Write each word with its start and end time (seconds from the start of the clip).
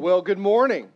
Well, 0.00 0.22
good 0.22 0.38
morning. 0.38 0.88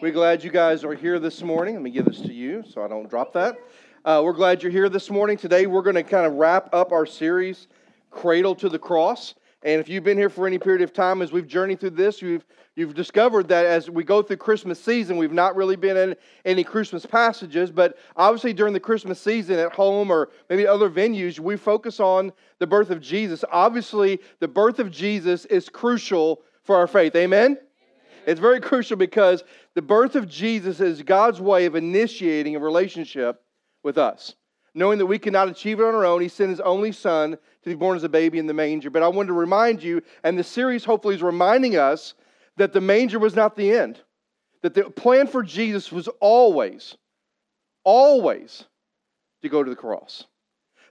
We're 0.00 0.12
glad 0.12 0.42
you 0.42 0.48
guys 0.48 0.84
are 0.84 0.94
here 0.94 1.18
this 1.18 1.42
morning. 1.42 1.74
Let 1.74 1.82
me 1.82 1.90
give 1.90 2.06
this 2.06 2.22
to 2.22 2.32
you 2.32 2.64
so 2.66 2.82
I 2.82 2.88
don't 2.88 3.10
drop 3.10 3.34
that. 3.34 3.58
Uh, 4.06 4.22
we're 4.24 4.32
glad 4.32 4.62
you're 4.62 4.72
here 4.72 4.88
this 4.88 5.10
morning. 5.10 5.36
Today, 5.36 5.66
we're 5.66 5.82
going 5.82 5.96
to 5.96 6.02
kind 6.02 6.24
of 6.24 6.32
wrap 6.32 6.74
up 6.74 6.92
our 6.92 7.04
series, 7.04 7.68
Cradle 8.10 8.54
to 8.54 8.70
the 8.70 8.78
Cross. 8.78 9.34
And 9.62 9.82
if 9.82 9.90
you've 9.90 10.02
been 10.02 10.16
here 10.16 10.30
for 10.30 10.46
any 10.46 10.58
period 10.58 10.80
of 10.80 10.94
time 10.94 11.20
as 11.20 11.30
we've 11.30 11.46
journeyed 11.46 11.80
through 11.80 11.90
this, 11.90 12.22
you've, 12.22 12.46
you've 12.74 12.94
discovered 12.94 13.48
that 13.48 13.66
as 13.66 13.90
we 13.90 14.02
go 14.02 14.22
through 14.22 14.38
Christmas 14.38 14.82
season, 14.82 15.18
we've 15.18 15.30
not 15.30 15.54
really 15.54 15.76
been 15.76 15.98
in 15.98 16.16
any 16.46 16.64
Christmas 16.64 17.04
passages, 17.04 17.70
but 17.70 17.98
obviously 18.16 18.54
during 18.54 18.72
the 18.72 18.80
Christmas 18.80 19.20
season 19.20 19.58
at 19.58 19.74
home 19.74 20.10
or 20.10 20.30
maybe 20.48 20.66
other 20.66 20.88
venues, 20.88 21.38
we 21.38 21.54
focus 21.54 22.00
on 22.00 22.32
the 22.60 22.66
birth 22.66 22.88
of 22.88 23.02
Jesus. 23.02 23.44
Obviously, 23.52 24.20
the 24.38 24.48
birth 24.48 24.78
of 24.78 24.90
Jesus 24.90 25.44
is 25.44 25.68
crucial 25.68 26.40
for 26.62 26.76
our 26.76 26.86
faith. 26.86 27.14
Amen? 27.14 27.58
It's 28.26 28.40
very 28.40 28.60
crucial 28.60 28.96
because 28.96 29.44
the 29.74 29.82
birth 29.82 30.16
of 30.16 30.28
Jesus 30.28 30.80
is 30.80 31.02
God's 31.02 31.40
way 31.40 31.66
of 31.66 31.74
initiating 31.74 32.56
a 32.56 32.60
relationship 32.60 33.42
with 33.82 33.98
us. 33.98 34.34
Knowing 34.74 34.98
that 34.98 35.06
we 35.06 35.18
cannot 35.18 35.48
achieve 35.48 35.80
it 35.80 35.84
on 35.84 35.94
our 35.94 36.04
own, 36.04 36.20
He 36.20 36.28
sent 36.28 36.50
His 36.50 36.60
only 36.60 36.92
Son 36.92 37.32
to 37.32 37.68
be 37.68 37.74
born 37.74 37.96
as 37.96 38.04
a 38.04 38.08
baby 38.08 38.38
in 38.38 38.46
the 38.46 38.54
manger. 38.54 38.90
But 38.90 39.02
I 39.02 39.08
wanted 39.08 39.28
to 39.28 39.32
remind 39.34 39.82
you, 39.82 40.02
and 40.22 40.38
the 40.38 40.44
series 40.44 40.84
hopefully 40.84 41.14
is 41.14 41.22
reminding 41.22 41.76
us 41.76 42.14
that 42.56 42.72
the 42.72 42.80
manger 42.80 43.18
was 43.18 43.34
not 43.34 43.56
the 43.56 43.72
end. 43.72 44.00
That 44.62 44.74
the 44.74 44.84
plan 44.84 45.26
for 45.26 45.42
Jesus 45.42 45.90
was 45.90 46.08
always, 46.20 46.96
always 47.82 48.64
to 49.42 49.48
go 49.48 49.62
to 49.62 49.70
the 49.70 49.76
cross. 49.76 50.24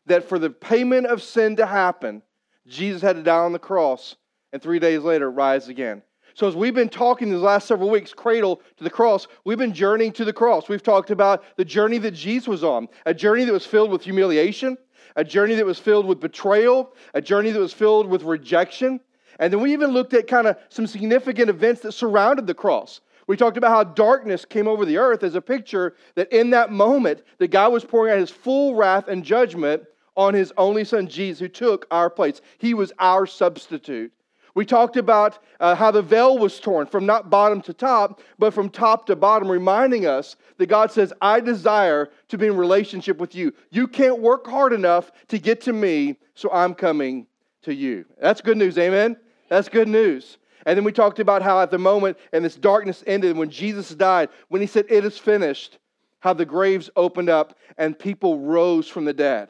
That 0.08 0.28
for 0.28 0.40
the 0.40 0.50
payment 0.50 1.06
of 1.06 1.22
sin 1.22 1.56
to 1.58 1.66
happen, 1.66 2.24
Jesus 2.68 3.02
had 3.02 3.16
to 3.16 3.24
die 3.24 3.38
on 3.38 3.54
the 3.54 3.60
cross 3.60 4.16
and 4.52 4.62
three 4.62 4.80
days 4.80 5.02
later 5.02 5.30
rise 5.30 5.70
again. 5.70 6.02
So, 6.40 6.48
as 6.48 6.56
we've 6.56 6.74
been 6.74 6.88
talking 6.88 7.30
these 7.30 7.42
last 7.42 7.68
several 7.68 7.90
weeks, 7.90 8.14
cradle 8.14 8.62
to 8.78 8.84
the 8.86 8.90
cross, 8.90 9.28
we've 9.44 9.58
been 9.58 9.74
journeying 9.74 10.14
to 10.14 10.24
the 10.24 10.32
cross. 10.32 10.70
We've 10.70 10.82
talked 10.82 11.12
about 11.12 11.44
the 11.58 11.66
journey 11.66 11.98
that 11.98 12.12
Jesus 12.12 12.48
was 12.48 12.64
on, 12.64 12.88
a 13.06 13.14
journey 13.14 13.44
that 13.44 13.52
was 13.52 13.66
filled 13.66 13.92
with 13.92 14.04
humiliation, 14.04 14.78
a 15.18 15.24
journey 15.26 15.56
that 15.56 15.66
was 15.66 15.80
filled 15.80 16.06
with 16.06 16.22
betrayal, 16.22 16.96
a 17.14 17.22
journey 17.22 17.52
that 17.52 17.60
was 17.60 17.74
filled 17.74 18.08
with 18.08 18.24
rejection. 18.24 19.02
And 19.38 19.52
then 19.52 19.60
we 19.60 19.74
even 19.74 19.90
looked 19.90 20.14
at 20.14 20.28
kind 20.28 20.48
of 20.48 20.56
some 20.70 20.88
significant 20.88 21.50
events 21.50 21.82
that 21.82 21.92
surrounded 21.92 22.48
the 22.48 22.54
cross. 22.54 23.02
We 23.28 23.36
talked 23.36 23.58
about 23.58 23.72
how 23.72 23.84
darkness 23.84 24.46
came 24.46 24.70
over 24.70 24.86
the 24.86 24.96
earth 24.96 25.24
as 25.24 25.36
a 25.36 25.42
picture 25.42 25.98
that 26.16 26.32
in 26.32 26.52
that 26.52 26.72
moment, 26.72 27.22
that 27.40 27.50
God 27.50 27.74
was 27.74 27.84
pouring 27.84 28.14
out 28.14 28.20
his 28.20 28.32
full 28.32 28.76
wrath 28.76 29.10
and 29.10 29.26
judgment 29.26 29.84
on 30.16 30.34
his 30.34 30.54
only 30.56 30.86
son, 30.86 31.10
Jesus, 31.10 31.42
who 31.42 31.50
took 31.50 31.86
our 31.92 32.10
place. 32.10 32.40
He 32.60 32.74
was 32.74 32.94
our 32.98 33.26
substitute. 33.26 34.14
We 34.56 34.66
talked 34.66 34.98
about 34.98 35.40
uh, 35.60 35.76
how 35.76 35.92
the 35.92 36.02
veil 36.02 36.38
was 36.38 36.60
torn 36.60 36.88
from 36.88 37.06
not 37.06 37.30
bottom 37.30 37.62
to 37.64 37.74
top, 37.74 38.22
but 38.38 38.54
from 38.54 38.70
top 38.70 39.06
to 39.08 39.16
bottom, 39.16 39.50
reminding 39.50 40.06
us 40.06 40.36
that 40.58 40.68
God 40.68 40.92
says, 40.92 41.14
I 41.22 41.40
desire 41.40 42.10
to 42.30 42.38
be 42.38 42.48
in 42.48 42.58
relationship 42.58 43.18
with 43.18 43.36
you. 43.36 43.54
You 43.70 43.88
can't 43.88 44.20
work 44.20 44.48
hard 44.48 44.74
enough 44.74 45.12
to 45.28 45.40
get 45.40 45.62
to 45.62 45.74
me, 45.74 46.18
so 46.34 46.50
I'm 46.52 46.74
coming 46.74 47.28
to 47.64 47.74
you. 47.74 48.06
That's 48.20 48.42
good 48.42 48.58
news, 48.58 48.78
amen? 48.78 49.18
That's 49.50 49.70
good 49.70 49.88
news. 49.88 50.38
And 50.66 50.78
then 50.78 50.84
we 50.84 50.92
talked 50.92 51.20
about 51.20 51.42
how 51.42 51.62
at 51.62 51.72
the 51.72 51.78
moment, 51.78 52.18
and 52.34 52.44
this 52.44 52.56
darkness 52.56 53.04
ended, 53.08 53.38
when 53.38 53.50
Jesus 53.50 53.90
died, 53.96 54.30
when 54.50 54.62
he 54.62 54.68
said, 54.68 54.86
It 54.90 55.06
is 55.06 55.18
finished, 55.18 55.80
how 56.20 56.34
the 56.34 56.46
graves 56.46 56.90
opened 56.96 57.30
up 57.30 57.58
and 57.78 57.98
people 57.98 58.40
rose 58.40 58.88
from 58.88 59.06
the 59.06 59.14
dead. 59.14 59.50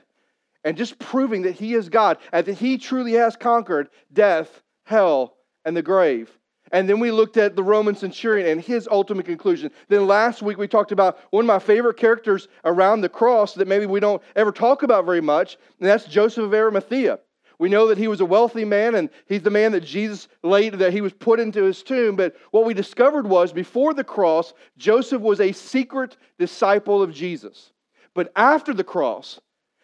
And 0.64 0.78
just 0.78 1.00
proving 1.00 1.44
that 1.44 1.56
he 1.56 1.74
is 1.74 1.90
God 1.90 2.18
and 2.32 2.46
that 2.46 2.58
he 2.58 2.78
truly 2.78 3.14
has 3.14 3.36
conquered 3.36 3.90
death 4.12 4.62
hell, 4.90 5.36
and 5.66 5.78
the 5.78 5.84
grave. 5.84 6.32
And 6.72 6.90
then 6.90 7.00
we 7.00 7.12
looked 7.12 7.38
at 7.38 7.56
the 7.56 7.64
Roman 7.64 7.96
centurion 7.96 8.48
and 8.48 8.60
his 8.60 8.88
ultimate 8.90 9.28
conclusion. 9.28 9.70
Then 9.88 10.08
last 10.08 10.42
week 10.42 10.58
we 10.58 10.68
talked 10.68 10.92
about 10.92 11.20
one 11.30 11.44
of 11.44 11.48
my 11.48 11.60
favorite 11.60 11.98
characters 11.98 12.48
around 12.66 13.02
the 13.02 13.10
cross 13.10 13.54
that 13.54 13.68
maybe 13.68 13.86
we 13.86 14.00
don't 14.00 14.22
ever 14.36 14.52
talk 14.52 14.82
about 14.82 15.06
very 15.06 15.22
much, 15.22 15.58
and 15.80 15.88
that's 15.88 16.06
Joseph 16.06 16.46
of 16.46 16.54
Arimathea. 16.54 17.20
We 17.60 17.70
know 17.70 17.88
that 17.88 18.00
he 18.00 18.08
was 18.08 18.22
a 18.22 18.26
wealthy 18.26 18.66
man 18.66 18.96
and 18.96 19.10
he's 19.28 19.44
the 19.44 19.52
man 19.52 19.74
that 19.74 19.84
Jesus 19.84 20.28
laid, 20.44 20.74
that 20.76 20.94
he 20.94 21.02
was 21.02 21.14
put 21.14 21.40
into 21.40 21.64
his 21.64 21.84
tomb. 21.84 22.16
But 22.16 22.36
what 22.50 22.66
we 22.66 22.74
discovered 22.74 23.28
was 23.28 23.54
before 23.54 23.94
the 23.94 24.04
cross, 24.04 24.54
Joseph 24.78 25.22
was 25.22 25.40
a 25.40 25.52
secret 25.52 26.18
disciple 26.40 27.04
of 27.04 27.14
Jesus. 27.14 27.74
But 28.16 28.32
after 28.36 28.74
the 28.74 28.84
cross, 28.84 29.40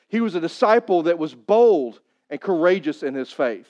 he 0.07 0.21
was 0.21 0.33
a 0.33 0.41
disciple 0.41 1.03
that 1.03 1.19
was 1.19 1.35
bold 1.35 1.99
and 2.29 2.41
courageous 2.41 3.03
in 3.03 3.13
his 3.13 3.31
faith. 3.31 3.67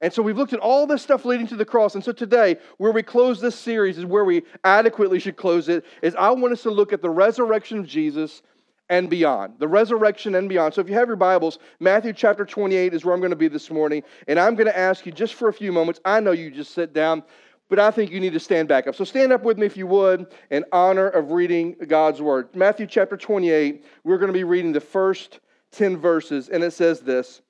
And 0.00 0.12
so 0.12 0.22
we've 0.22 0.36
looked 0.36 0.54
at 0.54 0.60
all 0.60 0.86
this 0.86 1.02
stuff 1.02 1.24
leading 1.24 1.46
to 1.48 1.56
the 1.56 1.64
cross. 1.64 1.94
And 1.94 2.02
so 2.02 2.12
today, 2.12 2.56
where 2.78 2.92
we 2.92 3.02
close 3.02 3.40
this 3.40 3.54
series 3.54 3.98
is 3.98 4.06
where 4.06 4.24
we 4.24 4.42
adequately 4.64 5.18
should 5.18 5.36
close 5.36 5.68
it, 5.68 5.84
is 6.02 6.14
I 6.14 6.30
want 6.30 6.52
us 6.52 6.62
to 6.62 6.70
look 6.70 6.92
at 6.92 7.02
the 7.02 7.10
resurrection 7.10 7.78
of 7.78 7.86
Jesus 7.86 8.42
and 8.88 9.10
beyond. 9.10 9.54
The 9.58 9.68
resurrection 9.68 10.34
and 10.34 10.48
beyond. 10.48 10.74
So 10.74 10.80
if 10.80 10.88
you 10.88 10.94
have 10.94 11.08
your 11.08 11.16
Bibles, 11.16 11.58
Matthew 11.80 12.12
chapter 12.14 12.46
28 12.46 12.94
is 12.94 13.04
where 13.04 13.14
I'm 13.14 13.20
going 13.20 13.30
to 13.30 13.36
be 13.36 13.48
this 13.48 13.70
morning. 13.70 14.02
And 14.26 14.38
I'm 14.38 14.54
going 14.54 14.66
to 14.66 14.76
ask 14.76 15.04
you 15.04 15.12
just 15.12 15.34
for 15.34 15.48
a 15.48 15.52
few 15.52 15.70
moments. 15.70 16.00
I 16.04 16.20
know 16.20 16.32
you 16.32 16.50
just 16.50 16.72
sit 16.72 16.94
down, 16.94 17.22
but 17.68 17.78
I 17.78 17.90
think 17.90 18.10
you 18.10 18.20
need 18.20 18.32
to 18.32 18.40
stand 18.40 18.68
back 18.68 18.86
up. 18.86 18.94
So 18.94 19.04
stand 19.04 19.32
up 19.32 19.44
with 19.44 19.58
me 19.58 19.66
if 19.66 19.76
you 19.76 19.86
would 19.86 20.26
in 20.50 20.64
honor 20.72 21.08
of 21.08 21.30
reading 21.30 21.76
God's 21.86 22.22
word. 22.22 22.48
Matthew 22.56 22.86
chapter 22.86 23.18
28, 23.18 23.84
we're 24.02 24.18
going 24.18 24.32
to 24.32 24.32
be 24.32 24.44
reading 24.44 24.72
the 24.72 24.80
first 24.80 25.40
10 25.72 25.98
verses. 25.98 26.48
And 26.48 26.64
it 26.64 26.72
says 26.72 27.00
this 27.00 27.42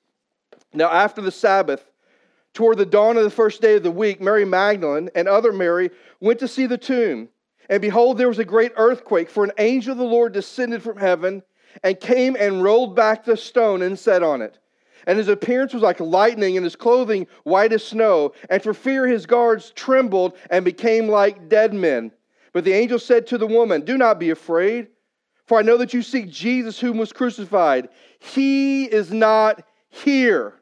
Now 0.73 0.91
after 0.91 1.21
the 1.21 1.31
Sabbath, 1.31 1.90
Toward 2.53 2.77
the 2.77 2.85
dawn 2.85 3.15
of 3.17 3.23
the 3.23 3.29
first 3.29 3.61
day 3.61 3.75
of 3.75 3.83
the 3.83 3.91
week, 3.91 4.19
Mary 4.19 4.43
Magdalene 4.43 5.09
and 5.15 5.27
other 5.27 5.53
Mary 5.53 5.89
went 6.19 6.39
to 6.39 6.47
see 6.47 6.65
the 6.65 6.77
tomb. 6.77 7.29
And 7.69 7.81
behold, 7.81 8.17
there 8.17 8.27
was 8.27 8.39
a 8.39 8.45
great 8.45 8.73
earthquake, 8.75 9.29
for 9.29 9.45
an 9.45 9.53
angel 9.57 9.93
of 9.93 9.97
the 9.97 10.03
Lord 10.03 10.33
descended 10.33 10.83
from 10.83 10.97
heaven 10.97 11.43
and 11.83 11.97
came 11.97 12.35
and 12.37 12.61
rolled 12.61 12.95
back 12.95 13.23
the 13.23 13.37
stone 13.37 13.81
and 13.81 13.97
sat 13.97 14.21
on 14.21 14.41
it. 14.41 14.59
And 15.07 15.17
his 15.17 15.29
appearance 15.29 15.73
was 15.73 15.81
like 15.81 16.01
lightning, 16.01 16.57
and 16.57 16.65
his 16.65 16.75
clothing 16.75 17.27
white 17.43 17.71
as 17.71 17.85
snow. 17.85 18.33
And 18.49 18.61
for 18.61 18.73
fear 18.73 19.07
his 19.07 19.25
guards 19.25 19.71
trembled 19.71 20.33
and 20.49 20.65
became 20.65 21.07
like 21.07 21.47
dead 21.47 21.73
men. 21.73 22.11
But 22.51 22.65
the 22.65 22.73
angel 22.73 22.99
said 22.99 23.27
to 23.27 23.37
the 23.37 23.47
woman, 23.47 23.81
Do 23.81 23.97
not 23.97 24.19
be 24.19 24.31
afraid, 24.31 24.87
for 25.45 25.57
I 25.57 25.61
know 25.61 25.77
that 25.77 25.93
you 25.93 26.01
seek 26.01 26.29
Jesus 26.29 26.81
whom 26.81 26.97
was 26.97 27.13
crucified. 27.13 27.87
He 28.19 28.83
is 28.83 29.13
not 29.13 29.63
here, 29.89 30.55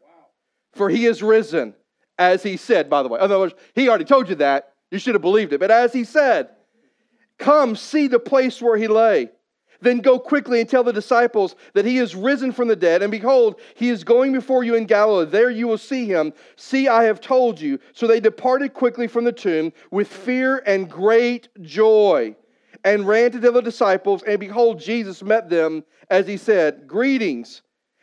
for 0.74 0.88
he 0.90 1.08
is 1.08 1.24
risen 1.24 1.74
as 2.20 2.44
he 2.44 2.58
said, 2.58 2.90
by 2.90 3.02
the 3.02 3.10
way. 3.10 3.18
In 3.18 3.24
other 3.24 3.40
words, 3.40 3.56
he 3.74 3.88
already 3.88 4.04
told 4.04 4.30
you 4.30 4.36
that. 4.36 4.74
You 4.92 5.00
should 5.00 5.16
have 5.16 5.22
believed 5.22 5.54
it. 5.54 5.60
But 5.60 5.72
as 5.72 5.94
he 5.94 6.04
said, 6.04 6.50
come 7.38 7.76
see 7.76 8.08
the 8.08 8.20
place 8.20 8.62
where 8.62 8.78
he 8.78 8.88
lay. 8.88 9.30
Then 9.82 10.00
go 10.00 10.20
quickly 10.20 10.60
and 10.60 10.68
tell 10.68 10.84
the 10.84 10.92
disciples 10.92 11.56
that 11.74 11.86
he 11.86 12.00
is 12.00 12.14
risen 12.14 12.52
from 12.52 12.68
the 12.68 12.76
dead. 12.76 13.02
And 13.02 13.10
behold, 13.10 13.62
he 13.76 13.90
is 13.90 14.04
going 14.04 14.34
before 14.34 14.66
you 14.66 14.76
in 14.76 14.86
Galilee. 14.86 15.30
There 15.30 15.50
you 15.50 15.68
will 15.70 15.78
see 15.78 16.06
him. 16.06 16.34
See, 16.58 16.90
I 16.90 17.06
have 17.06 17.22
told 17.22 17.62
you. 17.62 17.80
So 17.94 18.06
they 18.06 18.20
departed 18.20 18.74
quickly 18.74 19.08
from 19.08 19.24
the 19.24 19.32
tomb 19.32 19.72
with 19.90 20.10
fear 20.10 20.62
and 20.66 20.90
great 20.90 21.48
joy 21.62 22.36
and 22.84 23.08
ran 23.08 23.32
to 23.32 23.40
tell 23.40 23.54
the 23.54 23.62
disciples. 23.62 24.22
And 24.24 24.38
behold, 24.38 24.82
Jesus 24.82 25.24
met 25.24 25.50
them 25.50 25.86
as 26.10 26.28
he 26.28 26.36
said, 26.36 26.86
Greetings. 26.86 27.62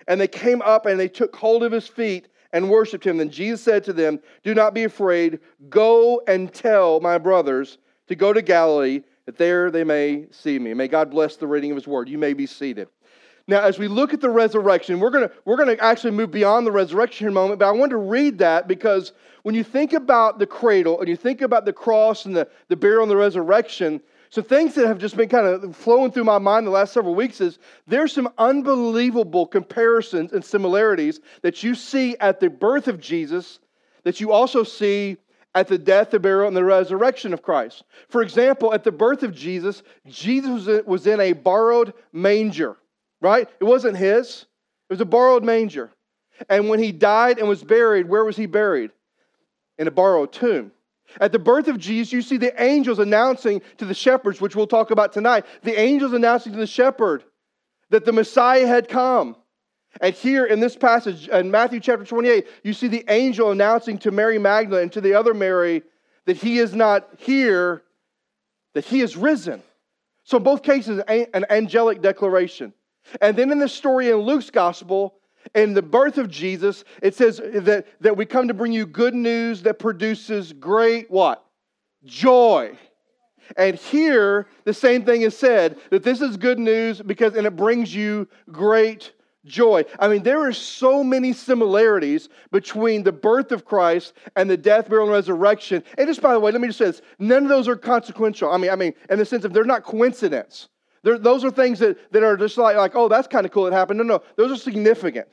And 0.09 0.19
they 0.19 0.28
came 0.28 0.62
up 0.62 0.87
and 0.87 0.99
they 0.99 1.09
took 1.09 1.37
hold 1.37 1.62
of 1.62 1.72
his 1.72 1.88
feet 1.88 2.28
and 2.53 2.71
worshiped 2.71 3.07
him. 3.07 3.17
Then 3.17 3.31
Jesus 3.31 3.62
said 3.62 3.84
to 3.84 3.93
them, 3.93 4.21
Do 4.43 4.55
not 4.55 4.75
be 4.75 4.84
afraid. 4.84 5.41
Go 5.69 6.23
and 6.27 6.53
tell 6.53 7.01
my 7.01 7.19
brothers 7.19 7.79
to 8.09 8.15
go 8.15 8.33
to 8.33 8.43
Galilee, 8.43 9.03
that 9.27 9.37
there 9.37 9.71
they 9.71 9.84
may 9.84 10.27
see 10.31 10.59
me. 10.59 10.73
May 10.75 10.89
God 10.89 11.11
bless 11.11 11.37
the 11.37 11.47
reading 11.47 11.73
of 11.73 11.77
his 11.77 11.87
word. 11.87 12.09
You 12.09 12.19
may 12.19 12.33
be 12.33 12.47
seated. 12.47 12.89
Now, 13.49 13.61
as 13.61 13.79
we 13.79 13.87
look 13.87 14.12
at 14.12 14.21
the 14.21 14.31
resurrection, 14.31 14.99
we're 14.99 15.11
going 15.11 15.29
to 15.29 15.35
we're 15.45 15.56
gonna 15.56 15.77
actually 15.81 16.11
move 16.12 16.33
beyond 16.33 16.67
the 16.67 16.73
resurrection 16.73 17.27
in 17.27 17.33
a 17.33 17.35
moment, 17.35 17.61
but 17.61 17.69
I 17.69 17.73
want 17.73 17.91
to 17.91 17.97
read 17.97 18.39
that 18.39 18.67
because 18.67 19.12
when 19.45 19.55
you 19.55 19.62
think 19.62 19.93
about 19.93 20.41
the 20.41 20.47
cradle 20.47 20.99
and 20.99 21.09
you 21.09 21.17
think 21.17 21.43
about 21.43 21.65
the 21.65 21.73
cross 21.73 22.26
and 22.26 22.35
the, 22.35 22.49
the 22.69 22.75
burial 22.75 23.03
and 23.03 23.11
the 23.11 23.17
resurrection, 23.17 24.00
so, 24.31 24.43
things 24.43 24.75
that 24.75 24.87
have 24.87 24.99
just 24.99 25.17
been 25.17 25.28
kind 25.28 25.46
of 25.46 25.76
flowing 25.76 26.11
through 26.11 26.25
my 26.25 26.38
mind 26.38 26.67
the 26.67 26.70
last 26.70 26.93
several 26.93 27.14
weeks 27.14 27.40
is 27.40 27.58
there's 27.87 28.12
some 28.12 28.28
unbelievable 28.38 29.46
comparisons 29.46 30.32
and 30.32 30.44
similarities 30.44 31.20
that 31.43 31.62
you 31.62 31.75
see 31.75 32.17
at 32.19 32.40
the 32.40 32.50
birth 32.50 32.88
of 32.88 33.00
Jesus 33.00 33.61
that 34.02 34.20
you 34.20 34.32
also 34.32 34.62
see 34.62 35.17
at 35.55 35.69
the 35.69 35.78
death, 35.78 36.11
the 36.11 36.20
burial, 36.20 36.46
and 36.46 36.56
the 36.56 36.62
resurrection 36.62 37.32
of 37.32 37.43
Christ. 37.43 37.82
For 38.08 38.23
example, 38.23 38.75
at 38.75 38.84
the 38.84 38.93
birth 38.93 39.23
of 39.23 39.34
Jesus, 39.34 39.82
Jesus 40.06 40.84
was 40.87 41.06
in 41.06 41.19
a 41.19 41.32
borrowed 41.32 41.94
manger, 42.12 42.76
right? 43.20 43.49
It 43.58 43.64
wasn't 43.64 43.96
his, 43.96 44.46
it 44.88 44.93
was 44.93 45.00
a 45.00 45.06
borrowed 45.06 45.43
manger. 45.43 45.90
And 46.49 46.69
when 46.69 46.79
he 46.79 46.93
died 46.93 47.38
and 47.38 47.49
was 47.49 47.64
buried, 47.64 48.08
where 48.08 48.25
was 48.25 48.37
he 48.37 48.46
buried? 48.46 48.90
In 49.79 49.88
a 49.88 49.90
borrowed 49.90 50.32
tomb. 50.32 50.72
At 51.20 51.32
the 51.32 51.38
birth 51.38 51.69
of 51.69 51.79
Jesus, 51.79 52.12
you 52.12 52.23
see 52.23 52.37
the 52.37 52.61
angels 52.62 52.99
announcing 52.99 53.62
to 53.79 53.85
the 53.85 53.94
shepherds, 53.94 54.41
which 54.41 54.56
we'll 54.56 54.67
talk 54.67 54.91
about 54.91 55.12
tonight, 55.12 55.47
the 55.62 55.79
angels 55.79 56.12
announcing 56.12 56.53
to 56.53 56.58
the 56.58 56.67
shepherd 56.67 57.25
that 57.91 58.05
the 58.05 58.12
Messiah 58.12 58.67
had 58.67 58.88
come. 58.88 59.37
And 60.00 60.14
here 60.14 60.44
in 60.44 60.61
this 60.61 60.76
passage, 60.76 61.29
in 61.29 61.50
Matthew 61.50 61.81
chapter 61.81 62.05
28, 62.05 62.47
you 62.62 62.73
see 62.73 62.88
the 62.88 63.05
angel 63.08 63.50
announcing 63.50 63.99
to 63.99 64.11
Mary 64.11 64.38
Magdalene 64.38 64.85
and 64.85 64.93
to 64.93 65.00
the 65.00 65.14
other 65.14 65.32
Mary 65.32 65.82
that 66.26 66.37
he 66.37 66.58
is 66.58 66.75
not 66.75 67.08
here, 67.19 67.82
that 68.75 68.85
he 68.85 69.00
is 69.00 69.17
risen. 69.17 69.62
So, 70.25 70.37
in 70.38 70.43
both 70.43 70.62
cases, 70.62 71.00
an 71.08 71.47
angelic 71.49 72.03
declaration. 72.03 72.75
And 73.20 73.37
then 73.37 73.53
in 73.53 73.58
the 73.58 73.69
story 73.69 74.11
in 74.11 74.17
Luke's 74.17 74.50
gospel, 74.50 75.16
in 75.54 75.75
the 75.75 75.82
birth 75.82 76.19
of 76.19 76.28
Jesus, 76.28 76.84
it 77.02 77.14
says 77.14 77.38
that, 77.38 77.87
that 78.00 78.16
we 78.16 78.26
come 78.26 78.48
to 78.48 78.54
bring 78.54 78.72
you 78.72 78.87
good 78.87 79.14
news 79.14 79.62
that 79.62 79.78
produces 79.78 80.52
great 80.52 81.10
what? 81.10 81.44
Joy. 82.04 82.76
And 83.56 83.76
here, 83.76 84.48
the 84.64 84.75
same 84.75 85.04
thing 85.04 85.22
is 85.22 85.37
said 85.37 85.78
that 85.90 86.02
this 86.02 86.20
is 86.20 86.37
good 86.37 86.58
news 86.58 87.00
because, 87.00 87.34
and 87.34 87.46
it 87.46 87.54
brings 87.54 87.94
you 87.94 88.28
great 88.50 89.12
joy. 89.44 89.84
I 90.00 90.08
mean, 90.08 90.22
there 90.22 90.40
are 90.40 90.52
so 90.52 91.04
many 91.04 91.32
similarities 91.32 92.28
between 92.50 93.04
the 93.04 93.12
birth 93.12 93.52
of 93.52 93.64
Christ 93.64 94.14
and 94.34 94.50
the 94.50 94.56
death, 94.56 94.88
burial, 94.88 95.06
and 95.06 95.12
resurrection. 95.12 95.84
And 95.96 96.08
just 96.08 96.20
by 96.20 96.32
the 96.32 96.40
way, 96.40 96.50
let 96.50 96.60
me 96.60 96.66
just 96.66 96.78
say 96.78 96.87
this: 96.87 97.02
none 97.19 97.44
of 97.44 97.48
those 97.48 97.69
are 97.69 97.76
consequential. 97.76 98.50
I 98.50 98.56
mean, 98.56 98.70
I 98.70 98.76
mean, 98.76 98.93
in 99.08 99.19
the 99.19 99.25
sense 99.25 99.44
of 99.44 99.52
they're 99.52 99.64
not 99.64 99.84
coincidence. 99.84 100.69
Those 101.06 101.44
are 101.44 101.50
things 101.50 101.79
that, 101.79 102.12
that 102.12 102.25
are 102.25 102.37
just 102.37 102.58
like, 102.58 102.76
like, 102.76 102.97
oh, 102.97 103.08
that's 103.08 103.29
kind 103.29 103.47
of 103.47 103.53
cool. 103.53 103.69
It 103.69 103.73
happened. 103.73 103.99
No, 103.99 104.05
no, 104.05 104.23
those 104.35 104.50
are 104.50 104.56
significant 104.56 105.29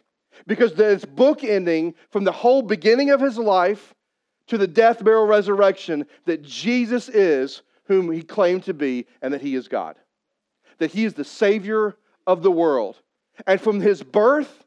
because 0.46 0.72
it's 0.80 1.04
bookending 1.04 1.96
from 2.12 2.24
the 2.24 2.32
whole 2.32 2.62
beginning 2.62 3.10
of 3.10 3.20
his 3.20 3.38
life 3.40 3.94
to 4.48 4.58
the 4.58 4.68
death, 4.68 5.04
burial, 5.04 5.26
resurrection 5.26 6.06
that 6.26 6.44
Jesus 6.44 7.10
is 7.10 7.64
whom 7.86 8.12
he 8.12 8.22
claimed 8.22 8.64
to 8.64 8.74
be 8.74 9.08
and 9.22 9.34
that 9.34 9.42
he 9.42 9.56
is 9.56 9.68
God. 9.68 9.96
That 10.78 10.92
he 10.92 11.06
is 11.06 11.16
the 11.16 11.24
Savior 11.24 11.96
of 12.28 12.44
the 12.44 12.52
world. 12.52 13.02
And 13.48 13.60
from 13.60 13.82
his 13.82 14.04
birth 14.04 14.64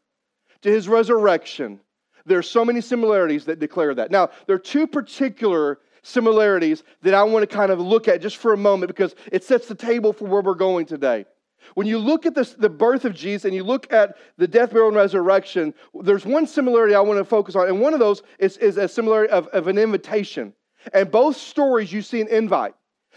to 0.63 0.71
his 0.71 0.89
resurrection, 0.89 1.81
there 2.25 2.39
are 2.39 2.43
so 2.43 2.65
many 2.65 2.81
similarities 2.81 3.45
that 3.45 3.61
declare 3.61 3.95
that. 3.95 4.11
Now, 4.11 4.31
there 4.47 4.57
are 4.57 4.61
two 4.61 4.87
particular 4.87 5.79
similarities 6.07 6.85
that 7.03 7.15
I 7.15 7.25
want 7.25 7.49
to 7.49 7.55
kind 7.55 7.73
of 7.73 7.81
look 7.81 8.07
at 8.07 8.23
just 8.23 8.37
for 8.37 8.53
a 8.53 8.57
moment 8.57 8.89
because 8.89 9.15
it 9.33 9.43
sets 9.43 9.67
the 9.67 9.75
table 9.75 10.13
for 10.13 10.27
where 10.27 10.41
we're 10.41 10.55
going 10.55 10.87
today. 10.87 11.27
When 11.75 11.89
you 11.89 11.99
look 11.99 12.27
at 12.27 12.35
this, 12.35 12.53
the 12.53 12.69
birth 12.69 13.05
of 13.05 13.13
Jesus 13.13 13.45
and 13.45 13.53
you 13.53 13.65
look 13.65 13.93
at 13.93 14.17
the 14.37 14.47
death, 14.47 14.71
burial, 14.71 14.89
and 14.89 14.97
resurrection, 14.97 15.75
there's 16.03 16.25
one 16.25 16.47
similarity 16.47 16.95
I 16.95 17.01
want 17.01 17.19
to 17.19 17.25
focus 17.25 17.57
on. 17.57 17.67
And 17.67 17.81
one 17.81 17.93
of 17.93 17.99
those 17.99 18.23
is, 18.39 18.57
is 18.59 18.77
a 18.77 18.87
similarity 18.87 19.33
of, 19.33 19.49
of 19.49 19.67
an 19.67 19.79
invitation. 19.79 20.53
And 20.95 21.11
both 21.11 21.37
stories 21.37 21.93
you 21.93 22.03
see 22.03 22.21
an 22.21 22.29
invite. 22.29 22.75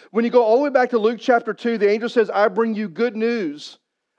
When 0.09 0.25
you 0.25 0.31
go 0.31 0.43
all 0.43 0.57
the 0.57 0.63
way 0.63 0.69
back 0.71 0.89
to 0.91 0.97
Luke 0.97 1.19
chapter 1.21 1.53
2, 1.53 1.77
the 1.77 1.89
angel 1.89 2.09
says, 2.09 2.31
I 2.31 2.47
bring 2.47 2.73
you 2.73 2.89
good 2.89 3.15
news 3.15 3.77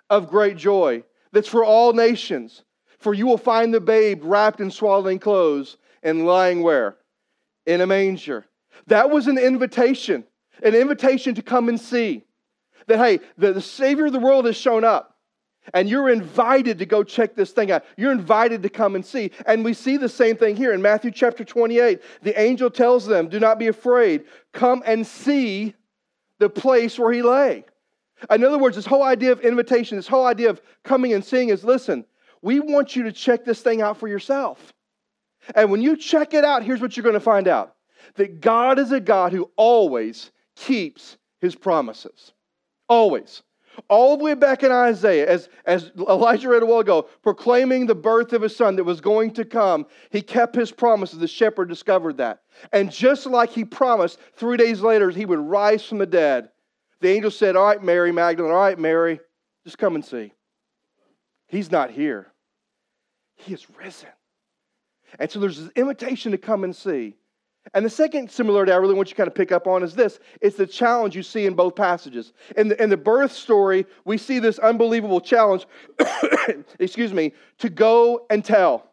of 0.09 0.29
great 0.29 0.57
joy 0.57 1.03
that's 1.33 1.49
for 1.49 1.65
all 1.65 1.93
nations. 1.93 2.63
For 2.99 3.15
you 3.15 3.27
will 3.27 3.39
find 3.39 3.75
the 3.75 3.81
babe 3.81 4.21
wrapped 4.23 4.61
in 4.61 4.71
swaddling 4.71 5.19
clothes 5.19 5.77
and 6.03 6.27
lying 6.27 6.63
where? 6.63 6.99
In 7.67 7.81
a 7.81 7.87
manger. 7.87 8.47
That 8.87 9.11
was 9.11 9.27
an 9.27 9.39
invitation, 9.39 10.25
an 10.63 10.75
invitation 10.75 11.35
to 11.37 11.43
come 11.43 11.69
and 11.69 11.81
see 11.81 12.25
that, 12.87 12.99
hey, 12.99 13.21
the, 13.39 13.53
the 13.53 13.61
Savior 13.61 14.07
of 14.07 14.13
the 14.13 14.19
world 14.19 14.47
has 14.47 14.57
shown 14.57 14.85
up. 14.85 15.17
And 15.75 15.89
you're 15.89 16.09
invited 16.09 16.79
to 16.79 16.87
go 16.87 17.05
check 17.05 17.35
this 17.35 17.53
thing 17.53 17.71
out. 17.71 17.85
You're 17.97 18.13
invited 18.13 18.63
to 18.63 18.69
come 18.69 18.95
and 18.95 19.05
see. 19.05 19.31
And 19.47 19.65
we 19.65 19.75
see 19.75 19.99
the 19.99 20.09
same 20.09 20.37
thing 20.37 20.57
here 20.57 20.73
in 20.73 20.81
Matthew 20.81 21.11
chapter 21.11 21.45
28. 21.45 22.01
The 22.23 22.41
angel 22.41 22.71
tells 22.71 23.07
them, 23.07 23.29
Do 23.29 23.39
not 23.39 23.59
be 23.59 23.69
afraid. 23.69 24.25
Come 24.53 24.83
and 24.87 25.07
see 25.07 25.75
the 26.39 26.49
place 26.49 26.99
where 26.99 27.13
he 27.13 27.23
lay. 27.23 27.65
In 28.31 28.45
other 28.45 28.59
words, 28.59 28.77
this 28.77 28.87
whole 28.87 29.03
idea 29.03 29.33
of 29.33 29.41
invitation, 29.41 29.97
this 29.97 30.09
whole 30.09 30.27
idea 30.27 30.51
of 30.51 30.61
coming 30.83 31.13
and 31.13 31.25
seeing 31.25 31.51
is 31.51 31.63
listen, 31.63 32.05
we 32.43 32.59
want 32.61 32.97
you 32.97 33.05
to 33.05 33.13
check 33.13 33.45
this 33.45 33.61
thing 33.61 33.83
out 33.83 33.99
for 33.99 34.09
yourself. 34.09 34.73
And 35.55 35.71
when 35.71 35.83
you 35.83 35.97
check 35.97 36.35
it 36.35 36.45
out, 36.45 36.63
here's 36.63 36.81
what 36.81 36.97
you're 36.97 37.05
going 37.05 37.15
to 37.15 37.21
find 37.21 37.49
out 37.49 37.75
that 38.17 38.41
God 38.41 38.79
is 38.79 38.93
a 38.93 39.01
God 39.01 39.33
who 39.33 39.51
always 39.57 40.31
keeps 40.57 41.17
his 41.41 41.55
promises. 41.55 42.33
Always. 42.89 43.43
All 43.89 44.17
the 44.17 44.25
way 44.25 44.35
back 44.35 44.63
in 44.63 44.73
Isaiah, 44.73 45.27
as, 45.27 45.49
as 45.65 45.93
Elijah 45.97 46.49
read 46.49 46.63
a 46.63 46.67
while 46.67 46.81
ago, 46.81 47.03
proclaiming 47.23 47.87
the 47.87 47.95
birth 47.95 48.33
of 48.33 48.43
his 48.43 48.55
son 48.55 48.77
that 48.77 48.85
was 48.85 49.01
going 49.01 49.33
to 49.35 49.45
come, 49.45 49.87
he 50.11 50.23
kept 50.23 50.55
his 50.55 50.73
promises. 50.73 51.19
The 51.19 51.29
shepherd 51.29 51.69
discovered 51.69 52.17
that. 52.19 52.41
And 52.73 52.91
just 52.91 53.27
like 53.27 53.51
he 53.51 53.65
promised, 53.65 54.19
three 54.35 54.57
days 54.57 54.81
later, 54.81 55.11
he 55.11 55.25
would 55.25 55.39
rise 55.39 55.85
from 55.85 55.99
the 55.99 56.07
dead. 56.07 56.51
The 57.01 57.09
angel 57.09 57.31
said, 57.31 57.57
All 57.57 57.65
right, 57.65 57.83
Mary 57.83 58.13
Magdalene, 58.13 58.53
all 58.53 58.59
right, 58.59 58.79
Mary, 58.79 59.21
just 59.65 59.79
come 59.79 59.95
and 59.95 60.05
see. 60.05 60.33
He's 61.47 61.71
not 61.71 61.91
here, 61.91 62.33
he 63.37 63.55
is 63.55 63.67
risen. 63.71 64.11
And 65.19 65.31
so 65.31 65.41
there's 65.41 65.59
this 65.59 65.73
invitation 65.75 66.33
to 66.33 66.39
come 66.39 66.65
and 66.65 66.75
see. 66.75 67.17
And 67.75 67.85
the 67.85 67.91
second 67.91 68.31
similarity 68.31 68.73
I 68.73 68.77
really 68.77 68.95
want 68.95 69.09
you 69.09 69.15
to 69.15 69.17
kind 69.17 69.29
of 69.29 69.35
pick 69.35 69.53
up 69.53 69.67
on 69.67 69.83
is 69.83 69.95
this 69.95 70.19
it's 70.41 70.57
the 70.57 70.67
challenge 70.67 71.15
you 71.15 71.23
see 71.23 71.47
in 71.47 71.55
both 71.55 71.77
passages. 71.77 72.33
In 72.57 72.69
the, 72.69 72.83
in 72.83 72.91
the 72.91 72.97
birth 72.97 73.33
story, 73.33 73.87
we 74.05 74.19
see 74.19 74.39
this 74.39 74.59
unbelievable 74.59 75.21
challenge, 75.21 75.67
excuse 76.79 77.13
me, 77.13 77.33
to 77.59 77.69
go 77.69 78.27
and 78.31 78.45
tell. 78.45 78.87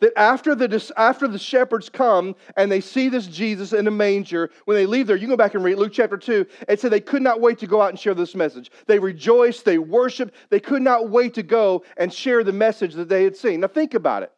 That 0.00 0.12
after 0.18 0.56
the, 0.56 0.92
after 0.96 1.28
the 1.28 1.38
shepherds 1.38 1.88
come 1.88 2.34
and 2.56 2.72
they 2.72 2.80
see 2.80 3.08
this 3.08 3.28
Jesus 3.28 3.72
in 3.72 3.86
a 3.86 3.92
manger, 3.92 4.50
when 4.64 4.76
they 4.76 4.86
leave 4.86 5.06
there, 5.06 5.14
you 5.14 5.20
can 5.20 5.30
go 5.30 5.36
back 5.36 5.54
and 5.54 5.62
read 5.62 5.76
Luke 5.76 5.92
chapter 5.92 6.16
2, 6.16 6.44
it 6.68 6.80
said 6.80 6.90
they 6.90 6.98
could 6.98 7.22
not 7.22 7.40
wait 7.40 7.58
to 7.58 7.68
go 7.68 7.80
out 7.80 7.90
and 7.90 7.98
share 7.98 8.14
this 8.14 8.34
message. 8.34 8.72
They 8.86 8.98
rejoiced, 8.98 9.64
they 9.64 9.78
worshiped, 9.78 10.34
they 10.50 10.58
could 10.58 10.82
not 10.82 11.10
wait 11.10 11.34
to 11.34 11.44
go 11.44 11.84
and 11.96 12.12
share 12.12 12.42
the 12.42 12.52
message 12.52 12.94
that 12.94 13.08
they 13.08 13.22
had 13.22 13.36
seen. 13.36 13.60
Now 13.60 13.68
think 13.68 13.94
about 13.94 14.24
it. 14.24 14.32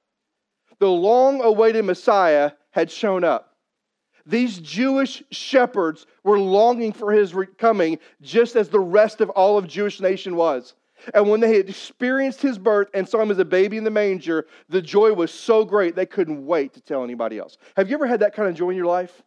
The 0.79 0.91
long 0.91 1.41
awaited 1.41 1.87
Messiah 1.87 2.53
had 2.73 2.91
shown 2.91 3.25
up. 3.25 3.56
These 4.27 4.59
Jewish 4.59 5.23
shepherds 5.31 6.07
were 6.25 6.39
longing 6.39 6.93
for 6.93 7.13
his 7.13 7.35
coming 7.59 7.99
just 8.21 8.57
as 8.57 8.69
the 8.69 8.81
rest 8.81 9.21
of 9.21 9.31
all 9.31 9.57
of 9.57 9.69
Jewish 9.69 10.01
nation 10.01 10.35
was. 10.35 10.75
And 11.15 11.31
when 11.31 11.41
they 11.41 11.57
had 11.57 11.69
experienced 11.69 12.43
his 12.43 12.59
birth 12.59 12.89
and 12.93 13.09
saw 13.09 13.21
him 13.21 13.31
as 13.31 13.39
a 13.39 13.45
baby 13.45 13.77
in 13.77 13.85
the 13.85 13.91
manger, 13.91 14.47
the 14.69 14.83
joy 14.83 15.13
was 15.13 15.33
so 15.33 15.65
great 15.65 15.95
they 15.95 16.07
couldn't 16.07 16.45
wait 16.45 16.73
to 16.75 16.81
tell 16.81 17.05
anybody 17.05 17.39
else. 17.39 17.59
Have 17.77 17.89
you 17.89 17.95
ever 17.95 18.07
had 18.07 18.21
that 18.21 18.35
kind 18.35 18.49
of 18.49 18.55
joy 18.55 18.71
in 18.71 18.77
your 18.77 18.87
life? 18.87 19.23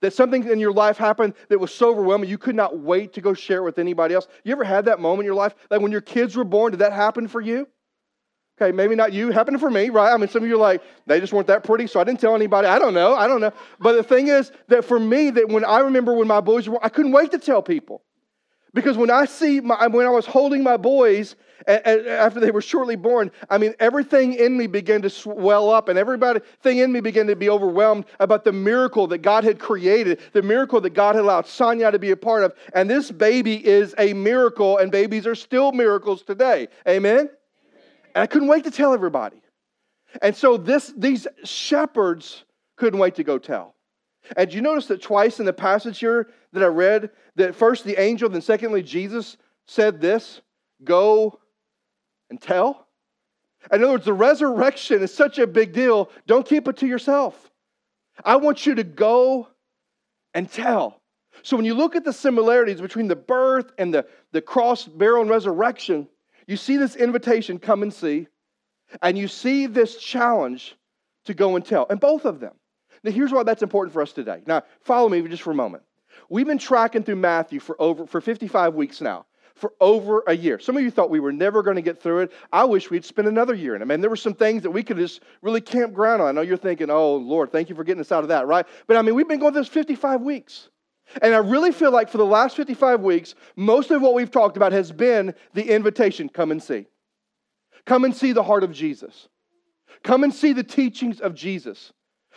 That 0.00 0.12
something 0.12 0.48
in 0.48 0.60
your 0.60 0.72
life 0.72 0.96
happened 0.96 1.34
that 1.48 1.58
was 1.58 1.74
so 1.74 1.90
overwhelming 1.90 2.30
you 2.30 2.38
could 2.38 2.54
not 2.54 2.78
wait 2.78 3.14
to 3.14 3.20
go 3.20 3.34
share 3.34 3.58
it 3.58 3.64
with 3.64 3.80
anybody 3.80 4.14
else? 4.14 4.28
You 4.44 4.52
ever 4.52 4.62
had 4.62 4.84
that 4.84 5.00
moment 5.00 5.20
in 5.20 5.26
your 5.26 5.34
life? 5.34 5.56
Like 5.70 5.80
when 5.80 5.90
your 5.90 6.00
kids 6.00 6.36
were 6.36 6.44
born, 6.44 6.70
did 6.70 6.80
that 6.80 6.92
happen 6.92 7.26
for 7.26 7.40
you? 7.40 7.66
Okay, 8.60 8.72
maybe 8.72 8.96
not 8.96 9.12
you. 9.12 9.30
Happened 9.30 9.60
for 9.60 9.70
me, 9.70 9.88
right? 9.88 10.12
I 10.12 10.16
mean, 10.16 10.28
some 10.28 10.42
of 10.42 10.48
you 10.48 10.56
are 10.56 10.58
like, 10.58 10.82
they 11.06 11.20
just 11.20 11.32
weren't 11.32 11.46
that 11.46 11.62
pretty, 11.62 11.86
so 11.86 12.00
I 12.00 12.04
didn't 12.04 12.18
tell 12.18 12.34
anybody. 12.34 12.66
I 12.66 12.80
don't 12.80 12.94
know. 12.94 13.14
I 13.14 13.28
don't 13.28 13.40
know. 13.40 13.52
But 13.78 13.92
the 13.92 14.02
thing 14.02 14.26
is 14.28 14.50
that 14.66 14.84
for 14.84 14.98
me, 14.98 15.30
that 15.30 15.48
when 15.48 15.64
I 15.64 15.78
remember 15.80 16.12
when 16.12 16.26
my 16.26 16.40
boys 16.40 16.68
were, 16.68 16.84
I 16.84 16.88
couldn't 16.88 17.12
wait 17.12 17.30
to 17.30 17.38
tell 17.38 17.62
people. 17.62 18.02
Because 18.74 18.96
when 18.96 19.10
I 19.10 19.26
see, 19.26 19.60
my, 19.60 19.86
when 19.86 20.06
I 20.06 20.10
was 20.10 20.26
holding 20.26 20.62
my 20.62 20.76
boys 20.76 21.36
after 21.66 22.40
they 22.40 22.50
were 22.50 22.60
shortly 22.60 22.96
born, 22.96 23.30
I 23.48 23.58
mean, 23.58 23.74
everything 23.78 24.34
in 24.34 24.56
me 24.56 24.66
began 24.66 25.02
to 25.02 25.10
swell 25.10 25.70
up, 25.70 25.88
and 25.88 25.98
everything 25.98 26.78
in 26.78 26.90
me 26.92 27.00
began 27.00 27.28
to 27.28 27.36
be 27.36 27.48
overwhelmed 27.48 28.06
about 28.18 28.44
the 28.44 28.52
miracle 28.52 29.06
that 29.06 29.18
God 29.18 29.44
had 29.44 29.58
created, 29.58 30.20
the 30.32 30.42
miracle 30.42 30.80
that 30.80 30.94
God 30.94 31.14
had 31.14 31.24
allowed 31.24 31.46
Sonia 31.46 31.92
to 31.92 31.98
be 31.98 32.10
a 32.10 32.16
part 32.16 32.42
of. 32.42 32.54
And 32.74 32.90
this 32.90 33.10
baby 33.10 33.64
is 33.66 33.94
a 33.98 34.12
miracle, 34.14 34.78
and 34.78 34.90
babies 34.90 35.26
are 35.26 35.34
still 35.34 35.72
miracles 35.72 36.22
today. 36.22 36.68
Amen? 36.86 37.30
And 38.18 38.24
I 38.24 38.26
couldn't 38.26 38.48
wait 38.48 38.64
to 38.64 38.72
tell 38.72 38.94
everybody. 38.94 39.40
And 40.22 40.34
so 40.34 40.56
this, 40.56 40.92
these 40.96 41.28
shepherds 41.44 42.42
couldn't 42.76 42.98
wait 42.98 43.14
to 43.14 43.22
go 43.22 43.38
tell. 43.38 43.76
And 44.36 44.52
you 44.52 44.60
notice 44.60 44.86
that 44.86 45.00
twice 45.00 45.38
in 45.38 45.46
the 45.46 45.52
passage 45.52 46.00
here 46.00 46.28
that 46.52 46.64
I 46.64 46.66
read, 46.66 47.10
that 47.36 47.54
first 47.54 47.84
the 47.84 47.96
angel, 47.96 48.28
then 48.28 48.40
secondly 48.40 48.82
Jesus 48.82 49.36
said 49.68 50.00
this 50.00 50.40
go 50.82 51.38
and 52.28 52.40
tell? 52.40 52.88
In 53.70 53.84
other 53.84 53.92
words, 53.92 54.04
the 54.04 54.12
resurrection 54.12 55.00
is 55.00 55.14
such 55.14 55.38
a 55.38 55.46
big 55.46 55.72
deal. 55.72 56.10
Don't 56.26 56.44
keep 56.44 56.66
it 56.66 56.78
to 56.78 56.88
yourself. 56.88 57.52
I 58.24 58.34
want 58.34 58.66
you 58.66 58.74
to 58.74 58.84
go 58.84 59.46
and 60.34 60.50
tell. 60.50 61.02
So 61.44 61.54
when 61.54 61.64
you 61.64 61.74
look 61.74 61.94
at 61.94 62.04
the 62.04 62.12
similarities 62.12 62.80
between 62.80 63.06
the 63.06 63.14
birth 63.14 63.70
and 63.78 63.94
the, 63.94 64.06
the 64.32 64.42
cross, 64.42 64.86
burial, 64.86 65.20
and 65.20 65.30
resurrection, 65.30 66.08
you 66.48 66.56
see 66.56 66.78
this 66.78 66.96
invitation, 66.96 67.58
come 67.58 67.82
and 67.82 67.94
see, 67.94 68.26
and 69.02 69.16
you 69.16 69.28
see 69.28 69.66
this 69.66 69.96
challenge 69.96 70.76
to 71.26 71.34
go 71.34 71.54
and 71.54 71.64
tell, 71.64 71.86
and 71.88 72.00
both 72.00 72.24
of 72.24 72.40
them. 72.40 72.54
Now, 73.04 73.12
here's 73.12 73.30
why 73.30 73.42
that's 73.44 73.62
important 73.62 73.92
for 73.92 74.02
us 74.02 74.12
today. 74.12 74.42
Now, 74.46 74.62
follow 74.80 75.08
me 75.08 75.22
just 75.28 75.42
for 75.42 75.52
a 75.52 75.54
moment. 75.54 75.84
We've 76.30 76.46
been 76.46 76.58
tracking 76.58 77.04
through 77.04 77.16
Matthew 77.16 77.60
for 77.60 77.80
over 77.80 78.06
for 78.06 78.20
55 78.20 78.74
weeks 78.74 79.00
now, 79.00 79.26
for 79.54 79.72
over 79.80 80.24
a 80.26 80.34
year. 80.34 80.58
Some 80.58 80.76
of 80.76 80.82
you 80.82 80.90
thought 80.90 81.10
we 81.10 81.20
were 81.20 81.32
never 81.32 81.62
going 81.62 81.76
to 81.76 81.82
get 81.82 82.02
through 82.02 82.20
it. 82.22 82.32
I 82.52 82.64
wish 82.64 82.90
we'd 82.90 83.04
spent 83.04 83.28
another 83.28 83.54
year 83.54 83.76
in 83.76 83.82
it. 83.82 83.90
And 83.90 84.02
there 84.02 84.10
were 84.10 84.16
some 84.16 84.34
things 84.34 84.62
that 84.62 84.70
we 84.70 84.82
could 84.82 84.96
just 84.96 85.22
really 85.42 85.60
camp 85.60 85.92
ground 85.92 86.22
on. 86.22 86.28
I 86.28 86.32
know 86.32 86.40
you're 86.40 86.56
thinking, 86.56 86.90
oh, 86.90 87.16
Lord, 87.16 87.52
thank 87.52 87.68
you 87.68 87.76
for 87.76 87.84
getting 87.84 88.00
us 88.00 88.10
out 88.10 88.24
of 88.24 88.28
that, 88.30 88.46
right? 88.46 88.66
But 88.86 88.96
I 88.96 89.02
mean, 89.02 89.14
we've 89.14 89.28
been 89.28 89.38
going 89.38 89.52
through 89.52 89.62
this 89.62 89.68
55 89.68 90.22
weeks. 90.22 90.70
And 91.22 91.34
I 91.34 91.38
really 91.38 91.72
feel 91.72 91.90
like 91.90 92.08
for 92.08 92.18
the 92.18 92.26
last 92.26 92.56
55 92.56 93.00
weeks, 93.00 93.34
most 93.56 93.90
of 93.90 94.02
what 94.02 94.14
we've 94.14 94.30
talked 94.30 94.56
about 94.56 94.72
has 94.72 94.92
been 94.92 95.34
the 95.54 95.74
invitation 95.74 96.28
come 96.28 96.50
and 96.50 96.62
see. 96.62 96.86
Come 97.86 98.04
and 98.04 98.14
see 98.14 98.32
the 98.32 98.42
heart 98.42 98.64
of 98.64 98.72
Jesus. 98.72 99.28
Come 100.02 100.24
and 100.24 100.32
see 100.32 100.52
the 100.52 100.62
teachings 100.62 101.20
of 101.20 101.34
Jesus. 101.34 101.92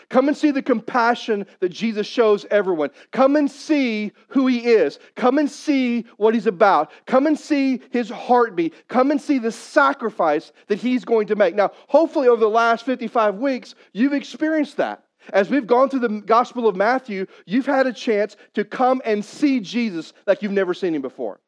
Come 0.10 0.28
and 0.28 0.36
see 0.36 0.52
the 0.52 0.62
compassion 0.62 1.46
that 1.60 1.70
Jesus 1.70 2.08
shows 2.08 2.46
everyone. 2.50 2.90
Come 3.12 3.36
and 3.36 3.50
see 3.50 4.12
who 4.30 4.48
he 4.48 4.60
is. 4.60 5.00
Come 5.16 5.38
and 5.38 5.50
see 5.50 6.06
what 6.18 6.34
he's 6.34 6.48
about. 6.48 6.92
Come 7.06 7.28
and 7.28 7.38
see 7.38 7.82
his 7.92 8.10
heartbeat. 8.10 8.74
Come 8.88 9.12
and 9.12 9.22
see 9.22 9.38
the 9.38 9.52
sacrifice 9.52 10.52
that 10.68 10.80
he's 10.80 11.06
going 11.06 11.28
to 11.28 11.36
make. 11.36 11.56
Now, 11.56 11.72
hopefully, 11.88 12.28
over 12.28 12.40
the 12.40 12.50
last 12.50 12.86
55 12.86 13.36
weeks, 13.36 13.76
you've 13.94 14.14
experienced 14.14 14.78
that. 14.78 15.04
As 15.34 15.50
we've 15.50 15.68
gone 15.68 15.90
through 15.90 16.00
the 16.00 16.22
Gospel 16.22 16.68
of 16.68 16.76
Matthew, 16.76 17.28
you've 17.46 17.66
had 17.66 17.88
a 17.88 17.94
chance 17.94 18.36
to 18.54 18.66
come 18.66 19.02
and 19.06 19.24
see 19.24 19.60
Jesus 19.60 20.14
like 20.26 20.42
you've 20.42 20.52
never 20.52 20.74
seen 20.74 20.96
him 20.96 21.02
before. 21.02 21.40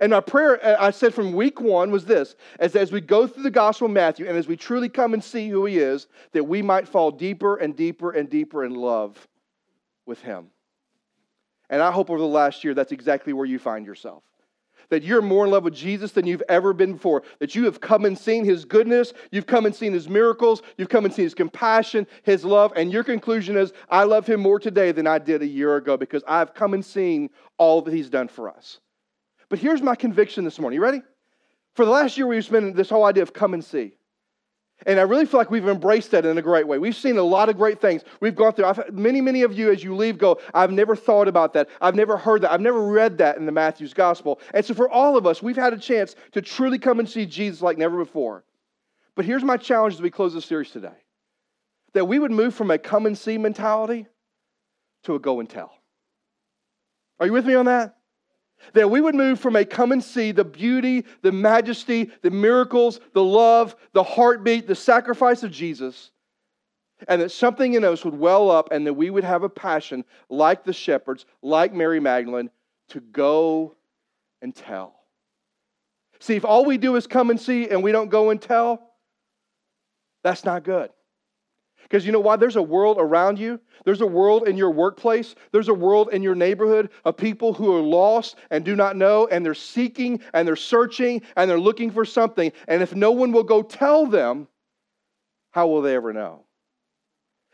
And 0.00 0.10
my 0.10 0.20
prayer, 0.20 0.64
uh, 0.64 0.76
I 0.78 0.90
said 0.90 1.14
from 1.14 1.32
week 1.32 1.60
one, 1.60 1.90
was 1.90 2.04
this 2.04 2.34
as, 2.58 2.74
as 2.74 2.90
we 2.90 3.00
go 3.00 3.26
through 3.26 3.44
the 3.44 3.50
Gospel 3.50 3.86
of 3.86 3.92
Matthew 3.92 4.26
and 4.26 4.36
as 4.36 4.48
we 4.48 4.56
truly 4.56 4.88
come 4.88 5.14
and 5.14 5.22
see 5.22 5.48
who 5.48 5.66
he 5.66 5.78
is, 5.78 6.08
that 6.32 6.44
we 6.44 6.62
might 6.62 6.88
fall 6.88 7.10
deeper 7.10 7.56
and 7.56 7.76
deeper 7.76 8.10
and 8.10 8.28
deeper 8.28 8.64
in 8.64 8.74
love 8.74 9.28
with 10.04 10.20
him. 10.20 10.48
And 11.70 11.80
I 11.80 11.92
hope 11.92 12.10
over 12.10 12.18
the 12.18 12.26
last 12.26 12.64
year 12.64 12.74
that's 12.74 12.92
exactly 12.92 13.32
where 13.32 13.46
you 13.46 13.58
find 13.58 13.86
yourself. 13.86 14.22
That 14.90 15.02
you're 15.02 15.22
more 15.22 15.44
in 15.44 15.50
love 15.50 15.64
with 15.64 15.74
Jesus 15.74 16.12
than 16.12 16.26
you've 16.26 16.42
ever 16.48 16.72
been 16.72 16.94
before. 16.94 17.22
That 17.38 17.54
you 17.54 17.64
have 17.64 17.80
come 17.80 18.04
and 18.04 18.18
seen 18.18 18.44
his 18.44 18.64
goodness, 18.64 19.12
you've 19.30 19.46
come 19.46 19.66
and 19.66 19.74
seen 19.74 19.92
his 19.92 20.08
miracles, 20.08 20.62
you've 20.76 20.88
come 20.88 21.04
and 21.04 21.14
seen 21.14 21.24
his 21.24 21.34
compassion, 21.34 22.06
his 22.22 22.44
love, 22.44 22.72
and 22.76 22.92
your 22.92 23.04
conclusion 23.04 23.56
is, 23.56 23.72
I 23.88 24.04
love 24.04 24.26
him 24.26 24.40
more 24.40 24.58
today 24.58 24.92
than 24.92 25.06
I 25.06 25.18
did 25.18 25.42
a 25.42 25.46
year 25.46 25.76
ago 25.76 25.96
because 25.96 26.22
I've 26.26 26.54
come 26.54 26.74
and 26.74 26.84
seen 26.84 27.30
all 27.58 27.82
that 27.82 27.94
he's 27.94 28.10
done 28.10 28.28
for 28.28 28.48
us. 28.48 28.80
But 29.48 29.58
here's 29.58 29.82
my 29.82 29.94
conviction 29.94 30.44
this 30.44 30.58
morning. 30.58 30.76
You 30.76 30.82
ready? 30.82 31.02
For 31.74 31.84
the 31.84 31.90
last 31.90 32.16
year, 32.16 32.26
we've 32.26 32.44
spent 32.44 32.76
this 32.76 32.90
whole 32.90 33.04
idea 33.04 33.22
of 33.22 33.32
come 33.32 33.54
and 33.54 33.64
see. 33.64 33.94
And 34.86 34.98
I 34.98 35.02
really 35.02 35.24
feel 35.24 35.38
like 35.38 35.50
we've 35.50 35.66
embraced 35.66 36.10
that 36.10 36.26
in 36.26 36.36
a 36.36 36.42
great 36.42 36.66
way. 36.66 36.78
We've 36.78 36.96
seen 36.96 37.16
a 37.16 37.22
lot 37.22 37.48
of 37.48 37.56
great 37.56 37.80
things. 37.80 38.02
We've 38.20 38.34
gone 38.34 38.52
through, 38.52 38.66
I've, 38.66 38.92
many, 38.92 39.20
many 39.20 39.42
of 39.42 39.56
you, 39.56 39.70
as 39.70 39.82
you 39.82 39.94
leave, 39.94 40.18
go, 40.18 40.38
I've 40.52 40.72
never 40.72 40.94
thought 40.94 41.28
about 41.28 41.54
that. 41.54 41.68
I've 41.80 41.94
never 41.94 42.16
heard 42.16 42.42
that. 42.42 42.52
I've 42.52 42.60
never 42.60 42.82
read 42.82 43.18
that 43.18 43.36
in 43.36 43.46
the 43.46 43.52
Matthew's 43.52 43.94
gospel. 43.94 44.40
And 44.52 44.64
so 44.64 44.74
for 44.74 44.90
all 44.90 45.16
of 45.16 45.26
us, 45.26 45.42
we've 45.42 45.56
had 45.56 45.72
a 45.72 45.78
chance 45.78 46.16
to 46.32 46.42
truly 46.42 46.78
come 46.78 46.98
and 46.98 47.08
see 47.08 47.24
Jesus 47.24 47.62
like 47.62 47.78
never 47.78 47.96
before. 47.96 48.44
But 49.14 49.24
here's 49.24 49.44
my 49.44 49.56
challenge 49.56 49.94
as 49.94 50.02
we 50.02 50.10
close 50.10 50.34
this 50.34 50.44
series 50.44 50.70
today 50.70 50.88
that 51.92 52.06
we 52.06 52.18
would 52.18 52.32
move 52.32 52.54
from 52.54 52.72
a 52.72 52.78
come 52.78 53.06
and 53.06 53.16
see 53.16 53.38
mentality 53.38 54.06
to 55.04 55.14
a 55.14 55.20
go 55.20 55.38
and 55.38 55.48
tell. 55.48 55.72
Are 57.20 57.26
you 57.26 57.32
with 57.32 57.46
me 57.46 57.54
on 57.54 57.66
that? 57.66 57.96
That 58.72 58.90
we 58.90 59.00
would 59.00 59.14
move 59.14 59.38
from 59.38 59.56
a 59.56 59.64
come 59.64 59.92
and 59.92 60.02
see 60.02 60.32
the 60.32 60.44
beauty, 60.44 61.04
the 61.22 61.32
majesty, 61.32 62.10
the 62.22 62.30
miracles, 62.30 62.98
the 63.12 63.22
love, 63.22 63.76
the 63.92 64.02
heartbeat, 64.02 64.66
the 64.66 64.74
sacrifice 64.74 65.42
of 65.42 65.50
Jesus, 65.50 66.10
and 67.06 67.20
that 67.20 67.30
something 67.30 67.74
in 67.74 67.84
us 67.84 68.04
would 68.04 68.18
well 68.18 68.50
up 68.50 68.72
and 68.72 68.86
that 68.86 68.94
we 68.94 69.10
would 69.10 69.24
have 69.24 69.42
a 69.42 69.48
passion 69.48 70.04
like 70.28 70.64
the 70.64 70.72
shepherds, 70.72 71.26
like 71.42 71.72
Mary 71.72 72.00
Magdalene, 72.00 72.50
to 72.88 73.00
go 73.00 73.74
and 74.42 74.54
tell. 74.54 74.94
See, 76.20 76.36
if 76.36 76.44
all 76.44 76.64
we 76.64 76.78
do 76.78 76.96
is 76.96 77.06
come 77.06 77.30
and 77.30 77.40
see 77.40 77.68
and 77.68 77.82
we 77.82 77.92
don't 77.92 78.08
go 78.08 78.30
and 78.30 78.40
tell, 78.40 78.90
that's 80.22 80.44
not 80.44 80.64
good. 80.64 80.90
Because 81.84 82.04
you 82.04 82.12
know 82.12 82.20
why? 82.20 82.36
There's 82.36 82.56
a 82.56 82.62
world 82.62 82.96
around 82.98 83.38
you. 83.38 83.60
There's 83.84 84.00
a 84.00 84.06
world 84.06 84.48
in 84.48 84.56
your 84.56 84.70
workplace. 84.70 85.34
There's 85.52 85.68
a 85.68 85.74
world 85.74 86.08
in 86.12 86.22
your 86.22 86.34
neighborhood 86.34 86.90
of 87.04 87.16
people 87.16 87.54
who 87.54 87.74
are 87.74 87.80
lost 87.80 88.36
and 88.50 88.64
do 88.64 88.74
not 88.74 88.96
know, 88.96 89.28
and 89.28 89.44
they're 89.44 89.54
seeking 89.54 90.20
and 90.32 90.48
they're 90.48 90.56
searching 90.56 91.22
and 91.36 91.48
they're 91.48 91.60
looking 91.60 91.90
for 91.90 92.04
something. 92.04 92.52
And 92.66 92.82
if 92.82 92.94
no 92.94 93.12
one 93.12 93.32
will 93.32 93.44
go 93.44 93.62
tell 93.62 94.06
them, 94.06 94.48
how 95.52 95.68
will 95.68 95.82
they 95.82 95.94
ever 95.94 96.12
know? 96.12 96.44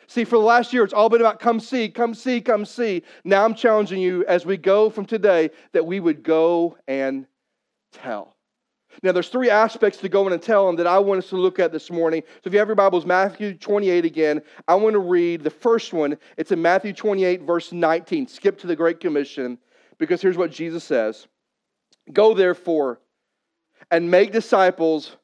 See, 0.07 0.25
for 0.25 0.37
the 0.37 0.45
last 0.45 0.73
year, 0.73 0.83
it's 0.83 0.95
all 0.95 1.09
been 1.09 1.21
about 1.21 1.39
come 1.39 1.61
see, 1.61 1.89
come 1.89 2.15
see, 2.15 2.41
come 2.41 2.65
see. 2.65 3.03
Now 3.23 3.45
I'm 3.45 3.55
challenging 3.55 4.01
you 4.01 4.25
as 4.27 4.45
we 4.45 4.57
go 4.57 4.91
from 4.91 5.07
today 5.07 5.51
that 5.73 5.87
we 5.87 6.01
would 6.01 6.23
go 6.23 6.79
and 6.89 7.27
tell. 7.93 8.35
Now, 9.03 9.13
there's 9.13 9.31
three 9.31 9.49
aspects 9.49 9.99
to 10.01 10.09
go 10.09 10.27
in 10.27 10.33
and 10.33 10.43
tell 10.43 10.67
them 10.67 10.77
that 10.77 10.87
I 10.87 10.99
want 10.99 11.19
us 11.19 11.31
to 11.31 11.37
look 11.37 11.59
at 11.59 11.73
this 11.73 11.91
morning. 11.91 12.23
So, 12.27 12.49
if 12.49 12.53
you 12.53 12.59
have 12.59 12.69
your 12.69 12.75
Bibles, 12.75 13.07
Matthew 13.07 13.55
28 13.55 14.05
again, 14.05 14.43
I 14.69 14.75
want 14.75 14.93
to 14.93 14.99
read 14.99 15.43
the 15.43 15.51
first 15.51 15.93
one. 15.95 16.19
It's 16.37 16.53
in 16.53 16.61
Matthew 16.61 16.93
28, 16.93 17.43
verse 17.43 17.73
19. 17.73 18.27
Skip 18.27 18.59
to 18.59 18.67
the 18.67 18.77
Great 18.77 19.01
Commission 19.01 19.59
because 19.99 20.21
here's 20.21 20.37
what 20.37 20.51
Jesus 20.51 20.85
says 20.85 21.27
Go 22.13 22.35
therefore 22.35 23.01
and 23.91 24.11
make 24.11 24.33
disciples 24.33 25.17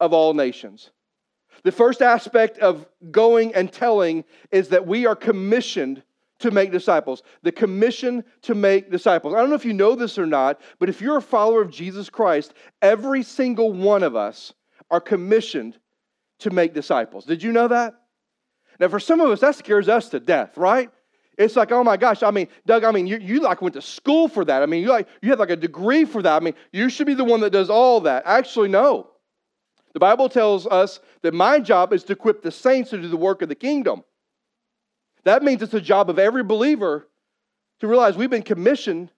of 0.00 0.12
all 0.12 0.34
nations. 0.34 0.90
The 1.64 1.72
first 1.72 2.02
aspect 2.02 2.58
of 2.58 2.86
going 3.10 3.54
and 3.54 3.72
telling 3.72 4.24
is 4.50 4.68
that 4.68 4.86
we 4.86 5.06
are 5.06 5.16
commissioned 5.16 6.02
to 6.40 6.50
make 6.50 6.70
disciples, 6.70 7.22
the 7.42 7.52
commission 7.52 8.24
to 8.42 8.54
make 8.54 8.90
disciples. 8.90 9.34
I 9.34 9.38
don't 9.38 9.50
know 9.50 9.56
if 9.56 9.64
you 9.64 9.72
know 9.72 9.94
this 9.94 10.18
or 10.18 10.26
not, 10.26 10.60
but 10.78 10.88
if 10.88 11.00
you're 11.00 11.16
a 11.16 11.22
follower 11.22 11.62
of 11.62 11.70
Jesus 11.70 12.08
Christ, 12.08 12.54
every 12.80 13.22
single 13.22 13.72
one 13.72 14.02
of 14.02 14.14
us 14.14 14.52
are 14.90 15.00
commissioned 15.00 15.78
to 16.40 16.50
make 16.50 16.74
disciples. 16.74 17.24
Did 17.24 17.42
you 17.42 17.52
know 17.52 17.68
that? 17.68 17.94
Now, 18.78 18.88
for 18.88 19.00
some 19.00 19.20
of 19.20 19.30
us, 19.30 19.40
that 19.40 19.56
scares 19.56 19.88
us 19.88 20.08
to 20.10 20.20
death, 20.20 20.56
right? 20.56 20.90
It's 21.36 21.56
like, 21.56 21.70
oh 21.70 21.84
my 21.84 21.96
gosh, 21.96 22.22
I 22.22 22.30
mean, 22.30 22.48
Doug, 22.66 22.84
I 22.84 22.90
mean, 22.90 23.06
you, 23.06 23.18
you 23.18 23.40
like 23.40 23.62
went 23.62 23.74
to 23.74 23.82
school 23.82 24.28
for 24.28 24.44
that. 24.44 24.62
I 24.62 24.66
mean, 24.66 24.82
you 24.82 24.88
like 24.88 25.08
you 25.22 25.30
have 25.30 25.38
like 25.38 25.50
a 25.50 25.56
degree 25.56 26.04
for 26.04 26.20
that. 26.22 26.36
I 26.36 26.44
mean, 26.44 26.54
you 26.72 26.88
should 26.88 27.06
be 27.06 27.14
the 27.14 27.24
one 27.24 27.40
that 27.40 27.50
does 27.50 27.70
all 27.70 28.00
that. 28.02 28.24
Actually, 28.26 28.68
no. 28.68 29.10
The 29.94 30.00
Bible 30.00 30.28
tells 30.28 30.66
us 30.66 31.00
that 31.22 31.34
my 31.34 31.60
job 31.60 31.92
is 31.92 32.04
to 32.04 32.12
equip 32.12 32.42
the 32.42 32.50
saints 32.50 32.90
to 32.90 33.00
do 33.00 33.08
the 33.08 33.16
work 33.16 33.42
of 33.42 33.48
the 33.48 33.54
kingdom. 33.54 34.02
That 35.28 35.42
means 35.42 35.60
it's 35.60 35.72
the 35.72 35.80
job 35.80 36.08
of 36.08 36.18
every 36.18 36.42
believer 36.42 37.06
to 37.80 37.86
realize 37.86 38.16
we've 38.16 38.30
been 38.30 38.42
commissioned 38.42 39.10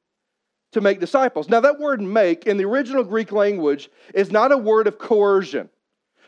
to 0.73 0.81
make 0.81 0.99
disciples. 0.99 1.49
Now, 1.49 1.61
that 1.61 1.79
word 1.79 2.01
make 2.01 2.47
in 2.47 2.57
the 2.57 2.65
original 2.65 3.05
Greek 3.05 3.31
language 3.31 3.89
is 4.13 4.33
not 4.33 4.51
a 4.51 4.57
word 4.57 4.89
of 4.89 4.99
coercion. 4.99 5.69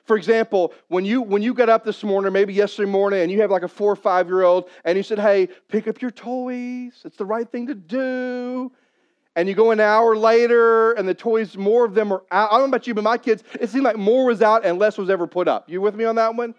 For 0.05 0.17
example, 0.17 0.73
when 0.87 1.05
you 1.05 1.21
when 1.21 1.43
you 1.43 1.53
got 1.53 1.69
up 1.69 1.85
this 1.85 2.05
morning, 2.05 2.33
maybe 2.33 2.55
yesterday 2.55 2.91
morning, 2.91 3.23
and 3.23 3.31
you 3.31 3.41
have 3.41 3.51
like 3.51 3.65
a 3.65 3.69
four 3.69 3.93
or 3.93 3.97
five 3.97 4.29
year 4.29 4.43
old, 4.43 4.69
and 4.85 4.97
you 4.97 5.03
said, 5.03 5.19
"Hey, 5.19 5.49
pick 5.69 5.89
up 5.89 6.01
your 6.01 6.13
toys. 6.13 7.03
It's 7.05 7.17
the 7.17 7.25
right 7.25 7.49
thing 7.49 7.67
to 7.67 7.75
do." 7.75 8.71
And 9.35 9.49
you 9.49 9.55
go 9.57 9.73
an 9.73 9.81
hour 9.81 10.17
later, 10.17 10.93
and 10.93 11.09
the 11.09 11.15
toys, 11.15 11.57
more 11.57 11.85
of 11.85 11.95
them 11.95 12.13
are 12.13 12.23
out. 12.31 12.53
I 12.53 12.59
don't 12.59 12.71
know 12.71 12.77
about 12.77 12.87
you, 12.87 12.95
but 12.95 13.03
my 13.03 13.19
kids, 13.19 13.43
it 13.61 13.71
seemed 13.71 13.85
like 13.85 13.97
more 13.97 14.27
was 14.27 14.43
out 14.43 14.65
and 14.65 14.79
less 14.79 14.99
was 14.99 15.11
ever 15.11 15.27
put 15.27 15.49
up. 15.49 15.69
You 15.71 15.81
with 15.81 15.95
me 15.95 16.05
on 16.05 16.15
that 16.17 16.37
one? 16.37 16.55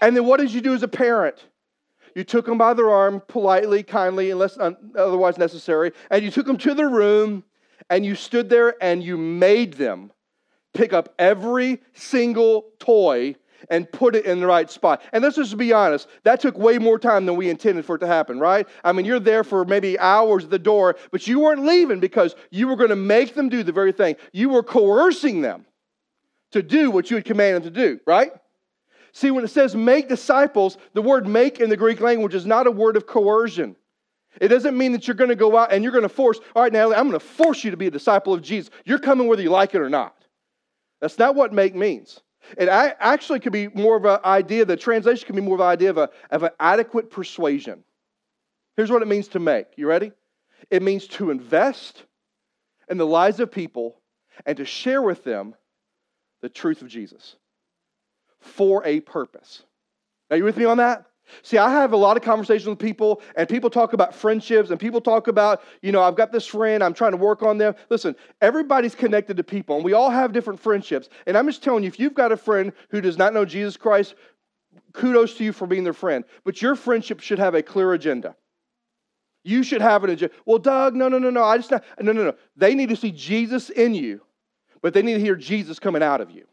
And 0.00 0.16
then 0.16 0.24
what 0.26 0.40
did 0.40 0.52
you 0.52 0.60
do 0.60 0.74
as 0.74 0.82
a 0.82 0.88
parent? 0.88 1.44
You 2.14 2.24
took 2.24 2.46
them 2.46 2.58
by 2.58 2.74
their 2.74 2.90
arm 2.90 3.22
politely, 3.28 3.82
kindly, 3.82 4.30
unless 4.30 4.58
otherwise 4.58 5.38
necessary, 5.38 5.92
and 6.10 6.22
you 6.22 6.30
took 6.30 6.46
them 6.46 6.58
to 6.58 6.74
their 6.74 6.88
room 6.88 7.44
and 7.88 8.04
you 8.04 8.14
stood 8.14 8.48
there 8.48 8.74
and 8.82 9.02
you 9.02 9.16
made 9.16 9.74
them 9.74 10.12
pick 10.74 10.92
up 10.92 11.14
every 11.18 11.80
single 11.94 12.66
toy 12.78 13.34
and 13.68 13.90
put 13.92 14.14
it 14.16 14.24
in 14.24 14.40
the 14.40 14.46
right 14.46 14.70
spot. 14.70 15.02
And 15.12 15.22
let's 15.22 15.36
just 15.36 15.56
be 15.56 15.72
honest, 15.72 16.08
that 16.22 16.40
took 16.40 16.56
way 16.56 16.78
more 16.78 16.98
time 16.98 17.26
than 17.26 17.36
we 17.36 17.50
intended 17.50 17.84
for 17.84 17.96
it 17.96 17.98
to 17.98 18.06
happen, 18.06 18.38
right? 18.38 18.66
I 18.84 18.92
mean, 18.92 19.04
you're 19.04 19.20
there 19.20 19.44
for 19.44 19.64
maybe 19.64 19.98
hours 19.98 20.44
at 20.44 20.50
the 20.50 20.58
door, 20.58 20.96
but 21.10 21.26
you 21.26 21.40
weren't 21.40 21.64
leaving 21.64 22.00
because 22.00 22.34
you 22.50 22.68
were 22.68 22.76
going 22.76 22.90
to 22.90 22.96
make 22.96 23.34
them 23.34 23.48
do 23.48 23.62
the 23.62 23.72
very 23.72 23.92
thing. 23.92 24.16
You 24.32 24.48
were 24.48 24.62
coercing 24.62 25.42
them 25.42 25.66
to 26.52 26.62
do 26.62 26.90
what 26.90 27.10
you 27.10 27.16
had 27.16 27.24
commanded 27.24 27.64
them 27.64 27.74
to 27.74 27.80
do, 27.88 28.00
right? 28.06 28.32
See, 29.12 29.30
when 29.30 29.44
it 29.44 29.48
says 29.48 29.74
make 29.74 30.08
disciples, 30.08 30.78
the 30.94 31.02
word 31.02 31.26
make 31.26 31.60
in 31.60 31.70
the 31.70 31.76
Greek 31.76 32.00
language 32.00 32.34
is 32.34 32.46
not 32.46 32.66
a 32.66 32.70
word 32.70 32.96
of 32.96 33.06
coercion. 33.06 33.76
It 34.40 34.48
doesn't 34.48 34.76
mean 34.76 34.92
that 34.92 35.08
you're 35.08 35.16
going 35.16 35.30
to 35.30 35.36
go 35.36 35.56
out 35.56 35.72
and 35.72 35.82
you're 35.82 35.92
going 35.92 36.02
to 36.02 36.08
force, 36.08 36.38
all 36.54 36.62
right, 36.62 36.72
Natalie, 36.72 36.94
I'm 36.94 37.08
going 37.08 37.18
to 37.18 37.24
force 37.24 37.64
you 37.64 37.72
to 37.72 37.76
be 37.76 37.88
a 37.88 37.90
disciple 37.90 38.32
of 38.32 38.42
Jesus. 38.42 38.70
You're 38.84 39.00
coming 39.00 39.26
whether 39.26 39.42
you 39.42 39.50
like 39.50 39.74
it 39.74 39.80
or 39.80 39.88
not. 39.88 40.14
That's 41.00 41.18
not 41.18 41.34
what 41.34 41.52
make 41.52 41.74
means. 41.74 42.20
It 42.56 42.68
actually 42.68 43.40
could 43.40 43.52
be 43.52 43.68
more 43.68 43.96
of 43.96 44.04
an 44.04 44.18
idea, 44.24 44.64
the 44.64 44.76
translation 44.76 45.26
could 45.26 45.36
be 45.36 45.42
more 45.42 45.54
of 45.54 45.60
an 45.60 45.66
idea 45.66 45.90
of, 45.90 45.98
a, 45.98 46.10
of 46.30 46.42
an 46.42 46.50
adequate 46.58 47.10
persuasion. 47.10 47.84
Here's 48.76 48.90
what 48.90 49.02
it 49.02 49.08
means 49.08 49.28
to 49.28 49.38
make. 49.38 49.66
You 49.76 49.86
ready? 49.86 50.12
It 50.70 50.82
means 50.82 51.06
to 51.08 51.30
invest 51.30 52.04
in 52.88 52.98
the 52.98 53.06
lives 53.06 53.40
of 53.40 53.50
people 53.50 54.00
and 54.46 54.56
to 54.56 54.64
share 54.64 55.02
with 55.02 55.22
them 55.24 55.54
the 56.40 56.48
truth 56.48 56.82
of 56.82 56.88
Jesus 56.88 57.36
for 58.40 58.84
a 58.84 59.00
purpose. 59.00 59.62
Are 60.30 60.36
you 60.36 60.44
with 60.44 60.56
me 60.56 60.64
on 60.64 60.78
that? 60.78 61.06
See, 61.42 61.58
I 61.58 61.70
have 61.70 61.92
a 61.92 61.96
lot 61.96 62.16
of 62.16 62.22
conversations 62.22 62.66
with 62.66 62.78
people, 62.78 63.22
and 63.36 63.48
people 63.48 63.70
talk 63.70 63.92
about 63.92 64.14
friendships, 64.14 64.70
and 64.70 64.80
people 64.80 65.00
talk 65.00 65.28
about, 65.28 65.62
you 65.80 65.92
know, 65.92 66.02
I've 66.02 66.16
got 66.16 66.32
this 66.32 66.46
friend, 66.46 66.82
I'm 66.82 66.94
trying 66.94 67.12
to 67.12 67.16
work 67.16 67.42
on 67.42 67.58
them. 67.58 67.74
Listen, 67.88 68.16
everybody's 68.40 68.94
connected 68.94 69.36
to 69.36 69.44
people, 69.44 69.76
and 69.76 69.84
we 69.84 69.92
all 69.92 70.10
have 70.10 70.32
different 70.32 70.58
friendships. 70.58 71.08
And 71.26 71.36
I'm 71.38 71.46
just 71.46 71.62
telling 71.62 71.84
you, 71.84 71.88
if 71.88 72.00
you've 72.00 72.14
got 72.14 72.32
a 72.32 72.36
friend 72.36 72.72
who 72.88 73.00
does 73.00 73.16
not 73.16 73.32
know 73.32 73.44
Jesus 73.44 73.76
Christ, 73.76 74.14
kudos 74.92 75.34
to 75.34 75.44
you 75.44 75.52
for 75.52 75.66
being 75.66 75.84
their 75.84 75.92
friend. 75.92 76.24
But 76.44 76.60
your 76.60 76.74
friendship 76.74 77.20
should 77.20 77.38
have 77.38 77.54
a 77.54 77.62
clear 77.62 77.92
agenda. 77.92 78.34
You 79.44 79.62
should 79.62 79.80
have 79.80 80.04
an 80.04 80.10
agenda. 80.10 80.34
Well, 80.44 80.58
Doug, 80.58 80.94
no, 80.94 81.08
no, 81.08 81.18
no, 81.18 81.30
no. 81.30 81.42
I 81.42 81.56
just 81.56 81.70
not, 81.70 81.84
no, 82.00 82.12
no, 82.12 82.24
no. 82.24 82.34
They 82.56 82.74
need 82.74 82.90
to 82.90 82.96
see 82.96 83.10
Jesus 83.10 83.70
in 83.70 83.94
you, 83.94 84.20
but 84.82 84.94
they 84.94 85.02
need 85.02 85.14
to 85.14 85.20
hear 85.20 85.36
Jesus 85.36 85.78
coming 85.78 86.02
out 86.02 86.20
of 86.20 86.30
you. 86.30 86.44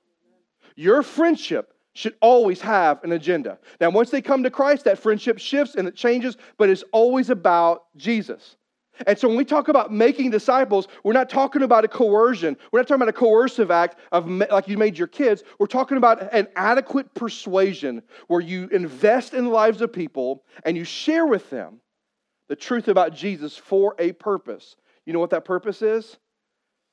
Your 0.76 1.04
friendship 1.04 1.74
should 1.98 2.14
always 2.22 2.62
have 2.62 3.04
an 3.04 3.12
agenda. 3.12 3.58
Now, 3.82 3.90
once 3.90 4.12
they 4.12 4.22
come 4.22 4.44
to 4.44 4.52
Christ, 4.52 4.86
that 4.86 5.00
friendship 5.00 5.40
shifts 5.40 5.74
and 5.74 5.88
it 5.88 5.96
changes, 5.96 6.38
but 6.60 6.70
it's 6.70 6.84
always 6.92 7.32
about 7.32 7.86
Jesus. 7.98 8.56
And 9.08 9.18
so 9.18 9.28
when 9.28 9.36
we 9.36 9.46
talk 9.46 9.68
about 9.68 9.92
making 9.92 10.30
disciples, 10.30 10.88
we're 11.04 11.14
not 11.14 11.28
talking 11.28 11.64
about 11.64 11.86
a 11.86 11.88
coercion. 11.88 12.56
We're 12.72 12.82
not 12.82 12.88
talking 12.88 13.02
about 13.02 13.10
a 13.10 13.18
coercive 13.18 13.72
act 13.72 13.98
of 14.12 14.30
like 14.30 14.68
you 14.68 14.78
made 14.78 14.96
your 14.96 15.08
kids. 15.08 15.44
We're 15.58 15.66
talking 15.66 15.98
about 15.98 16.34
an 16.34 16.48
adequate 16.56 17.12
persuasion 17.16 18.04
where 18.28 18.42
you 18.42 18.68
invest 18.68 19.34
in 19.34 19.46
the 19.46 19.50
lives 19.50 19.82
of 19.82 19.92
people 19.92 20.44
and 20.66 20.78
you 20.78 20.84
share 20.84 21.26
with 21.26 21.50
them 21.50 21.82
the 22.48 22.56
truth 22.56 22.90
about 22.90 23.16
Jesus 23.16 23.58
for 23.58 23.96
a 23.98 24.12
purpose. 24.12 24.76
You 25.08 25.14
know 25.14 25.20
what 25.20 25.32
that 25.32 25.46
purpose 25.46 25.82
is? 25.82 26.18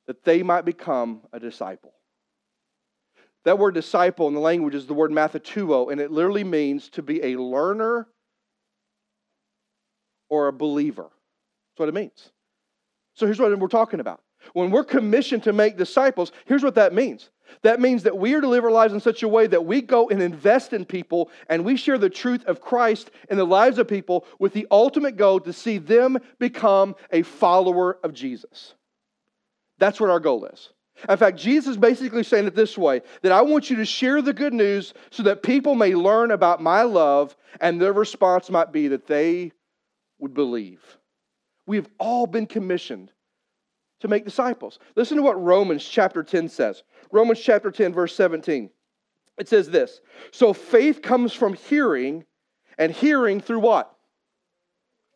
That 0.06 0.25
they 0.25 0.42
might 0.42 0.64
become 0.64 1.20
a 1.32 1.38
disciple. 1.38 1.92
That 3.45 3.59
word 3.59 3.75
disciple 3.75 4.27
in 4.29 4.35
the 4.35 4.41
language 4.41 4.75
is 4.75 4.87
the 4.87 4.95
word 4.95 5.11
mathetuo, 5.11 5.93
and 5.93 6.01
it 6.01 6.11
literally 6.11 6.45
means 6.45 6.89
to 6.91 7.03
be 7.03 7.23
a 7.23 7.41
learner 7.41 8.09
or 10.31 10.49
a 10.49 10.53
believer. 10.53 11.03
That's 11.03 11.81
what 11.81 11.89
it 11.89 11.95
means. 11.95 12.31
So 13.15 13.27
here's 13.27 13.39
what 13.39 13.57
we're 13.59 13.69
talking 13.69 14.01
about. 14.01 14.21
When 14.53 14.71
we're 14.71 14.85
commissioned 14.85 15.45
to 15.45 15.53
make 15.53 15.77
disciples, 15.77 16.33
here's 16.47 16.63
what 16.63 16.75
that 16.75 16.93
means. 16.93 17.31
That 17.63 17.81
means 17.81 18.03
that 18.03 18.17
we 18.17 18.35
are 18.35 18.41
to 18.41 18.49
live 18.49 18.65
our 18.65 18.71
lives 18.71 18.93
in 18.93 19.01
such 19.01 19.23
a 19.23 19.29
way 19.29 19.47
that 19.47 19.65
we 19.65 19.81
go 19.81 20.09
and 20.09 20.21
invest 20.21 20.73
in 20.73 20.85
people 20.85 21.31
and 21.49 21.65
we 21.65 21.77
share 21.77 21.99
the 21.99 22.11
truth 22.11 22.45
of 22.47 22.61
Christ 22.61 23.11
in 23.31 23.37
the 23.37 23.45
lives 23.45 23.79
of 23.79 23.89
people 23.89 24.27
with 24.39 24.53
the 24.53 24.67
ultimate 24.71 25.17
goal 25.17 25.41
to 25.41 25.53
see 25.53 25.79
them 25.79 26.19
become 26.39 26.95
a 27.11 27.23
follower 27.23 27.99
of 28.03 28.13
Jesus. 28.13 28.75
That's 29.79 30.01
what 30.01 30.11
our 30.11 30.21
goal 30.21 30.47
is. 30.47 30.71
In 31.09 31.17
fact, 31.17 31.39
Jesus 31.39 31.73
is 31.73 31.77
basically 31.77 32.23
saying 32.23 32.47
it 32.47 32.55
this 32.55 32.79
way 32.79 33.03
that 33.23 33.33
I 33.33 33.43
want 33.43 33.69
you 33.69 33.77
to 33.77 33.85
share 33.85 34.23
the 34.23 34.33
good 34.33 34.55
news 34.55 34.95
so 35.11 35.23
that 35.25 35.43
people 35.43 35.75
may 35.75 35.95
learn 35.95 36.31
about 36.31 36.63
my 36.63 36.83
love 36.83 37.37
and 37.61 37.81
their 37.81 37.93
response 37.93 38.49
might 38.51 38.73
be 38.73 38.89
that 38.89 39.07
they 39.07 39.53
would 40.19 40.35
believe. 40.35 40.81
We 41.67 41.77
have 41.77 41.89
all 41.99 42.27
been 42.27 42.47
commissioned 42.47 43.11
to 44.01 44.09
make 44.09 44.25
disciples. 44.25 44.79
Listen 44.97 45.17
to 45.17 45.23
what 45.23 45.43
Romans 45.43 45.85
chapter 45.85 46.23
10 46.23 46.49
says. 46.49 46.83
Romans 47.11 47.41
chapter 47.41 47.71
10, 47.71 47.93
verse 47.93 48.15
17. 48.15 48.71
It 49.39 49.49
says 49.49 49.71
this 49.71 50.01
So 50.31 50.53
faith 50.53 51.03
comes 51.03 51.33
from 51.33 51.55
hearing, 51.55 52.25
and 52.79 52.93
hearing 52.93 53.41
through 53.41 53.61
what? 53.61 53.95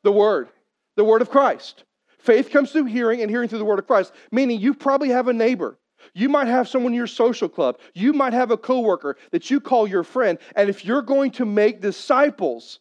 The 0.02 0.12
Word, 0.12 0.48
the 0.96 1.04
Word 1.04 1.22
of 1.22 1.30
Christ. 1.30 1.84
Faith 2.18 2.50
comes 2.50 2.72
through 2.72 2.84
hearing, 2.84 3.22
and 3.22 3.30
hearing 3.30 3.48
through 3.48 3.58
the 3.58 3.64
Word 3.64 3.78
of 3.78 3.86
Christ, 3.86 4.12
meaning 4.30 4.60
you 4.60 4.74
probably 4.74 5.10
have 5.10 5.28
a 5.28 5.32
neighbor. 5.32 5.78
You 6.14 6.28
might 6.28 6.48
have 6.48 6.68
someone 6.68 6.92
in 6.92 6.96
your 6.96 7.06
social 7.06 7.48
club. 7.48 7.78
You 7.94 8.12
might 8.12 8.32
have 8.32 8.50
a 8.50 8.56
coworker 8.56 9.16
that 9.30 9.50
you 9.50 9.60
call 9.60 9.86
your 9.86 10.04
friend. 10.04 10.38
And 10.56 10.68
if 10.68 10.84
you're 10.84 11.02
going 11.02 11.32
to 11.32 11.44
make 11.44 11.80
disciples, 11.80 12.80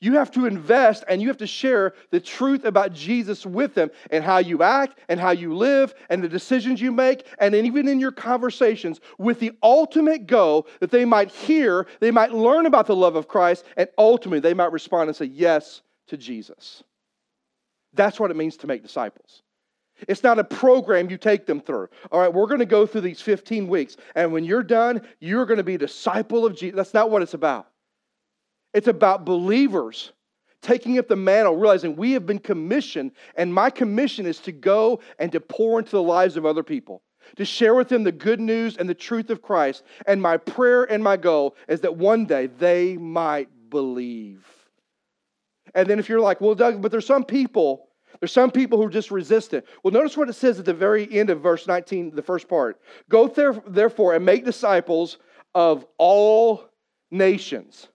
you 0.00 0.14
have 0.14 0.30
to 0.32 0.46
invest 0.46 1.04
and 1.08 1.20
you 1.20 1.28
have 1.28 1.36
to 1.38 1.46
share 1.46 1.94
the 2.10 2.20
truth 2.20 2.64
about 2.64 2.92
Jesus 2.92 3.44
with 3.44 3.74
them 3.74 3.90
and 4.10 4.24
how 4.24 4.38
you 4.38 4.62
act 4.62 4.98
and 5.08 5.20
how 5.20 5.30
you 5.30 5.54
live 5.54 5.94
and 6.08 6.24
the 6.24 6.28
decisions 6.28 6.80
you 6.80 6.90
make 6.90 7.26
and 7.38 7.54
even 7.54 7.86
in 7.86 8.00
your 8.00 8.12
conversations 8.12 9.00
with 9.18 9.40
the 9.40 9.52
ultimate 9.62 10.26
goal 10.26 10.66
that 10.80 10.90
they 10.90 11.04
might 11.04 11.30
hear, 11.30 11.86
they 12.00 12.10
might 12.10 12.32
learn 12.32 12.64
about 12.64 12.86
the 12.86 12.96
love 12.96 13.14
of 13.14 13.28
Christ, 13.28 13.64
and 13.76 13.88
ultimately 13.98 14.40
they 14.40 14.54
might 14.54 14.72
respond 14.72 15.08
and 15.08 15.16
say 15.16 15.26
yes 15.26 15.82
to 16.06 16.16
Jesus. 16.16 16.82
That's 17.94 18.20
what 18.20 18.30
it 18.30 18.36
means 18.36 18.56
to 18.58 18.66
make 18.66 18.82
disciples. 18.82 19.42
It's 20.08 20.22
not 20.22 20.38
a 20.38 20.44
program 20.44 21.10
you 21.10 21.18
take 21.18 21.46
them 21.46 21.60
through. 21.60 21.88
All 22.10 22.20
right, 22.20 22.32
we're 22.32 22.46
going 22.46 22.60
to 22.60 22.66
go 22.66 22.86
through 22.86 23.02
these 23.02 23.20
15 23.20 23.68
weeks, 23.68 23.96
and 24.14 24.32
when 24.32 24.44
you're 24.44 24.62
done, 24.62 25.02
you're 25.20 25.46
going 25.46 25.58
to 25.58 25.64
be 25.64 25.74
a 25.74 25.78
disciple 25.78 26.46
of 26.46 26.56
Jesus. 26.56 26.76
That's 26.76 26.94
not 26.94 27.10
what 27.10 27.22
it's 27.22 27.34
about. 27.34 27.68
It's 28.72 28.88
about 28.88 29.24
believers 29.24 30.12
taking 30.62 30.98
up 30.98 31.08
the 31.08 31.16
mantle, 31.16 31.56
realizing 31.56 31.96
we 31.96 32.12
have 32.12 32.26
been 32.26 32.38
commissioned, 32.38 33.12
and 33.34 33.52
my 33.52 33.70
commission 33.70 34.26
is 34.26 34.38
to 34.40 34.52
go 34.52 35.00
and 35.18 35.32
to 35.32 35.40
pour 35.40 35.78
into 35.78 35.92
the 35.92 36.02
lives 36.02 36.36
of 36.36 36.46
other 36.46 36.62
people, 36.62 37.02
to 37.36 37.44
share 37.44 37.74
with 37.74 37.88
them 37.88 38.04
the 38.04 38.12
good 38.12 38.40
news 38.40 38.76
and 38.76 38.88
the 38.88 38.94
truth 38.94 39.30
of 39.30 39.42
Christ. 39.42 39.82
And 40.06 40.20
my 40.20 40.36
prayer 40.36 40.84
and 40.84 41.02
my 41.02 41.16
goal 41.16 41.56
is 41.68 41.80
that 41.80 41.96
one 41.96 42.26
day 42.26 42.46
they 42.46 42.96
might 42.96 43.48
believe. 43.70 44.46
And 45.74 45.88
then 45.88 45.98
if 45.98 46.08
you're 46.08 46.20
like, 46.20 46.40
well, 46.40 46.54
Doug, 46.54 46.82
but 46.82 46.90
there's 46.90 47.06
some 47.06 47.24
people, 47.24 47.88
there's 48.20 48.32
some 48.32 48.50
people 48.50 48.78
who 48.78 48.84
are 48.84 48.90
just 48.90 49.10
resistant. 49.10 49.64
Well, 49.82 49.92
notice 49.92 50.16
what 50.16 50.28
it 50.28 50.34
says 50.34 50.58
at 50.58 50.64
the 50.64 50.74
very 50.74 51.10
end 51.12 51.30
of 51.30 51.40
verse 51.40 51.66
19, 51.66 52.14
the 52.14 52.22
first 52.22 52.48
part. 52.48 52.80
Go 53.08 53.28
there, 53.28 53.54
therefore 53.66 54.14
and 54.14 54.24
make 54.24 54.44
disciples 54.44 55.18
of 55.54 55.86
all 55.98 56.64
nations 57.10 57.88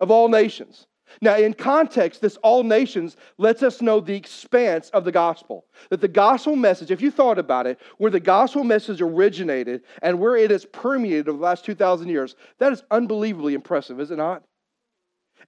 of 0.00 0.10
all 0.10 0.28
nations. 0.28 0.86
Now, 1.22 1.36
in 1.36 1.54
context, 1.54 2.20
this 2.20 2.36
all 2.38 2.64
nations 2.64 3.16
lets 3.38 3.62
us 3.62 3.80
know 3.80 4.00
the 4.00 4.14
expanse 4.14 4.90
of 4.90 5.04
the 5.04 5.12
gospel. 5.12 5.64
That 5.88 6.00
the 6.00 6.08
gospel 6.08 6.56
message, 6.56 6.90
if 6.90 7.00
you 7.00 7.12
thought 7.12 7.38
about 7.38 7.66
it, 7.66 7.80
where 7.98 8.10
the 8.10 8.20
gospel 8.20 8.64
message 8.64 9.00
originated 9.00 9.82
and 10.02 10.18
where 10.18 10.36
it 10.36 10.50
has 10.50 10.64
permeated 10.64 11.28
over 11.28 11.38
the 11.38 11.44
last 11.44 11.64
2,000 11.64 12.08
years, 12.08 12.34
that 12.58 12.72
is 12.72 12.82
unbelievably 12.90 13.54
impressive, 13.54 14.00
is 14.00 14.10
it 14.10 14.16
not? 14.16 14.42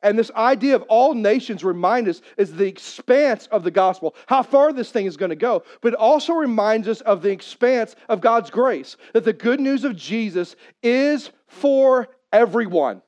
And 0.03 0.19
this 0.19 0.31
idea 0.37 0.77
of 0.77 0.83
all 0.83 1.15
nations 1.15 1.65
remind 1.65 2.09
us 2.09 2.23
is 2.37 2.53
the 2.53 2.67
expanse 2.67 3.49
of 3.49 3.65
the 3.65 3.71
gospel, 3.71 4.15
how 4.27 4.43
far 4.43 4.73
this 4.73 4.91
thing 4.91 5.07
is 5.07 5.17
going 5.17 5.31
to 5.31 5.37
go, 5.37 5.65
but 5.81 5.95
it 5.95 5.99
also 5.99 6.35
reminds 6.35 6.87
us 6.87 7.01
of 7.01 7.21
the 7.21 7.31
expanse 7.31 7.97
of 8.09 8.21
God's 8.21 8.51
grace, 8.51 8.97
that 9.13 9.25
the 9.25 9.33
good 9.33 9.61
news 9.61 9.85
of 9.85 9.97
Jesus 9.97 10.55
is 10.83 11.31
for 11.49 12.09
everyone 12.33 13.03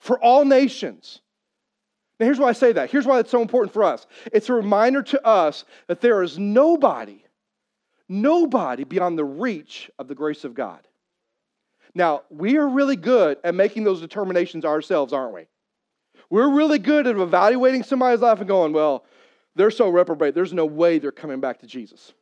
for 0.00 0.18
all 0.18 0.44
nations. 0.44 1.20
Now, 2.18 2.26
here's 2.26 2.38
why 2.38 2.48
I 2.48 2.52
say 2.52 2.72
that. 2.72 2.90
Here's 2.90 3.06
why 3.06 3.20
it's 3.20 3.30
so 3.30 3.40
important 3.40 3.72
for 3.72 3.84
us. 3.84 4.06
It's 4.32 4.48
a 4.48 4.54
reminder 4.54 5.02
to 5.04 5.26
us 5.26 5.64
that 5.86 6.00
there 6.00 6.22
is 6.22 6.38
nobody, 6.38 7.24
nobody 8.08 8.84
beyond 8.84 9.16
the 9.16 9.24
reach 9.24 9.90
of 9.98 10.08
the 10.08 10.14
grace 10.14 10.44
of 10.44 10.54
God. 10.54 10.80
Now, 11.94 12.22
we 12.30 12.56
are 12.58 12.68
really 12.68 12.96
good 12.96 13.38
at 13.42 13.54
making 13.54 13.84
those 13.84 14.00
determinations 14.00 14.64
ourselves, 14.64 15.12
aren't 15.12 15.34
we? 15.34 15.46
We're 16.30 16.50
really 16.50 16.78
good 16.78 17.06
at 17.06 17.16
evaluating 17.16 17.82
somebody's 17.82 18.20
life 18.20 18.38
and 18.38 18.48
going, 18.48 18.72
well, 18.72 19.04
they're 19.56 19.72
so 19.72 19.88
reprobate, 19.88 20.34
there's 20.34 20.52
no 20.52 20.64
way 20.64 20.98
they're 20.98 21.10
coming 21.10 21.40
back 21.40 21.58
to 21.60 21.66
Jesus. 21.66 22.12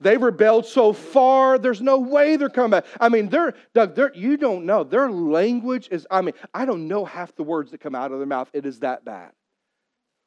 They 0.00 0.16
rebelled 0.16 0.66
so 0.66 0.92
far, 0.92 1.58
there's 1.58 1.80
no 1.80 1.98
way 1.98 2.36
they're 2.36 2.48
coming 2.48 2.70
back. 2.70 2.86
I 3.00 3.08
mean, 3.08 3.28
they're, 3.28 3.54
Doug, 3.74 3.96
they're, 3.96 4.14
you 4.14 4.36
don't 4.36 4.64
know. 4.64 4.84
Their 4.84 5.10
language 5.10 5.88
is, 5.90 6.06
I 6.10 6.22
mean, 6.22 6.34
I 6.54 6.64
don't 6.64 6.86
know 6.86 7.04
half 7.04 7.34
the 7.34 7.42
words 7.42 7.72
that 7.72 7.80
come 7.80 7.96
out 7.96 8.12
of 8.12 8.18
their 8.18 8.26
mouth. 8.26 8.48
It 8.52 8.66
is 8.66 8.78
that 8.80 9.04
bad. 9.04 9.32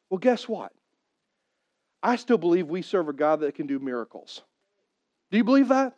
Well, 0.10 0.18
guess 0.18 0.48
what? 0.48 0.74
I 2.04 2.18
still 2.18 2.38
believe 2.38 2.68
we 2.68 2.82
serve 2.82 3.08
a 3.08 3.14
God 3.14 3.40
that 3.40 3.56
can 3.56 3.66
do 3.66 3.80
miracles. 3.80 4.42
Do 5.32 5.38
you 5.38 5.46
believe 5.46 5.70
that? 5.70 5.96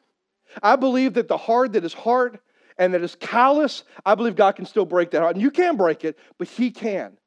I 0.62 0.76
believe 0.76 1.16
that 1.16 1.28
the 1.28 1.38
heart 1.38 1.74
that 1.74 1.84
is 1.84 1.94
hard 1.94 2.40
and 2.78 2.94
that 2.94 3.02
is 3.02 3.16
callous, 3.16 3.84
I 4.06 4.16
believe 4.16 4.36
God 4.36 4.56
can 4.56 4.66
still 4.66 4.86
break 4.86 5.12
that 5.12 5.22
heart. 5.22 5.36
And 5.36 5.42
you 5.42 5.52
can 5.52 5.78
break 5.78 6.04
it, 6.04 6.18
but 6.38 6.48
He 6.48 6.72
can. 6.72 7.18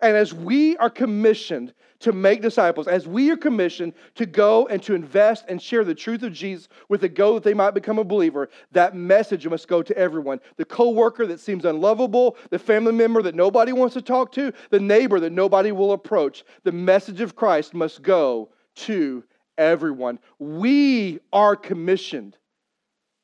And 0.00 0.16
as 0.16 0.32
we 0.32 0.76
are 0.76 0.90
commissioned 0.90 1.74
to 2.00 2.12
make 2.12 2.40
disciples, 2.40 2.86
as 2.86 3.06
we 3.06 3.30
are 3.30 3.36
commissioned 3.36 3.92
to 4.14 4.24
go 4.24 4.66
and 4.68 4.82
to 4.84 4.94
invest 4.94 5.44
and 5.48 5.60
share 5.60 5.84
the 5.84 5.94
truth 5.94 6.22
of 6.22 6.32
Jesus 6.32 6.68
with 6.88 7.00
the 7.02 7.08
goal 7.08 7.34
that 7.34 7.42
they 7.42 7.54
might 7.54 7.72
become 7.72 7.98
a 7.98 8.04
believer, 8.04 8.48
that 8.72 8.94
message 8.94 9.46
must 9.46 9.68
go 9.68 9.82
to 9.82 9.96
everyone. 9.98 10.40
The 10.56 10.64
coworker 10.64 11.26
that 11.26 11.40
seems 11.40 11.64
unlovable, 11.64 12.36
the 12.50 12.58
family 12.58 12.92
member 12.92 13.20
that 13.22 13.34
nobody 13.34 13.72
wants 13.72 13.94
to 13.94 14.02
talk 14.02 14.32
to, 14.32 14.52
the 14.70 14.80
neighbor 14.80 15.20
that 15.20 15.32
nobody 15.32 15.72
will 15.72 15.92
approach. 15.92 16.44
The 16.62 16.72
message 16.72 17.20
of 17.20 17.36
Christ 17.36 17.74
must 17.74 18.00
go 18.00 18.50
to 18.76 19.24
everyone. 19.58 20.20
We 20.38 21.18
are 21.32 21.56
commissioned 21.56 22.36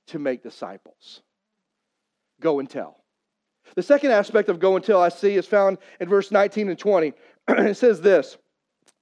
to 0.09 0.19
make 0.19 0.43
disciples. 0.43 1.23
Go 2.41 2.61
and 2.61 2.69
tell. 2.69 3.03
The 3.75 3.83
second 3.83 4.13
aspect 4.13 4.49
of 4.49 4.59
go 4.59 4.77
and 4.77 4.85
tell 4.85 5.03
I 5.03 5.09
see 5.09 5.35
is 5.35 5.47
found 5.47 5.79
in 6.01 6.09
verse 6.09 6.31
19 6.31 6.69
and 6.69 6.79
20. 6.79 7.13
it 7.49 7.77
says 7.77 8.01
this 8.01 8.37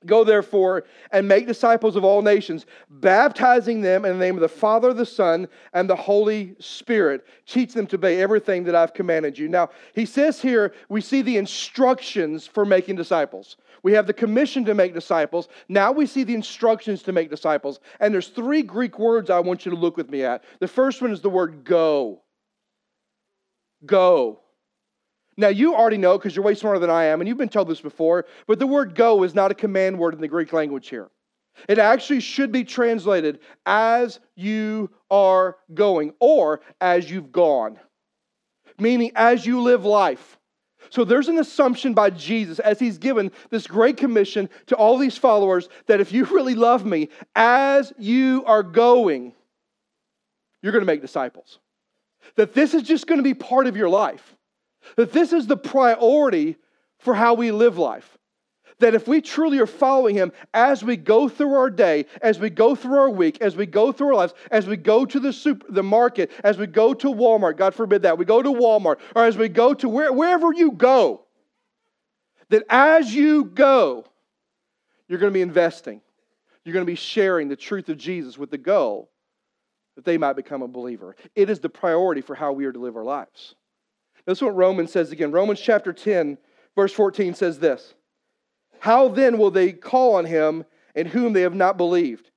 Go 0.07 0.25
therefore 0.25 0.85
and 1.13 1.27
make 1.27 1.47
disciples 1.47 1.97
of 1.97 2.05
all 2.05 2.23
nations, 2.23 2.67
baptizing 2.91 3.81
them 3.81 4.05
in 4.05 4.19
the 4.19 4.25
name 4.25 4.35
of 4.35 4.43
the 4.43 4.49
Father, 4.49 4.93
the 4.93 5.07
Son, 5.07 5.49
and 5.73 5.89
the 5.89 5.97
Holy 5.97 6.55
Spirit. 6.59 7.25
Teach 7.47 7.73
them 7.73 7.87
to 7.89 7.97
obey 7.97 8.21
everything 8.21 8.65
that 8.65 8.75
I've 8.75 8.95
commanded 8.95 9.39
you. 9.39 9.49
Now, 9.49 9.71
he 9.95 10.05
says 10.05 10.41
here, 10.43 10.75
we 10.89 11.01
see 11.01 11.23
the 11.23 11.37
instructions 11.37 12.47
for 12.47 12.65
making 12.65 12.97
disciples. 12.97 13.57
We 13.83 13.93
have 13.93 14.07
the 14.07 14.13
commission 14.13 14.65
to 14.67 14.75
make 14.75 14.95
disciples. 14.95 15.49
Now 15.69 15.93
we 15.93 16.07
see 16.07 16.25
the 16.25 16.35
instructions 16.35 17.03
to 17.03 17.13
make 17.13 17.31
disciples. 17.31 17.81
And 18.01 18.13
there's 18.13 18.29
three 18.29 18.63
Greek 18.63 18.99
words 18.99 19.31
I 19.31 19.41
want 19.41 19.65
you 19.65 19.71
to 19.71 19.77
look 19.77 19.97
with 19.97 20.11
me 20.11 20.25
at. 20.25 20.43
The 20.59 20.69
first 20.69 21.03
one 21.03 21.13
is 21.13 21.21
the 21.21 21.31
word 21.31 21.65
go. 21.65 22.24
Go. 23.87 24.41
Now, 25.37 25.49
you 25.49 25.75
already 25.75 25.99
know 25.99 26.17
because 26.17 26.37
you're 26.37 26.45
way 26.45 26.55
smarter 26.55 26.79
than 26.79 26.91
I 26.91 27.05
am, 27.05 27.21
and 27.21 27.29
you've 27.29 27.39
been 27.39 27.49
told 27.49 27.69
this 27.69 27.81
before, 27.81 28.27
but 28.47 28.59
the 28.59 28.67
word 28.67 28.95
go 28.95 29.25
is 29.25 29.35
not 29.35 29.51
a 29.51 29.55
command 29.55 29.99
word 29.99 30.15
in 30.15 30.21
the 30.21 30.29
Greek 30.29 30.53
language 30.53 30.89
here. 30.89 31.11
It 31.69 31.79
actually 31.79 32.21
should 32.21 32.53
be 32.53 32.65
translated 32.65 33.41
as 33.67 34.21
you 34.37 34.91
are 35.11 35.57
going 35.73 36.15
or 36.21 36.61
as 36.81 37.11
you've 37.11 37.33
gone. 37.33 37.79
meaning 38.79 39.13
as 39.15 39.47
you 39.47 39.63
live 39.63 39.85
life. 39.85 40.39
So 40.91 41.05
there's 41.05 41.29
an 41.29 41.39
assumption 41.39 41.95
by 41.95 42.11
Jesus 42.11 42.59
as 42.59 42.79
he's 42.79 42.99
given 42.99 43.31
this 43.51 43.67
great 43.67 43.97
commission 43.97 44.49
to 44.67 44.77
all 44.77 44.99
these 44.99 45.17
followers 45.17 45.69
that 45.87 46.01
if 46.01 46.13
you 46.13 46.25
really 46.33 46.55
love 46.55 46.85
me, 46.85 47.09
as 47.35 47.93
you 47.99 48.45
are 48.47 48.63
going, 48.63 49.33
you're 50.63 50.73
going 50.73 50.83
to 50.83 50.87
make 50.87 51.01
disciples. 51.01 51.59
That 52.37 52.55
this 52.55 52.75
is 52.75 52.83
just 52.83 53.07
going 53.07 53.19
to 53.19 53.25
be 53.25 53.35
part 53.35 53.67
of 53.67 53.77
your 53.77 53.89
life. 53.89 54.37
That 54.97 55.13
this 55.13 55.33
is 55.33 55.47
the 55.47 55.57
priority 55.57 56.57
for 56.99 57.15
how 57.15 57.35
we 57.35 57.51
live 57.51 57.79
life. 57.79 58.19
That 58.81 58.95
if 58.95 59.07
we 59.07 59.21
truly 59.21 59.61
are 59.61 59.67
following 59.67 60.17
Him 60.17 60.33
as 60.53 60.83
we 60.83 60.97
go 60.97 61.29
through 61.29 61.55
our 61.55 61.71
day, 61.71 62.07
as 62.21 62.41
we 62.41 62.51
go 62.51 62.75
through 62.75 62.99
our 62.99 63.11
week, 63.11 63.41
as 63.41 63.57
we 63.57 63.67
go 63.67 63.93
through 63.93 64.09
our 64.09 64.15
lives, 64.15 64.35
as 64.51 64.67
we 64.67 64.77
go 64.77 65.07
to 65.07 65.21
the 65.21 65.33
super, 65.33 65.71
the 65.71 65.83
market, 65.83 66.33
as 66.43 66.59
we 66.59 66.67
go 66.67 66.93
to 66.93 67.07
Walmart, 67.09 67.57
God 67.57 67.75
forbid 67.75 68.03
that, 68.03 68.19
we 68.19 68.25
go 68.25 68.43
to 68.43 68.51
Walmart, 68.51 68.99
or 69.15 69.25
as 69.25 69.37
we 69.37 69.49
go 69.49 69.75
to 69.75 69.89
where, 69.89 70.13
wherever 70.13 70.53
you 70.53 70.73
go, 70.73 71.25
that 72.49 72.65
as 72.69 73.15
you 73.15 73.45
go, 73.45 74.05
you're 75.09 75.21
going 75.21 75.33
to 75.33 75.35
be 75.35 75.43
investing. 75.43 76.01
You're 76.65 76.73
going 76.73 76.87
to 76.87 76.91
be 76.91 76.97
sharing 76.97 77.49
the 77.49 77.57
truth 77.57 77.89
of 77.89 77.99
Jesus 77.99 78.39
with 78.39 78.51
the 78.51 78.59
goal 78.59 79.11
that 79.97 80.05
they 80.05 80.19
might 80.19 80.37
become 80.37 80.63
a 80.63 80.69
believer. 80.69 81.17
It 81.35 81.51
is 81.51 81.61
the 81.61 81.69
priority 81.69 82.21
for 82.21 82.35
how 82.35 82.53
we 82.53 82.65
are 82.65 82.73
to 82.73 82.79
live 82.79 82.97
our 82.97 83.05
lives. 83.05 83.55
This 84.27 84.39
is 84.39 84.43
what 84.43 84.57
Romans 84.57 84.93
says 84.93 85.13
again. 85.13 85.33
Romans 85.33 85.61
chapter 85.61 85.93
10, 85.93 86.39
verse 86.75 86.93
14 86.93 87.35
says 87.35 87.59
this 87.59 87.95
How 88.81 89.09
then 89.09 89.39
will 89.39 89.51
they 89.51 89.73
call 89.73 90.17
on 90.17 90.25
him 90.25 90.65
in 90.95 91.07
whom 91.07 91.33
they 91.33 91.43
have 91.43 91.55
not 91.55 91.77
believed? 91.77 92.31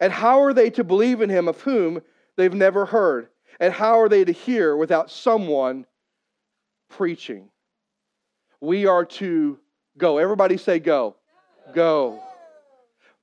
And 0.00 0.12
how 0.12 0.42
are 0.42 0.52
they 0.52 0.70
to 0.70 0.84
believe 0.84 1.20
in 1.20 1.30
him 1.30 1.48
of 1.48 1.60
whom 1.60 2.00
they've 2.36 2.54
never 2.54 2.84
heard? 2.84 3.28
And 3.60 3.72
how 3.72 4.00
are 4.00 4.08
they 4.08 4.24
to 4.24 4.32
hear 4.32 4.76
without 4.76 5.10
someone 5.10 5.86
preaching? 6.88 7.50
We 8.60 8.86
are 8.86 9.04
to 9.04 9.58
go. 9.96 10.18
Everybody 10.18 10.56
say 10.56 10.80
go. 10.80 11.16
Go. 11.72 12.20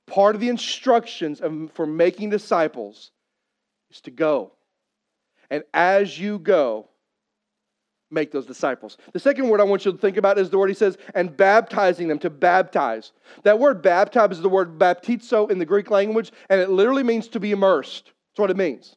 Part 0.06 0.34
of 0.34 0.40
the 0.40 0.48
instructions 0.48 1.42
for 1.74 1.86
making 1.86 2.30
disciples 2.30 3.11
is 3.92 4.00
to 4.02 4.10
go. 4.10 4.52
And 5.50 5.62
as 5.74 6.18
you 6.18 6.38
go, 6.38 6.88
make 8.10 8.30
those 8.30 8.46
disciples. 8.46 8.98
The 9.12 9.20
second 9.20 9.48
word 9.48 9.60
I 9.60 9.64
want 9.64 9.84
you 9.84 9.92
to 9.92 9.98
think 9.98 10.16
about 10.16 10.38
is 10.38 10.50
the 10.50 10.58
word 10.58 10.68
he 10.68 10.74
says, 10.74 10.98
and 11.14 11.36
baptizing 11.36 12.08
them, 12.08 12.18
to 12.20 12.30
baptize. 12.30 13.12
That 13.42 13.58
word 13.58 13.82
baptize 13.82 14.32
is 14.32 14.42
the 14.42 14.48
word 14.48 14.78
baptizo 14.78 15.50
in 15.50 15.58
the 15.58 15.64
Greek 15.64 15.90
language, 15.90 16.30
and 16.50 16.60
it 16.60 16.70
literally 16.70 17.02
means 17.02 17.28
to 17.28 17.40
be 17.40 17.52
immersed. 17.52 18.04
That's 18.04 18.40
what 18.40 18.50
it 18.50 18.56
means. 18.56 18.96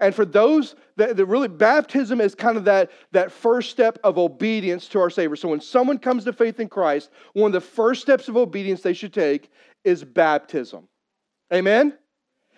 And 0.00 0.14
for 0.14 0.24
those 0.24 0.74
that, 0.96 1.16
that, 1.16 1.26
really, 1.26 1.48
baptism 1.48 2.20
is 2.20 2.34
kind 2.34 2.56
of 2.56 2.64
that, 2.64 2.90
that 3.12 3.30
first 3.30 3.70
step 3.70 3.98
of 4.02 4.18
obedience 4.18 4.88
to 4.88 5.00
our 5.00 5.10
Savior. 5.10 5.36
So 5.36 5.48
when 5.48 5.60
someone 5.60 5.98
comes 5.98 6.24
to 6.24 6.32
faith 6.32 6.58
in 6.58 6.68
Christ, 6.68 7.10
one 7.32 7.48
of 7.48 7.52
the 7.52 7.60
first 7.60 8.02
steps 8.02 8.28
of 8.28 8.36
obedience 8.36 8.80
they 8.80 8.94
should 8.94 9.12
take 9.12 9.50
is 9.84 10.02
baptism. 10.02 10.88
Amen? 11.52 11.96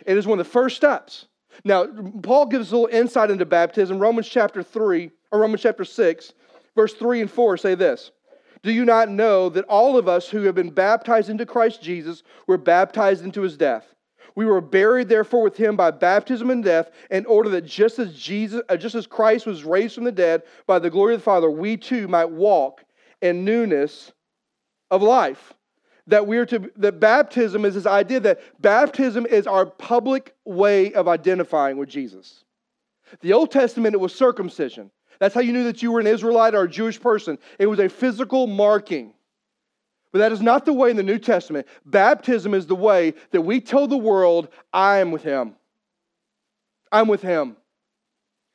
It 0.06 0.16
is 0.16 0.26
one 0.26 0.38
of 0.38 0.46
the 0.46 0.52
first 0.52 0.76
steps. 0.76 1.26
Now, 1.64 1.86
Paul 2.22 2.46
gives 2.46 2.72
a 2.72 2.76
little 2.76 2.96
insight 2.96 3.30
into 3.30 3.46
baptism. 3.46 3.98
Romans 3.98 4.28
chapter 4.28 4.62
3, 4.62 5.10
or 5.32 5.40
Romans 5.40 5.62
chapter 5.62 5.84
6, 5.84 6.32
verse 6.74 6.94
3 6.94 7.22
and 7.22 7.30
4 7.30 7.56
say 7.56 7.74
this 7.74 8.10
Do 8.62 8.72
you 8.72 8.84
not 8.84 9.08
know 9.08 9.48
that 9.48 9.64
all 9.66 9.96
of 9.96 10.08
us 10.08 10.28
who 10.28 10.42
have 10.42 10.54
been 10.54 10.70
baptized 10.70 11.30
into 11.30 11.46
Christ 11.46 11.82
Jesus 11.82 12.22
were 12.46 12.58
baptized 12.58 13.24
into 13.24 13.42
his 13.42 13.56
death? 13.56 13.94
We 14.34 14.44
were 14.44 14.60
buried, 14.60 15.08
therefore, 15.08 15.42
with 15.42 15.56
him 15.56 15.76
by 15.76 15.90
baptism 15.92 16.50
and 16.50 16.62
death, 16.62 16.90
in 17.10 17.24
order 17.24 17.48
that 17.50 17.64
just 17.64 17.98
as 17.98 18.14
Jesus, 18.14 18.60
uh, 18.68 18.76
just 18.76 18.94
as 18.94 19.06
Christ 19.06 19.46
was 19.46 19.64
raised 19.64 19.94
from 19.94 20.04
the 20.04 20.12
dead 20.12 20.42
by 20.66 20.78
the 20.78 20.90
glory 20.90 21.14
of 21.14 21.20
the 21.20 21.24
Father, 21.24 21.50
we 21.50 21.78
too 21.78 22.06
might 22.06 22.30
walk 22.30 22.84
in 23.22 23.46
newness 23.46 24.12
of 24.90 25.02
life 25.02 25.54
that 26.06 26.26
we 26.26 26.38
are 26.38 26.46
to 26.46 26.70
that 26.76 27.00
baptism 27.00 27.64
is 27.64 27.74
this 27.74 27.86
idea 27.86 28.20
that 28.20 28.40
baptism 28.60 29.26
is 29.26 29.46
our 29.46 29.66
public 29.66 30.34
way 30.44 30.92
of 30.92 31.08
identifying 31.08 31.76
with 31.76 31.88
Jesus. 31.88 32.44
The 33.20 33.32
Old 33.32 33.50
Testament 33.50 33.94
it 33.94 33.98
was 33.98 34.14
circumcision. 34.14 34.90
That's 35.18 35.34
how 35.34 35.40
you 35.40 35.52
knew 35.52 35.64
that 35.64 35.82
you 35.82 35.92
were 35.92 36.00
an 36.00 36.06
Israelite 36.06 36.54
or 36.54 36.62
a 36.62 36.70
Jewish 36.70 37.00
person. 37.00 37.38
It 37.58 37.66
was 37.66 37.78
a 37.78 37.88
physical 37.88 38.46
marking. 38.46 39.14
But 40.12 40.18
that 40.20 40.32
is 40.32 40.40
not 40.40 40.64
the 40.64 40.72
way 40.72 40.90
in 40.90 40.96
the 40.96 41.02
New 41.02 41.18
Testament. 41.18 41.66
Baptism 41.84 42.54
is 42.54 42.66
the 42.66 42.74
way 42.74 43.14
that 43.32 43.42
we 43.42 43.60
tell 43.60 43.86
the 43.86 43.96
world, 43.96 44.48
I 44.72 44.98
am 44.98 45.10
with 45.10 45.22
him. 45.22 45.56
I'm 46.92 47.08
with 47.08 47.22
him. 47.22 47.56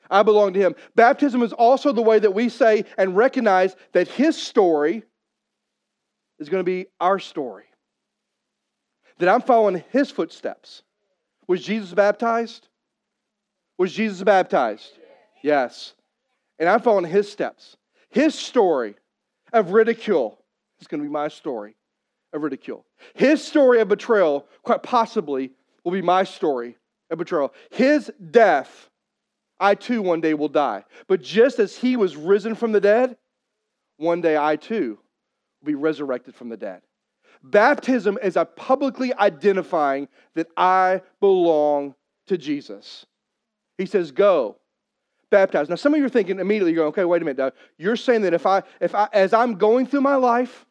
I 0.09 0.23
belong 0.23 0.53
to 0.53 0.59
him. 0.59 0.75
Baptism 0.95 1.41
is 1.41 1.53
also 1.53 1.91
the 1.91 2.01
way 2.01 2.19
that 2.19 2.33
we 2.33 2.49
say 2.49 2.85
and 2.97 3.15
recognize 3.15 3.75
that 3.93 4.07
his 4.07 4.35
story 4.35 5.03
is 6.41 6.49
going 6.49 6.59
to 6.59 6.65
be 6.65 6.87
our 6.99 7.19
story. 7.19 7.65
That 9.19 9.29
I'm 9.29 9.43
following 9.43 9.83
his 9.91 10.09
footsteps. 10.09 10.81
Was 11.47 11.63
Jesus 11.63 11.93
baptized? 11.93 12.67
Was 13.77 13.93
Jesus 13.93 14.23
baptized? 14.23 14.89
Yes. 15.43 15.93
And 16.57 16.67
I'm 16.67 16.81
following 16.81 17.05
his 17.05 17.31
steps. 17.31 17.77
His 18.09 18.33
story 18.33 18.95
of 19.53 19.71
ridicule 19.71 20.43
is 20.81 20.87
going 20.87 21.01
to 21.01 21.07
be 21.07 21.13
my 21.13 21.27
story 21.27 21.75
of 22.33 22.41
ridicule. 22.41 22.85
His 23.13 23.43
story 23.43 23.79
of 23.79 23.87
betrayal, 23.87 24.47
quite 24.63 24.81
possibly, 24.81 25.51
will 25.83 25.91
be 25.91 26.01
my 26.01 26.23
story 26.23 26.75
of 27.11 27.19
betrayal. 27.19 27.53
His 27.69 28.11
death, 28.31 28.89
I 29.59 29.75
too 29.75 30.01
one 30.01 30.21
day 30.21 30.33
will 30.33 30.49
die. 30.49 30.85
But 31.07 31.21
just 31.21 31.59
as 31.59 31.77
he 31.77 31.97
was 31.97 32.15
risen 32.15 32.55
from 32.55 32.71
the 32.71 32.81
dead, 32.81 33.15
one 33.97 34.21
day 34.21 34.35
I 34.35 34.55
too 34.55 34.97
be 35.63 35.75
resurrected 35.75 36.35
from 36.35 36.49
the 36.49 36.57
dead. 36.57 36.81
Baptism 37.43 38.17
is 38.21 38.35
a 38.35 38.45
publicly 38.45 39.13
identifying 39.15 40.07
that 40.35 40.47
I 40.55 41.01
belong 41.19 41.95
to 42.27 42.37
Jesus. 42.37 43.05
He 43.77 43.85
says, 43.85 44.11
Go, 44.11 44.57
baptize. 45.31 45.69
Now, 45.69 45.75
some 45.75 45.93
of 45.93 45.99
you 45.99 46.05
are 46.05 46.09
thinking 46.09 46.39
immediately, 46.39 46.73
you're 46.73 46.83
going, 46.83 46.89
okay, 46.89 47.05
wait 47.05 47.23
a 47.23 47.25
minute, 47.25 47.37
Doug. 47.37 47.53
You're 47.77 47.95
saying 47.95 48.21
that 48.21 48.33
if 48.33 48.45
I, 48.45 48.61
if 48.79 48.93
I, 48.93 49.07
as 49.11 49.33
I'm 49.33 49.55
going 49.55 49.87
through 49.87 50.01
my 50.01 50.15
life, 50.15 50.67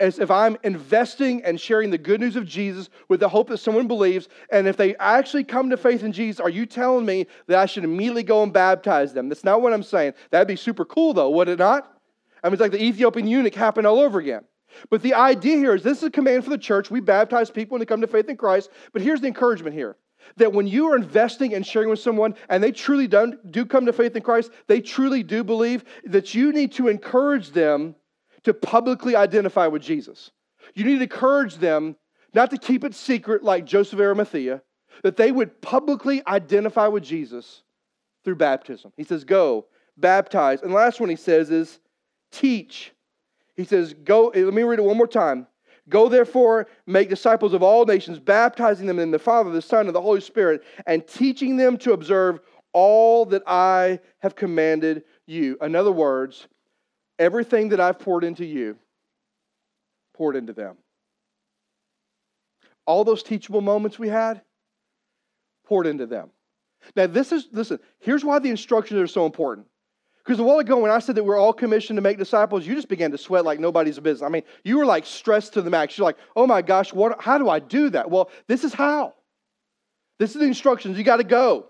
as 0.00 0.18
if 0.18 0.30
I'm 0.30 0.58
investing 0.64 1.42
and 1.44 1.58
sharing 1.58 1.90
the 1.90 1.96
good 1.96 2.20
news 2.20 2.36
of 2.36 2.44
Jesus 2.44 2.90
with 3.08 3.20
the 3.20 3.28
hope 3.28 3.48
that 3.48 3.58
someone 3.58 3.88
believes, 3.88 4.28
and 4.52 4.68
if 4.68 4.76
they 4.76 4.94
actually 4.96 5.44
come 5.44 5.70
to 5.70 5.78
faith 5.78 6.02
in 6.02 6.12
Jesus, 6.12 6.40
are 6.40 6.50
you 6.50 6.66
telling 6.66 7.06
me 7.06 7.26
that 7.46 7.58
I 7.58 7.64
should 7.64 7.84
immediately 7.84 8.22
go 8.22 8.42
and 8.42 8.52
baptize 8.52 9.14
them? 9.14 9.30
That's 9.30 9.44
not 9.44 9.62
what 9.62 9.72
I'm 9.72 9.82
saying. 9.82 10.12
That'd 10.30 10.48
be 10.48 10.56
super 10.56 10.84
cool, 10.84 11.14
though, 11.14 11.30
would 11.30 11.48
it 11.48 11.58
not? 11.58 11.97
I 12.42 12.48
mean, 12.48 12.54
it's 12.54 12.60
like 12.60 12.72
the 12.72 12.82
Ethiopian 12.82 13.26
eunuch 13.26 13.54
happened 13.54 13.86
all 13.86 14.00
over 14.00 14.18
again. 14.18 14.44
But 14.90 15.02
the 15.02 15.14
idea 15.14 15.56
here 15.56 15.74
is 15.74 15.82
this 15.82 15.98
is 15.98 16.04
a 16.04 16.10
command 16.10 16.44
for 16.44 16.50
the 16.50 16.58
church. 16.58 16.90
We 16.90 17.00
baptize 17.00 17.50
people 17.50 17.74
when 17.74 17.80
they 17.80 17.86
come 17.86 18.00
to 18.00 18.06
faith 18.06 18.28
in 18.28 18.36
Christ. 18.36 18.70
But 18.92 19.02
here's 19.02 19.20
the 19.20 19.26
encouragement 19.26 19.74
here 19.74 19.96
that 20.36 20.52
when 20.52 20.66
you 20.66 20.88
are 20.88 20.96
investing 20.96 21.54
and 21.54 21.66
sharing 21.66 21.88
with 21.88 22.00
someone 22.00 22.34
and 22.48 22.62
they 22.62 22.70
truly 22.70 23.06
do, 23.06 23.34
do 23.50 23.64
come 23.64 23.86
to 23.86 23.92
faith 23.92 24.14
in 24.14 24.22
Christ, 24.22 24.50
they 24.66 24.80
truly 24.80 25.22
do 25.22 25.42
believe 25.42 25.84
that 26.04 26.34
you 26.34 26.52
need 26.52 26.72
to 26.72 26.88
encourage 26.88 27.50
them 27.50 27.94
to 28.44 28.52
publicly 28.52 29.16
identify 29.16 29.66
with 29.66 29.82
Jesus. 29.82 30.30
You 30.74 30.84
need 30.84 30.96
to 30.96 31.02
encourage 31.02 31.56
them 31.56 31.96
not 32.34 32.50
to 32.50 32.58
keep 32.58 32.84
it 32.84 32.94
secret 32.94 33.42
like 33.42 33.64
Joseph 33.64 34.00
Arimathea, 34.00 34.62
that 35.02 35.16
they 35.16 35.32
would 35.32 35.60
publicly 35.62 36.22
identify 36.26 36.88
with 36.88 37.04
Jesus 37.04 37.62
through 38.24 38.36
baptism. 38.36 38.92
He 38.96 39.04
says, 39.04 39.24
Go, 39.24 39.66
baptize. 39.96 40.62
And 40.62 40.70
the 40.70 40.76
last 40.76 41.00
one 41.00 41.08
he 41.08 41.16
says 41.16 41.50
is, 41.50 41.80
teach. 42.30 42.92
He 43.56 43.64
says, 43.64 43.94
Go, 43.94 44.28
eh, 44.30 44.44
let 44.44 44.54
me 44.54 44.62
read 44.62 44.78
it 44.78 44.84
one 44.84 44.96
more 44.96 45.06
time. 45.06 45.46
Go 45.88 46.08
therefore, 46.08 46.66
make 46.86 47.08
disciples 47.08 47.54
of 47.54 47.62
all 47.62 47.86
nations, 47.86 48.18
baptizing 48.18 48.86
them 48.86 48.98
in 48.98 49.10
the 49.10 49.18
Father, 49.18 49.50
the 49.50 49.62
Son, 49.62 49.86
and 49.86 49.94
the 49.94 50.00
Holy 50.00 50.20
Spirit, 50.20 50.62
and 50.86 51.06
teaching 51.06 51.56
them 51.56 51.78
to 51.78 51.92
observe 51.92 52.40
all 52.72 53.24
that 53.26 53.42
I 53.46 54.00
have 54.18 54.34
commanded 54.34 55.04
you. 55.26 55.56
In 55.62 55.74
other 55.74 55.92
words, 55.92 56.46
everything 57.18 57.70
that 57.70 57.80
I've 57.80 57.98
poured 57.98 58.22
into 58.22 58.44
you, 58.44 58.76
poured 60.14 60.36
into 60.36 60.52
them. 60.52 60.76
All 62.86 63.04
those 63.04 63.22
teachable 63.22 63.60
moments 63.60 63.98
we 63.98 64.08
had, 64.08 64.42
poured 65.64 65.86
into 65.86 66.06
them. 66.06 66.30
Now, 66.96 67.06
this 67.06 67.32
is, 67.32 67.48
listen, 67.52 67.78
here's 67.98 68.24
why 68.24 68.38
the 68.38 68.50
instructions 68.50 69.00
are 69.00 69.06
so 69.06 69.26
important. 69.26 69.66
Because 70.24 70.40
a 70.40 70.42
while 70.42 70.58
ago, 70.58 70.78
when 70.78 70.90
I 70.90 70.98
said 70.98 71.14
that 71.14 71.24
we're 71.24 71.38
all 71.38 71.54
commissioned 71.54 71.96
to 71.96 72.02
make 72.02 72.18
disciples, 72.18 72.66
you 72.66 72.74
just 72.74 72.88
began 72.88 73.10
to 73.12 73.18
sweat 73.18 73.44
like 73.44 73.60
nobody's 73.60 73.98
business. 73.98 74.26
I 74.26 74.28
mean, 74.28 74.42
you 74.62 74.76
were 74.76 74.86
like 74.86 75.06
stressed 75.06 75.54
to 75.54 75.62
the 75.62 75.70
max. 75.70 75.96
You're 75.96 76.04
like, 76.04 76.18
oh 76.36 76.46
my 76.46 76.60
gosh, 76.60 76.92
what, 76.92 77.22
how 77.22 77.38
do 77.38 77.48
I 77.48 77.60
do 77.60 77.90
that? 77.90 78.10
Well, 78.10 78.30
this 78.46 78.62
is 78.62 78.74
how. 78.74 79.14
This 80.18 80.34
is 80.34 80.40
the 80.40 80.46
instructions. 80.46 80.98
You 80.98 81.04
got 81.04 81.16
to 81.16 81.24
go. 81.24 81.66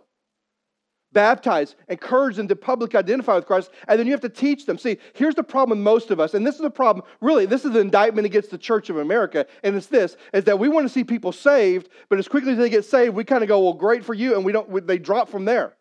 Baptize, 1.11 1.75
encourage 1.89 2.37
them 2.37 2.49
to 2.49 2.57
publicly 2.57 2.99
identify 2.99 3.35
with 3.35 3.47
Christ, 3.47 3.71
and 3.87 3.99
then 3.99 4.07
you 4.07 4.13
have 4.13 4.21
to 4.21 4.29
teach 4.29 4.67
them. 4.67 4.77
See, 4.77 4.99
here's 5.15 5.35
the 5.35 5.43
problem 5.43 5.79
with 5.79 5.85
most 5.85 6.11
of 6.11 6.21
us, 6.21 6.35
and 6.35 6.47
this 6.47 6.57
is 6.57 6.61
the 6.61 6.69
problem, 6.69 7.07
really, 7.23 7.47
this 7.47 7.65
is 7.65 7.73
the 7.73 7.81
indictment 7.81 8.27
against 8.27 8.51
the 8.51 8.59
Church 8.59 8.91
of 8.91 8.99
America, 8.99 9.47
and 9.63 9.75
it's 9.75 9.87
this, 9.87 10.19
is 10.35 10.45
that 10.45 10.59
we 10.59 10.69
want 10.69 10.85
to 10.85 10.93
see 10.93 11.05
people 11.05 11.33
saved, 11.33 11.89
but 12.11 12.19
as 12.19 12.29
quickly 12.29 12.53
as 12.53 12.59
they 12.59 12.69
get 12.69 12.85
saved, 12.85 13.15
we 13.15 13.25
kind 13.25 13.43
of 13.43 13.49
go, 13.49 13.59
well, 13.59 13.73
great 13.73 14.05
for 14.05 14.13
you, 14.13 14.37
and 14.37 14.45
we 14.45 14.53
don't, 14.53 14.87
they 14.87 14.99
drop 14.99 15.31
from 15.31 15.47
there. 15.47 15.78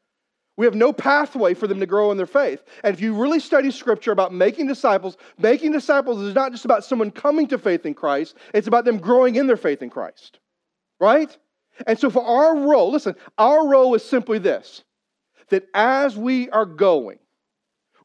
We 0.57 0.65
have 0.65 0.75
no 0.75 0.91
pathway 0.91 1.53
for 1.53 1.67
them 1.67 1.79
to 1.79 1.85
grow 1.85 2.11
in 2.11 2.17
their 2.17 2.25
faith. 2.25 2.63
And 2.83 2.93
if 2.93 2.99
you 2.99 3.13
really 3.13 3.39
study 3.39 3.69
scripture 3.69 4.11
about 4.11 4.33
making 4.33 4.65
disciples, 4.65 5.15
making 5.37 5.71
disciples 5.71 6.19
is 6.21 6.33
not 6.33 6.51
just 6.51 6.65
about 6.65 6.83
someone 6.83 7.11
coming 7.11 7.47
to 7.47 7.59
faith 7.59 7.85
in 7.85 7.93
Christ, 7.93 8.35
it's 8.55 8.67
about 8.67 8.83
them 8.83 8.97
growing 8.97 9.35
in 9.35 9.45
their 9.45 9.55
faith 9.55 9.83
in 9.83 9.91
Christ. 9.91 10.39
Right? 10.99 11.35
And 11.85 11.99
so 11.99 12.09
for 12.09 12.23
our 12.23 12.57
role, 12.57 12.91
listen, 12.91 13.15
our 13.37 13.67
role 13.67 13.93
is 13.93 14.03
simply 14.03 14.39
this 14.39 14.83
that 15.49 15.67
as 15.73 16.17
we 16.17 16.49
are 16.49 16.65
going, 16.65 17.19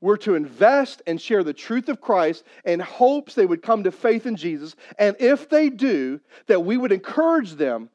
we're 0.00 0.16
to 0.18 0.34
invest 0.34 1.02
and 1.06 1.20
share 1.20 1.42
the 1.42 1.52
truth 1.54 1.88
of 1.88 2.00
Christ 2.00 2.44
in 2.64 2.78
hopes 2.80 3.34
they 3.34 3.46
would 3.46 3.62
come 3.62 3.82
to 3.84 3.90
faith 3.90 4.26
in 4.26 4.36
Jesus. 4.36 4.76
And 4.98 5.16
if 5.18 5.48
they 5.48 5.70
do, 5.70 6.20
that 6.46 6.64
we 6.64 6.76
would 6.76 6.92
encourage 6.92 7.52
them 7.52 7.88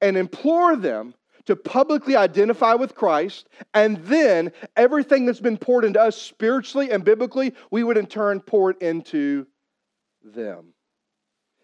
and 0.00 0.16
implore 0.16 0.76
them 0.76 1.14
to 1.46 1.56
publicly 1.56 2.16
identify 2.16 2.74
with 2.74 2.94
Christ, 2.94 3.48
and 3.74 3.98
then 3.98 4.52
everything 4.76 5.26
that's 5.26 5.40
been 5.40 5.58
poured 5.58 5.84
into 5.84 6.00
us 6.00 6.20
spiritually 6.20 6.90
and 6.90 7.04
biblically, 7.04 7.54
we 7.70 7.84
would 7.84 7.98
in 7.98 8.06
turn 8.06 8.40
pour 8.40 8.70
it 8.70 8.80
into 8.80 9.46
them. 10.22 10.72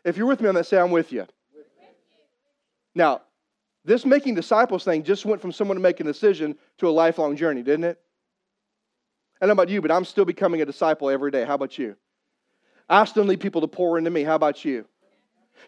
If 0.05 0.17
you're 0.17 0.27
with 0.27 0.41
me 0.41 0.49
on 0.49 0.55
that, 0.55 0.67
say, 0.67 0.79
I'm 0.79 0.91
with 0.91 1.13
you. 1.13 1.27
Now, 2.95 3.23
this 3.85 4.05
making 4.05 4.35
disciples 4.35 4.85
thing 4.85 5.03
just 5.03 5.25
went 5.25 5.41
from 5.41 5.53
someone 5.53 5.77
to 5.77 5.83
make 5.83 6.01
a 6.01 6.05
decision 6.05 6.57
to 6.79 6.89
a 6.89 6.91
lifelong 6.91 7.37
journey, 7.37 7.63
didn't 7.63 7.85
it? 7.85 7.99
I 9.41 9.47
don't 9.47 9.57
know 9.57 9.63
about 9.63 9.71
you, 9.71 9.81
but 9.81 9.91
I'm 9.91 10.05
still 10.05 10.27
becoming 10.27 10.61
a 10.61 10.67
disciple 10.67 11.09
every 11.09 11.31
day. 11.31 11.45
How 11.45 11.55
about 11.55 11.79
you? 11.79 11.97
I 12.89 13.05
still 13.07 13.25
need 13.25 13.41
people 13.41 13.63
to 13.63 13.69
pour 13.69 13.97
into 13.97 14.11
me. 14.11 14.23
How 14.23 14.35
about 14.35 14.65
you? 14.65 14.85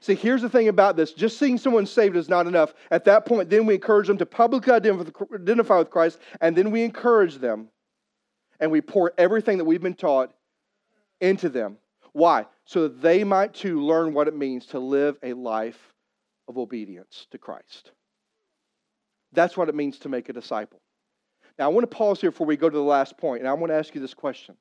See, 0.01 0.15
here's 0.15 0.43
the 0.43 0.49
thing 0.49 0.69
about 0.69 0.97
this 0.97 1.13
just 1.13 1.39
seeing 1.39 1.59
someone 1.59 1.87
saved 1.87 2.17
is 2.17 2.29
not 2.29 2.47
enough. 2.47 2.75
At 2.91 3.05
that 3.05 3.27
point, 3.27 3.51
then 3.51 3.67
we 3.67 3.75
encourage 3.75 4.07
them 4.07 4.19
to 4.19 4.27
publicly 4.27 4.73
identify 4.73 5.79
with 5.79 5.91
Christ, 5.91 6.19
and 6.41 6.57
then 6.57 6.71
we 6.71 6.83
encourage 6.83 7.37
them 7.37 7.69
and 8.61 8.71
we 8.71 8.81
pour 8.81 9.13
everything 9.19 9.59
that 9.59 9.65
we've 9.65 9.83
been 9.83 9.95
taught 9.95 10.33
into 11.21 11.49
them. 11.49 11.79
Why? 12.13 12.47
So 12.65 12.83
that 12.83 13.03
they 13.03 13.25
might 13.25 13.55
too 13.55 13.83
learn 13.83 14.15
what 14.15 14.29
it 14.29 14.37
means 14.37 14.67
to 14.67 14.79
live 14.79 15.17
a 15.23 15.33
life 15.33 15.93
of 16.49 16.59
obedience 16.59 17.27
to 17.33 17.39
Christ. 17.39 17.91
That's 19.33 19.57
what 19.57 19.69
it 19.69 19.75
means 19.75 19.99
to 20.01 20.09
make 20.09 20.29
a 20.29 20.33
disciple. 20.33 20.81
Now, 21.59 21.67
I 21.67 21.69
want 21.69 21.91
to 21.91 21.97
pause 21.97 22.21
here 22.21 22.31
before 22.31 22.47
we 22.47 22.57
go 22.57 22.71
to 22.71 22.77
the 22.77 22.83
last 22.83 23.19
point, 23.19 23.41
and 23.41 23.49
I 23.49 23.53
want 23.55 23.73
to 23.73 23.77
ask 23.77 23.95
you 23.95 24.01
this 24.01 24.15
question 24.15 24.57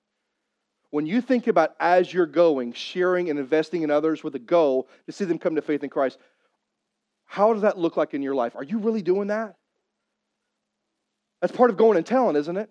when 0.92 1.06
you 1.06 1.22
think 1.22 1.48
about 1.48 1.74
as 1.80 2.14
you're 2.14 2.26
going, 2.26 2.74
sharing 2.74 3.30
and 3.30 3.40
investing 3.40 3.82
in 3.82 3.90
others 3.90 4.24
with 4.24 4.36
a 4.36 4.40
goal 4.40 4.88
to 5.08 5.12
see 5.12 5.26
them 5.26 5.40
come 5.40 5.56
to 5.56 5.62
faith 5.62 5.84
in 5.84 5.90
Christ, 5.90 6.20
how 7.26 7.54
does 7.54 7.64
that 7.64 7.78
look 7.78 7.98
like 7.98 8.14
in 8.14 8.22
your 8.22 8.36
life? 8.36 8.56
Are 8.56 8.64
you 8.64 8.78
really 8.78 9.02
doing 9.02 9.28
that? 9.28 9.56
That's 11.42 11.56
part 11.56 11.70
of 11.70 11.78
going 11.78 11.98
and 11.98 12.06
telling, 12.06 12.36
isn't 12.36 12.58
it? 12.58 12.70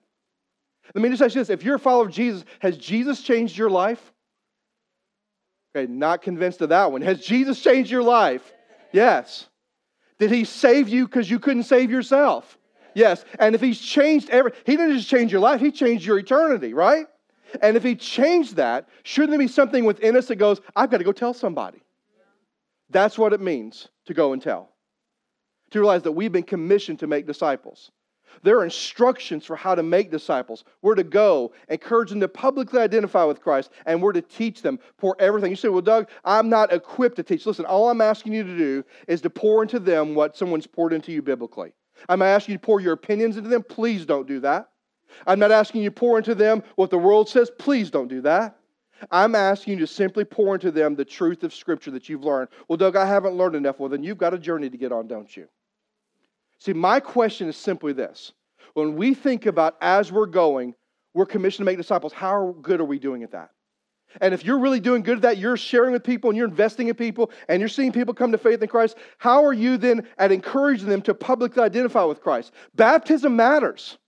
Let 0.95 1.03
me 1.03 1.09
just 1.09 1.23
ask 1.23 1.35
you 1.35 1.41
this 1.41 1.51
if 1.51 1.65
you're 1.65 1.77
a 1.77 1.81
follower 1.81 2.07
of 2.07 2.13
Jesus, 2.13 2.45
has 2.61 2.77
Jesus 2.77 3.23
changed 3.23 3.57
your 3.57 3.71
life? 3.71 4.13
Okay, 5.75 5.91
not 5.91 6.23
convinced 6.23 6.61
of 6.61 6.69
that 6.71 6.93
one. 6.93 7.01
Has 7.03 7.25
Jesus 7.25 7.61
changed 7.63 7.91
your 7.91 8.03
life? 8.03 8.53
Yes. 8.93 9.47
Did 10.19 10.31
he 10.31 10.45
save 10.45 10.89
you 10.89 11.07
because 11.07 11.31
you 11.31 11.39
couldn't 11.39 11.63
save 11.63 11.91
yourself? 11.91 12.59
Yes. 12.95 13.25
And 13.39 13.55
if 13.55 13.61
he's 13.61 13.81
changed 13.81 14.29
every, 14.31 14.53
he 14.67 14.77
didn't 14.77 14.97
just 14.97 15.09
change 15.09 15.33
your 15.33 15.41
life, 15.41 15.61
he 15.61 15.71
changed 15.71 16.05
your 16.05 16.19
eternity, 16.19 16.75
right? 16.75 17.07
And 17.63 17.77
if 17.77 17.83
he 17.83 17.95
changed 17.97 18.57
that, 18.57 18.89
shouldn't 19.03 19.31
there 19.31 19.39
be 19.39 19.49
something 19.49 19.85
within 19.85 20.17
us 20.17 20.27
that 20.27 20.37
goes, 20.37 20.61
I've 20.75 20.91
got 20.91 20.99
to 20.99 21.05
go 21.05 21.13
tell 21.13 21.35
somebody? 21.35 21.83
That's 22.91 23.19
what 23.19 23.33
it 23.33 23.41
means 23.41 23.89
to 24.07 24.15
go 24.15 24.33
and 24.33 24.43
tell. 24.43 24.71
To 25.71 25.79
realize 25.79 26.03
that 26.03 26.13
we've 26.13 26.33
been 26.33 26.43
commissioned 26.43 26.99
to 27.01 27.07
make 27.07 27.27
disciples. 27.27 27.93
There 28.43 28.59
are 28.59 28.65
instructions 28.65 29.45
for 29.45 29.57
how 29.57 29.75
to 29.75 29.83
make 29.83 30.11
disciples. 30.11 30.65
We're 30.83 30.95
to 30.95 31.05
go, 31.05 31.53
encourage 31.69 32.11
them 32.11 32.21
to 32.21 32.29
publicly 32.29 32.81
identify 32.81 33.25
with 33.25 33.41
Christ, 33.41 33.71
and 33.87 34.01
we're 34.01 34.13
to 34.13 34.23
teach 34.23 34.63
them, 34.63 34.79
pour 34.99 35.17
everything. 35.19 35.51
You 35.51 35.57
say, 35.57 35.69
Well, 35.69 35.83
Doug, 35.83 36.09
I'm 36.25 36.49
not 36.49 36.73
equipped 36.73 37.17
to 37.17 37.23
teach. 37.23 37.45
Listen, 37.47 37.67
all 37.67 37.91
I'm 37.91 38.01
asking 38.01 38.33
you 38.33 38.45
to 38.45 38.57
do 38.57 38.85
is 39.09 39.21
to 39.23 39.31
pour 39.31 39.63
into 39.63 39.79
them 39.79 40.15
what 40.15 40.37
someone's 40.37 40.67
poured 40.67 40.93
into 40.93 41.13
you 41.13 41.23
biblically. 41.23 41.73
I'm 42.09 42.23
asking 42.23 42.55
you 42.55 42.59
to 42.59 42.65
pour 42.65 42.81
your 42.81 42.95
opinions 42.95 43.37
into 43.37 43.51
them. 43.51 43.63
Please 43.63 44.07
don't 44.07 44.27
do 44.27 44.41
that. 44.41 44.69
I'm 45.27 45.39
not 45.39 45.53
asking 45.53 45.83
you 45.83 45.91
to 45.91 45.95
pour 45.95 46.19
into 46.19 46.35
them 46.35 46.63
what 46.77 46.91
the 46.91 46.99
world 46.99 47.29
says. 47.29 47.51
Please 47.59 47.91
don't 47.91 48.09
do 48.09 48.21
that. 48.23 48.57
I'm 49.11 49.35
asking 49.35 49.75
you 49.75 49.79
to 49.81 49.87
simply 49.87 50.25
pour 50.25 50.55
into 50.55 50.71
them 50.71 50.95
the 50.95 51.05
truth 51.05 51.43
of 51.43 51.55
Scripture 51.55 51.91
that 51.93 52.09
you've 52.09 52.25
learned. 52.25 52.49
Well, 52.69 52.77
Doug, 52.77 52.97
I 52.97 53.07
haven't 53.07 53.35
learned 53.35 53.57
enough. 53.57 53.79
Well, 53.79 53.89
then 53.89 54.03
you've 54.03 54.19
got 54.19 54.35
a 54.35 54.39
journey 54.39 54.69
to 54.69 54.77
get 54.77 54.93
on, 54.93 55.07
don't 55.07 55.35
you? 55.35 55.49
See, 56.59 56.75
my 56.75 57.01
question 57.01 57.49
is 57.49 57.57
simply 57.57 57.93
this. 57.93 58.33
When 58.75 58.97
we 58.97 59.15
think 59.15 59.47
about 59.47 59.77
as 59.81 60.13
we're 60.13 60.27
going, 60.27 60.75
we're 61.15 61.27
commissioned 61.27 61.65
to 61.67 61.71
make 61.71 61.79
disciples, 61.79 62.13
how 62.13 62.55
good 62.61 62.81
are 62.81 62.85
we 62.85 62.99
doing 62.99 63.23
at 63.23 63.33
that? 63.33 63.51
And 64.21 64.35
if 64.35 64.45
you're 64.45 64.59
really 64.59 64.81
doing 64.81 65.03
good 65.03 65.17
at 65.17 65.23
that, 65.23 65.39
you're 65.39 65.57
sharing 65.57 65.93
with 65.93 66.03
people 66.03 66.31
and 66.31 66.37
you're 66.37 66.49
investing 66.49 66.89
in 66.89 66.95
people 66.95 67.31
and 67.49 67.61
you're 67.61 67.69
seeing 67.69 67.93
people 67.93 68.13
come 68.13 68.33
to 68.33 68.39
faith 68.39 68.61
in 68.61 68.69
Christ, 68.69 68.97
how 69.19 69.45
are 69.45 69.53
you 69.53 69.77
then 69.77 70.07
at 70.19 70.33
encouraging 70.33 70.89
them 70.89 71.03
to 71.03 71.15
publicly 71.15 71.63
identify 71.63 72.03
with 72.05 72.21
Christ? 72.21 72.53
Baptism 72.75 73.35
matters. 73.35 73.99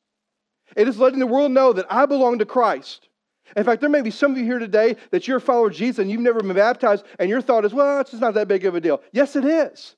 It 0.76 0.88
is 0.88 0.98
letting 0.98 1.18
the 1.18 1.26
world 1.26 1.52
know 1.52 1.72
that 1.72 1.87
I 1.90 2.06
belong 2.06 2.38
to 2.38 2.46
Christ. 2.46 3.08
In 3.56 3.64
fact, 3.64 3.80
there 3.80 3.90
may 3.90 4.02
be 4.02 4.11
some 4.11 4.32
of 4.32 4.38
you 4.38 4.44
here 4.44 4.58
today 4.58 4.96
that 5.11 5.28
you're 5.28 5.37
a 5.37 5.40
follower 5.40 5.68
of 5.68 5.74
Jesus 5.74 5.98
and 5.98 6.11
you've 6.11 6.20
never 6.20 6.40
been 6.40 6.54
baptized, 6.54 7.04
and 7.18 7.28
your 7.28 7.42
thought 7.42 7.64
is, 7.64 7.74
well, 7.74 8.00
it's 8.00 8.11
just 8.11 8.20
not 8.20 8.35
that 8.35 8.48
big 8.48 8.64
of 8.64 8.74
a 8.74 8.80
deal. 8.80 9.02
Yes, 9.12 9.37
it 9.37 9.44
is. 9.44 9.96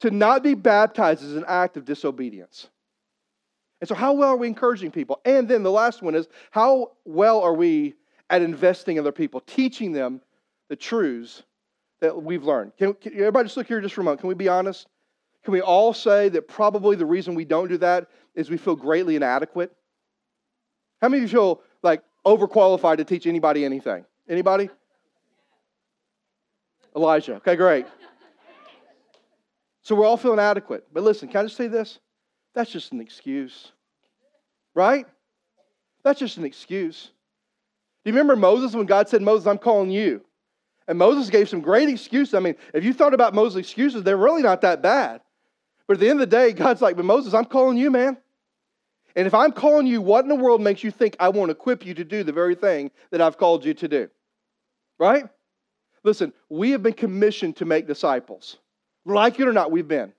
To 0.00 0.10
not 0.10 0.42
be 0.42 0.54
baptized 0.54 1.22
is 1.22 1.36
an 1.36 1.44
act 1.46 1.76
of 1.76 1.84
disobedience. 1.84 2.68
And 3.80 3.88
so, 3.88 3.94
how 3.94 4.12
well 4.12 4.30
are 4.30 4.36
we 4.36 4.48
encouraging 4.48 4.90
people? 4.90 5.20
And 5.24 5.48
then 5.48 5.62
the 5.62 5.70
last 5.70 6.02
one 6.02 6.14
is, 6.14 6.28
how 6.50 6.92
well 7.04 7.40
are 7.40 7.54
we 7.54 7.94
at 8.30 8.42
investing 8.42 8.96
in 8.96 9.00
other 9.00 9.12
people, 9.12 9.40
teaching 9.40 9.92
them 9.92 10.20
the 10.68 10.76
truths 10.76 11.42
that 12.00 12.22
we've 12.22 12.44
learned? 12.44 12.72
Can, 12.76 12.94
can 12.94 13.12
everybody 13.14 13.46
just 13.46 13.56
look 13.56 13.66
here 13.66 13.80
just 13.80 13.94
for 13.94 14.00
a 14.00 14.04
moment? 14.04 14.20
Can 14.20 14.28
we 14.28 14.34
be 14.34 14.48
honest? 14.48 14.86
Can 15.44 15.52
we 15.52 15.60
all 15.60 15.92
say 15.92 16.28
that 16.30 16.48
probably 16.48 16.96
the 16.96 17.06
reason 17.06 17.34
we 17.34 17.44
don't 17.44 17.68
do 17.68 17.78
that 17.78 18.08
is 18.34 18.50
we 18.50 18.56
feel 18.56 18.76
greatly 18.76 19.16
inadequate? 19.16 19.74
How 21.00 21.08
many 21.08 21.22
of 21.22 21.30
you 21.30 21.36
feel 21.36 21.60
like 21.82 22.02
overqualified 22.24 22.98
to 22.98 23.04
teach 23.04 23.26
anybody 23.26 23.64
anything? 23.64 24.04
Anybody? 24.28 24.70
Elijah. 26.96 27.34
Okay, 27.34 27.56
great. 27.56 27.86
So 29.82 29.94
we're 29.94 30.06
all 30.06 30.16
feeling 30.16 30.38
adequate. 30.38 30.86
But 30.92 31.02
listen, 31.02 31.28
can 31.28 31.40
I 31.40 31.42
just 31.44 31.56
say 31.56 31.68
this? 31.68 31.98
That's 32.54 32.70
just 32.70 32.92
an 32.92 33.00
excuse. 33.00 33.72
Right? 34.74 35.06
That's 36.02 36.18
just 36.18 36.38
an 36.38 36.44
excuse. 36.44 37.10
Do 38.04 38.10
you 38.10 38.14
remember 38.14 38.36
Moses 38.36 38.74
when 38.74 38.86
God 38.86 39.08
said, 39.08 39.22
Moses, 39.22 39.46
I'm 39.46 39.58
calling 39.58 39.90
you? 39.90 40.22
And 40.86 40.98
Moses 40.98 41.30
gave 41.30 41.48
some 41.48 41.60
great 41.60 41.88
excuses. 41.88 42.34
I 42.34 42.40
mean, 42.40 42.56
if 42.72 42.84
you 42.84 42.92
thought 42.92 43.14
about 43.14 43.34
Moses' 43.34 43.60
excuses, 43.60 44.02
they're 44.02 44.16
really 44.16 44.42
not 44.42 44.60
that 44.60 44.82
bad. 44.82 45.22
But 45.86 45.94
at 45.94 46.00
the 46.00 46.08
end 46.08 46.20
of 46.20 46.30
the 46.30 46.36
day, 46.36 46.52
God's 46.52 46.82
like, 46.82 46.96
but 46.96 47.04
Moses, 47.04 47.34
I'm 47.34 47.46
calling 47.46 47.76
you, 47.76 47.90
man. 47.90 48.18
And 49.16 49.26
if 49.26 49.34
I'm 49.34 49.52
calling 49.52 49.86
you, 49.86 50.00
what 50.00 50.24
in 50.24 50.28
the 50.28 50.34
world 50.34 50.60
makes 50.60 50.82
you 50.82 50.90
think 50.90 51.16
I 51.20 51.28
won't 51.28 51.50
equip 51.50 51.86
you 51.86 51.94
to 51.94 52.04
do 52.04 52.24
the 52.24 52.32
very 52.32 52.54
thing 52.54 52.90
that 53.10 53.20
I've 53.20 53.38
called 53.38 53.64
you 53.64 53.74
to 53.74 53.88
do? 53.88 54.08
Right? 54.98 55.24
Listen, 56.02 56.32
we 56.48 56.70
have 56.72 56.82
been 56.82 56.94
commissioned 56.94 57.56
to 57.56 57.64
make 57.64 57.86
disciples. 57.86 58.58
Like 59.04 59.38
it 59.38 59.48
or 59.48 59.52
not, 59.52 59.70
we've 59.70 59.88
been. 59.88 60.12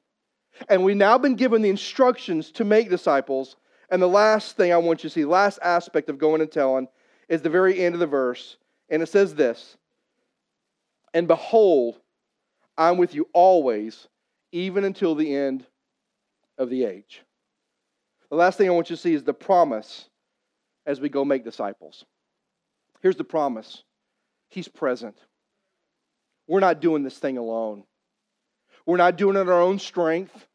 And 0.69 0.83
we've 0.83 0.95
now 0.95 1.17
been 1.17 1.35
given 1.35 1.61
the 1.61 1.69
instructions 1.69 2.51
to 2.51 2.63
make 2.63 2.89
disciples. 2.89 3.57
And 3.89 4.01
the 4.01 4.07
last 4.07 4.55
thing 4.55 4.71
I 4.71 4.77
want 4.77 5.03
you 5.03 5.09
to 5.09 5.13
see, 5.13 5.25
last 5.25 5.59
aspect 5.61 6.09
of 6.09 6.17
going 6.17 6.41
and 6.41 6.51
telling, 6.51 6.87
is 7.27 7.41
the 7.41 7.49
very 7.49 7.79
end 7.83 7.95
of 7.95 7.99
the 7.99 8.07
verse. 8.07 8.57
And 8.89 9.01
it 9.01 9.07
says 9.07 9.35
this 9.35 9.75
And 11.13 11.27
behold, 11.27 11.99
I'm 12.77 12.97
with 12.97 13.13
you 13.13 13.27
always, 13.33 14.07
even 14.51 14.85
until 14.85 15.15
the 15.15 15.35
end 15.35 15.65
of 16.57 16.69
the 16.69 16.85
age. 16.85 17.21
The 18.35 18.39
last 18.39 18.57
thing 18.57 18.67
I 18.67 18.73
want 18.73 18.89
you 18.89 18.97
to 18.97 19.01
see 19.01 19.13
is 19.13 19.23
the 19.23 19.33
promise 19.33 20.09
as 20.85 20.99
we 20.99 21.07
go 21.07 21.23
make 21.23 21.45
disciples. 21.45 22.03
Here's 23.01 23.15
the 23.15 23.23
promise 23.23 23.81
He's 24.49 24.67
present. 24.67 25.15
We're 26.45 26.59
not 26.59 26.81
doing 26.81 27.01
this 27.01 27.17
thing 27.17 27.37
alone, 27.37 27.85
we're 28.85 28.97
not 28.97 29.15
doing 29.15 29.37
it 29.37 29.39
in 29.39 29.47
our 29.47 29.61
own 29.61 29.79
strength 29.79 30.47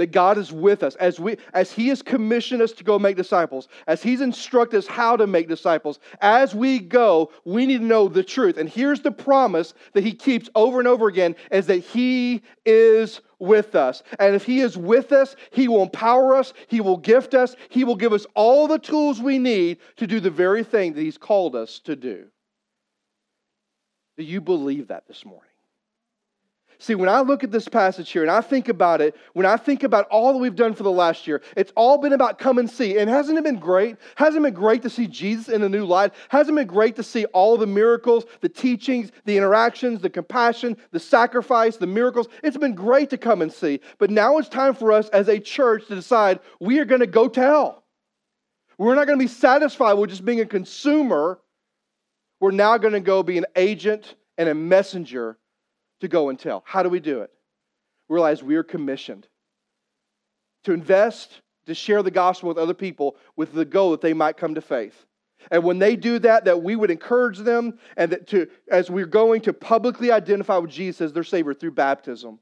that 0.00 0.12
God 0.12 0.38
is 0.38 0.50
with 0.50 0.82
us 0.82 0.94
as 0.94 1.20
we 1.20 1.36
as 1.52 1.70
he 1.70 1.88
has 1.88 2.00
commissioned 2.00 2.62
us 2.62 2.72
to 2.72 2.82
go 2.82 2.98
make 2.98 3.18
disciples 3.18 3.68
as 3.86 4.02
he's 4.02 4.22
instructed 4.22 4.78
us 4.78 4.86
how 4.86 5.14
to 5.14 5.26
make 5.26 5.46
disciples 5.46 6.00
as 6.22 6.54
we 6.54 6.78
go 6.78 7.30
we 7.44 7.66
need 7.66 7.78
to 7.78 7.84
know 7.84 8.08
the 8.08 8.24
truth. 8.24 8.56
And 8.56 8.66
here's 8.66 9.00
the 9.02 9.12
promise 9.12 9.74
that 9.92 10.02
he 10.02 10.12
keeps 10.12 10.48
over 10.54 10.78
and 10.78 10.88
over 10.88 11.06
again 11.06 11.36
is 11.52 11.66
that 11.66 11.80
he 11.80 12.42
is 12.64 13.20
with 13.38 13.74
us. 13.74 14.02
And 14.18 14.34
if 14.34 14.46
he 14.46 14.60
is 14.60 14.74
with 14.74 15.12
us 15.12 15.36
he 15.50 15.68
will 15.68 15.82
empower 15.82 16.34
us 16.34 16.54
he 16.68 16.80
will 16.80 16.96
gift 16.96 17.34
us 17.34 17.54
he 17.68 17.84
will 17.84 17.96
give 17.96 18.14
us 18.14 18.24
all 18.34 18.68
the 18.68 18.78
tools 18.78 19.20
we 19.20 19.38
need 19.38 19.80
to 19.96 20.06
do 20.06 20.18
the 20.18 20.30
very 20.30 20.64
thing 20.64 20.94
that 20.94 21.02
he's 21.02 21.18
called 21.18 21.54
us 21.54 21.78
to 21.80 21.94
do. 21.94 22.24
Do 24.16 24.24
you 24.24 24.40
believe 24.40 24.88
that 24.88 25.06
this 25.06 25.26
morning 25.26 25.49
See, 26.82 26.94
when 26.94 27.10
I 27.10 27.20
look 27.20 27.44
at 27.44 27.50
this 27.50 27.68
passage 27.68 28.10
here 28.10 28.22
and 28.22 28.30
I 28.30 28.40
think 28.40 28.70
about 28.70 29.02
it, 29.02 29.14
when 29.34 29.44
I 29.44 29.58
think 29.58 29.82
about 29.82 30.08
all 30.08 30.32
that 30.32 30.38
we've 30.38 30.56
done 30.56 30.74
for 30.74 30.82
the 30.82 30.90
last 30.90 31.26
year, 31.26 31.42
it's 31.54 31.70
all 31.76 31.98
been 31.98 32.14
about 32.14 32.38
come 32.38 32.56
and 32.56 32.70
see. 32.70 32.96
And 32.96 33.10
hasn't 33.10 33.36
it 33.36 33.44
been 33.44 33.58
great? 33.58 33.98
Hasn't 34.14 34.42
it 34.42 34.48
been 34.48 34.58
great 34.58 34.80
to 34.82 34.90
see 34.90 35.06
Jesus 35.06 35.50
in 35.50 35.62
a 35.62 35.68
new 35.68 35.84
light? 35.84 36.14
Hasn't 36.30 36.56
it 36.56 36.62
been 36.62 36.74
great 36.74 36.96
to 36.96 37.02
see 37.02 37.26
all 37.26 37.58
the 37.58 37.66
miracles, 37.66 38.24
the 38.40 38.48
teachings, 38.48 39.12
the 39.26 39.36
interactions, 39.36 40.00
the 40.00 40.08
compassion, 40.08 40.74
the 40.90 40.98
sacrifice, 40.98 41.76
the 41.76 41.86
miracles? 41.86 42.28
It's 42.42 42.56
been 42.56 42.74
great 42.74 43.10
to 43.10 43.18
come 43.18 43.42
and 43.42 43.52
see. 43.52 43.80
But 43.98 44.08
now 44.08 44.38
it's 44.38 44.48
time 44.48 44.72
for 44.72 44.90
us 44.90 45.10
as 45.10 45.28
a 45.28 45.38
church 45.38 45.86
to 45.88 45.94
decide 45.94 46.40
we 46.60 46.78
are 46.78 46.86
going 46.86 47.02
to 47.02 47.06
go 47.06 47.28
tell. 47.28 47.84
We're 48.78 48.94
not 48.94 49.06
going 49.06 49.18
to 49.18 49.22
be 49.22 49.28
satisfied 49.28 49.92
with 49.94 50.08
just 50.08 50.24
being 50.24 50.40
a 50.40 50.46
consumer. 50.46 51.40
We're 52.40 52.52
now 52.52 52.78
going 52.78 52.94
to 52.94 53.00
go 53.00 53.22
be 53.22 53.36
an 53.36 53.44
agent 53.54 54.14
and 54.38 54.48
a 54.48 54.54
messenger 54.54 55.36
to 56.00 56.08
go 56.08 56.28
and 56.28 56.38
tell. 56.38 56.62
How 56.66 56.82
do 56.82 56.88
we 56.88 57.00
do 57.00 57.20
it? 57.22 57.30
Realize 58.08 58.42
we 58.42 58.56
are 58.56 58.62
commissioned 58.62 59.26
to 60.64 60.72
invest, 60.72 61.40
to 61.66 61.74
share 61.74 62.02
the 62.02 62.10
gospel 62.10 62.48
with 62.48 62.58
other 62.58 62.74
people 62.74 63.16
with 63.36 63.52
the 63.52 63.64
goal 63.64 63.92
that 63.92 64.00
they 64.00 64.12
might 64.12 64.36
come 64.36 64.54
to 64.54 64.60
faith. 64.60 65.06
And 65.50 65.64
when 65.64 65.78
they 65.78 65.96
do 65.96 66.18
that, 66.18 66.44
that 66.44 66.62
we 66.62 66.76
would 66.76 66.90
encourage 66.90 67.38
them 67.38 67.78
and 67.96 68.12
that 68.12 68.26
to, 68.28 68.48
as 68.70 68.90
we're 68.90 69.06
going 69.06 69.40
to 69.42 69.52
publicly 69.52 70.12
identify 70.12 70.58
with 70.58 70.70
Jesus 70.70 71.00
as 71.00 71.12
their 71.12 71.24
Savior 71.24 71.54
through 71.54 71.72
baptism. 71.72 72.38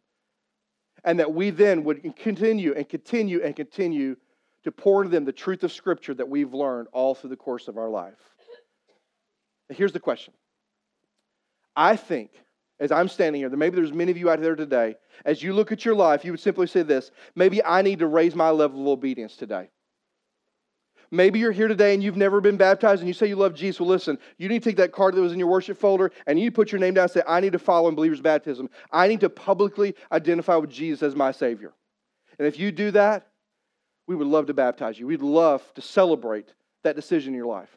And 1.05 1.21
that 1.21 1.33
we 1.33 1.51
then 1.51 1.85
would 1.85 2.16
continue 2.16 2.75
and 2.75 2.88
continue 2.88 3.40
and 3.42 3.55
continue 3.55 4.16
to 4.64 4.73
pour 4.73 5.03
into 5.03 5.12
them 5.12 5.25
the 5.25 5.33
truth 5.33 5.62
of 5.62 5.73
Scripture 5.73 6.12
that 6.14 6.29
we've 6.29 6.53
learned 6.53 6.88
all 6.92 7.14
through 7.14 7.31
the 7.31 7.37
course 7.37 7.68
of 7.68 7.79
our 7.79 7.88
life. 7.88 8.18
Here's 9.68 9.92
the 9.92 10.01
question 10.01 10.35
I 11.77 11.94
think 11.94 12.31
as 12.80 12.92
I'm 12.92 13.08
standing 13.08 13.40
here, 13.40 13.50
maybe 13.50 13.76
there's 13.76 13.92
many 13.92 14.10
of 14.10 14.16
you 14.16 14.30
out 14.30 14.40
there 14.40 14.54
today, 14.54 14.96
as 15.24 15.42
you 15.42 15.52
look 15.52 15.72
at 15.72 15.84
your 15.84 15.94
life, 15.94 16.24
you 16.24 16.32
would 16.32 16.40
simply 16.40 16.66
say 16.66 16.82
this 16.82 17.10
maybe 17.34 17.64
I 17.64 17.82
need 17.82 17.98
to 18.00 18.06
raise 18.06 18.34
my 18.34 18.50
level 18.50 18.82
of 18.82 18.88
obedience 18.88 19.36
today. 19.36 19.70
Maybe 21.10 21.38
you're 21.38 21.52
here 21.52 21.68
today 21.68 21.94
and 21.94 22.02
you've 22.02 22.18
never 22.18 22.40
been 22.40 22.58
baptized 22.58 23.00
and 23.00 23.08
you 23.08 23.14
say 23.14 23.26
you 23.26 23.36
love 23.36 23.54
Jesus. 23.54 23.80
Well, 23.80 23.88
listen, 23.88 24.18
you 24.36 24.48
need 24.48 24.62
to 24.62 24.68
take 24.68 24.76
that 24.76 24.92
card 24.92 25.14
that 25.14 25.20
was 25.22 25.32
in 25.32 25.38
your 25.38 25.48
worship 25.48 25.78
folder 25.78 26.12
and 26.26 26.38
you 26.38 26.50
put 26.50 26.70
your 26.70 26.80
name 26.80 26.94
down 26.94 27.04
and 27.04 27.10
say, 27.10 27.22
I 27.26 27.40
need 27.40 27.52
to 27.52 27.58
follow 27.58 27.88
in 27.88 27.94
believer's 27.94 28.20
baptism. 28.20 28.68
I 28.92 29.08
need 29.08 29.20
to 29.20 29.30
publicly 29.30 29.94
identify 30.12 30.56
with 30.56 30.70
Jesus 30.70 31.02
as 31.02 31.16
my 31.16 31.32
Savior. 31.32 31.72
And 32.38 32.46
if 32.46 32.58
you 32.58 32.70
do 32.70 32.90
that, 32.90 33.28
we 34.06 34.16
would 34.16 34.26
love 34.26 34.46
to 34.46 34.54
baptize 34.54 34.98
you. 34.98 35.06
We'd 35.06 35.22
love 35.22 35.62
to 35.74 35.80
celebrate 35.80 36.52
that 36.84 36.94
decision 36.94 37.32
in 37.32 37.38
your 37.38 37.46
life. 37.46 37.76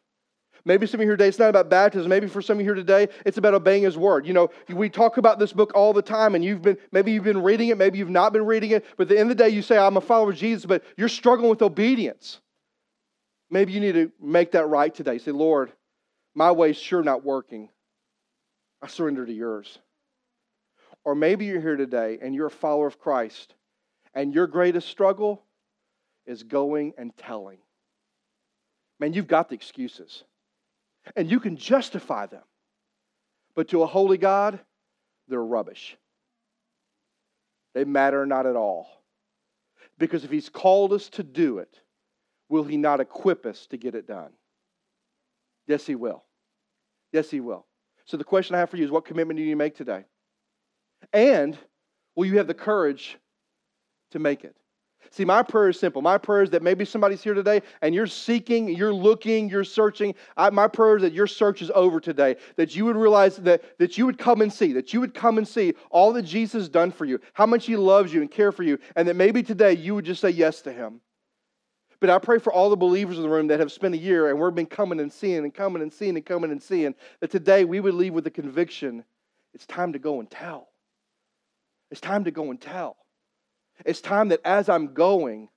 Maybe 0.63 0.86
some 0.86 1.00
of 1.00 1.06
you 1.06 1.10
here 1.10 1.17
today, 1.17 1.28
it's 1.28 1.39
not 1.39 1.50
about 1.50 1.69
baptism. 1.69 2.08
Maybe 2.08 2.28
for 2.28 2.41
some 2.41 2.58
of 2.58 2.62
you 2.62 2.65
here 2.65 2.76
today, 2.76 3.08
it's 3.26 3.38
about 3.38 3.54
obeying 3.54 3.84
His 3.84 3.97
word. 3.97 4.28
You 4.28 4.34
know, 4.34 4.50
we 4.69 4.89
talk 4.89 5.17
about 5.17 5.39
this 5.39 5.54
book 5.54 5.71
all 5.74 5.91
the 5.93 6.02
time, 6.02 6.36
and 6.36 6.43
you've 6.43 6.62
been 6.62 6.78
maybe 6.91 7.12
you've 7.12 7.24
been 7.24 7.41
reading 7.41 7.69
it, 7.69 7.78
maybe 7.78 7.97
you've 7.97 8.10
not 8.10 8.32
been 8.34 8.45
reading 8.45 8.71
it. 8.71 8.86
But 8.95 9.04
at 9.04 9.10
the 9.10 9.19
end 9.19 9.32
of 9.32 9.38
the 9.38 9.43
day, 9.43 9.50
you 9.50 9.62
say, 9.62 9.78
"I'm 9.78 9.97
a 9.97 10.02
follower 10.02 10.32
of 10.32 10.38
Jesus," 10.38 10.65
but 10.65 10.84
you're 10.97 11.10
struggling 11.10 11.50
with 11.50 11.62
obedience. 11.62 12.41
Maybe 13.50 13.74
you 13.74 13.80
need 13.80 13.93
to 13.93 14.12
make 14.21 14.52
that 14.52 14.67
right 14.67 14.93
today. 14.93 15.17
Say, 15.17 15.32
"Lord, 15.32 15.71
my 16.36 16.52
way's 16.52 16.78
sure 16.78 17.04
not 17.04 17.24
working. 17.24 17.69
I 18.82 18.88
surrender 18.88 19.26
to 19.26 19.34
yours." 19.34 19.80
Or 21.04 21.15
maybe 21.15 21.45
you're 21.45 21.62
here 21.62 21.78
today 21.78 22.19
and 22.21 22.36
you're 22.36 22.47
a 22.47 22.52
follower 22.52 22.86
of 22.86 23.00
Christ, 23.00 23.56
and 24.13 24.34
your 24.34 24.45
greatest 24.45 24.88
struggle 24.88 25.43
is 26.28 26.43
going 26.43 26.93
and 26.97 27.15
telling. 27.17 27.58
Man, 29.00 29.13
you've 29.13 29.28
got 29.28 29.50
the 29.50 29.56
excuses 29.56 30.24
and 31.15 31.29
you 31.29 31.39
can 31.39 31.57
justify 31.57 32.25
them. 32.25 32.43
But 33.55 33.69
to 33.69 33.83
a 33.83 33.87
holy 33.87 34.17
God, 34.17 34.59
they're 35.27 35.43
rubbish. 35.43 35.97
They 37.73 37.85
matter 37.85 38.25
not 38.25 38.45
at 38.45 38.55
all. 38.55 38.87
Because 39.97 40.23
if 40.23 40.31
He's 40.31 40.49
called 40.49 40.93
us 40.93 41.09
to 41.09 41.23
do 41.23 41.59
it, 41.59 41.79
will 42.49 42.63
He 42.63 42.77
not 42.77 42.99
equip 42.99 43.45
us 43.45 43.67
to 43.67 43.77
get 43.77 43.95
it 43.95 44.07
done? 44.07 44.31
Yes, 45.67 45.85
He 45.85 45.95
will. 45.95 46.23
Yes, 47.11 47.29
He 47.29 47.39
will. 47.39 47.65
So 48.05 48.17
the 48.17 48.23
question 48.23 48.55
I 48.55 48.59
have 48.59 48.69
for 48.69 48.77
you 48.77 48.85
is 48.85 48.91
what 48.91 49.05
commitment 49.05 49.37
do 49.37 49.43
you 49.43 49.55
make 49.55 49.75
today? 49.75 50.05
And 51.13 51.57
will 52.15 52.25
you 52.25 52.37
have 52.37 52.47
the 52.47 52.53
courage 52.53 53.17
to 54.11 54.19
make 54.19 54.43
it? 54.43 54.55
See, 55.09 55.25
my 55.25 55.43
prayer 55.43 55.69
is 55.69 55.79
simple. 55.79 56.01
My 56.01 56.17
prayer 56.17 56.43
is 56.43 56.49
that 56.51 56.61
maybe 56.61 56.85
somebody's 56.85 57.21
here 57.21 57.33
today 57.33 57.61
and 57.81 57.93
you're 57.93 58.07
seeking, 58.07 58.69
you're 58.69 58.93
looking, 58.93 59.49
you're 59.49 59.63
searching. 59.63 60.15
I, 60.37 60.49
my 60.51 60.67
prayer 60.67 60.97
is 60.97 61.01
that 61.01 61.13
your 61.13 61.27
search 61.27 61.61
is 61.61 61.71
over 61.73 61.99
today, 61.99 62.37
that 62.55 62.75
you 62.75 62.85
would 62.85 62.95
realize 62.95 63.37
that, 63.37 63.77
that 63.79 63.97
you 63.97 64.05
would 64.05 64.17
come 64.17 64.41
and 64.41 64.51
see, 64.51 64.71
that 64.73 64.93
you 64.93 64.99
would 64.99 65.13
come 65.13 65.37
and 65.37 65.47
see 65.47 65.73
all 65.89 66.13
that 66.13 66.23
Jesus 66.23 66.53
has 66.53 66.69
done 66.69 66.91
for 66.91 67.05
you, 67.05 67.19
how 67.33 67.45
much 67.45 67.65
he 67.65 67.75
loves 67.75 68.13
you 68.13 68.21
and 68.21 68.31
care 68.31 68.51
for 68.51 68.63
you, 68.63 68.77
and 68.95 69.07
that 69.07 69.15
maybe 69.15 69.43
today 69.43 69.73
you 69.73 69.95
would 69.95 70.05
just 70.05 70.21
say 70.21 70.29
yes 70.29 70.61
to 70.61 70.71
him. 70.71 71.01
But 71.99 72.09
I 72.09 72.17
pray 72.17 72.39
for 72.39 72.53
all 72.53 72.69
the 72.69 72.77
believers 72.77 73.17
in 73.17 73.23
the 73.23 73.29
room 73.29 73.47
that 73.47 73.59
have 73.59 73.71
spent 73.71 73.93
a 73.93 73.97
year 73.97 74.29
and 74.29 74.39
we've 74.39 74.55
been 74.55 74.65
coming 74.65 74.99
and 74.99 75.11
seeing 75.11 75.39
and 75.39 75.53
coming 75.53 75.81
and 75.81 75.91
seeing 75.91 76.15
and 76.15 76.25
coming 76.25 76.51
and 76.51 76.61
seeing, 76.61 76.95
that 77.19 77.31
today 77.31 77.65
we 77.65 77.79
would 77.79 77.93
leave 77.93 78.13
with 78.13 78.23
the 78.23 78.31
conviction 78.31 79.03
it's 79.53 79.65
time 79.65 79.93
to 79.93 79.99
go 79.99 80.19
and 80.19 80.29
tell. 80.29 80.69
It's 81.89 82.01
time 82.01 82.23
to 82.23 82.31
go 82.31 82.51
and 82.51 82.61
tell. 82.61 82.95
It's 83.86 84.02
time 84.02 84.30
that 84.30 84.41
as 84.46 84.70
I'm 84.70 84.94
going 84.94 85.50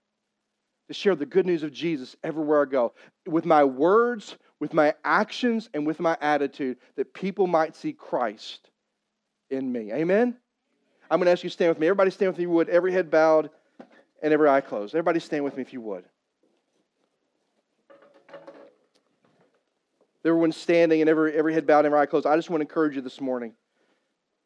to 0.88 0.94
share 0.94 1.14
the 1.14 1.26
good 1.26 1.46
news 1.46 1.62
of 1.62 1.72
Jesus 1.72 2.16
everywhere 2.22 2.62
I 2.62 2.70
go, 2.70 2.92
with 3.26 3.44
my 3.44 3.64
words, 3.64 4.36
with 4.60 4.74
my 4.74 4.94
actions, 5.04 5.68
and 5.74 5.86
with 5.86 6.00
my 6.00 6.16
attitude, 6.20 6.78
that 6.96 7.14
people 7.14 7.46
might 7.46 7.74
see 7.74 7.92
Christ 7.92 8.70
in 9.50 9.70
me. 9.70 9.92
Amen? 9.92 10.36
I'm 11.10 11.18
going 11.18 11.26
to 11.26 11.32
ask 11.32 11.42
you 11.42 11.50
to 11.50 11.54
stand 11.54 11.70
with 11.70 11.78
me. 11.78 11.86
Everybody 11.86 12.10
stand 12.10 12.30
with 12.30 12.38
me 12.38 12.44
if 12.44 12.48
you 12.48 12.54
would. 12.54 12.68
Every 12.68 12.92
head 12.92 13.10
bowed 13.10 13.50
and 14.22 14.32
every 14.32 14.48
eye 14.48 14.60
closed. 14.60 14.94
Everybody 14.94 15.20
stand 15.20 15.44
with 15.44 15.56
me 15.56 15.62
if 15.62 15.72
you 15.72 15.80
would. 15.82 16.04
Everyone 20.24 20.52
standing 20.52 21.02
and 21.02 21.10
every, 21.10 21.34
every 21.34 21.52
head 21.52 21.66
bowed 21.66 21.80
and 21.80 21.86
every 21.86 21.98
eye 21.98 22.06
closed. 22.06 22.26
I 22.26 22.36
just 22.36 22.48
want 22.48 22.60
to 22.60 22.64
encourage 22.64 22.96
you 22.96 23.02
this 23.02 23.20
morning. 23.20 23.52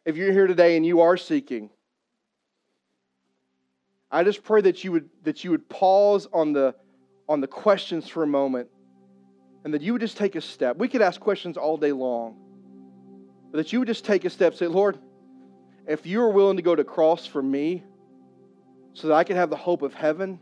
If 0.05 0.17
you're 0.17 0.33
here 0.33 0.49
today 0.49 0.77
and 0.77 0.85
you 0.85 1.01
are 1.01 1.17
seeking, 1.17 1.71
I 4.11 4.25
just 4.25 4.43
pray 4.43 4.63
that 4.63 4.85
you 4.85 4.93
would 4.93 5.09
that 5.25 5.45
you 5.45 5.51
would 5.51 5.69
pause 5.69 6.27
on 6.33 6.53
the 6.53 6.75
on 7.29 7.41
the 7.41 7.47
questions 7.47 8.09
for 8.09 8.23
a 8.23 8.27
moment 8.27 8.69
and 9.65 9.75
that 9.75 9.83
you 9.83 9.93
would 9.93 10.01
just 10.01 10.17
take 10.17 10.35
a 10.35 10.41
step. 10.41 10.77
We 10.77 10.89
could 10.89 11.03
ask 11.03 11.21
questions 11.21 11.57
all 11.57 11.77
day 11.77 11.93
long. 11.93 12.37
But 13.51 13.59
that 13.59 13.73
you 13.73 13.81
would 13.81 13.89
just 13.89 14.05
take 14.05 14.25
a 14.25 14.31
step, 14.31 14.55
say, 14.55 14.67
Lord, 14.67 14.99
if 15.87 16.07
you 16.07 16.23
are 16.23 16.31
willing 16.31 16.57
to 16.57 16.63
go 16.63 16.75
to 16.75 16.85
cross 16.85 17.27
for 17.27 17.43
me 17.43 17.83
so 18.93 19.09
that 19.09 19.15
I 19.15 19.25
can 19.25 19.37
have 19.37 19.51
the 19.51 19.57
hope 19.57 19.83
of 19.83 19.95
heaven, 19.95 20.39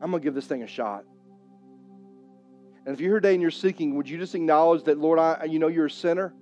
I'm 0.00 0.12
to 0.12 0.20
give 0.20 0.34
this 0.34 0.46
thing 0.46 0.62
a 0.62 0.66
shot. 0.66 1.04
And 2.84 2.94
if 2.94 3.00
you're 3.00 3.10
here 3.10 3.20
today 3.20 3.34
and 3.34 3.42
you're 3.42 3.50
seeking, 3.50 3.96
would 3.96 4.08
you 4.08 4.18
just 4.18 4.34
acknowledge 4.34 4.84
that, 4.84 4.98
Lord, 4.98 5.18
I, 5.18 5.44
you 5.44 5.58
know 5.58 5.68
you're 5.68 5.86
a 5.86 5.90
sinner? 5.90 6.34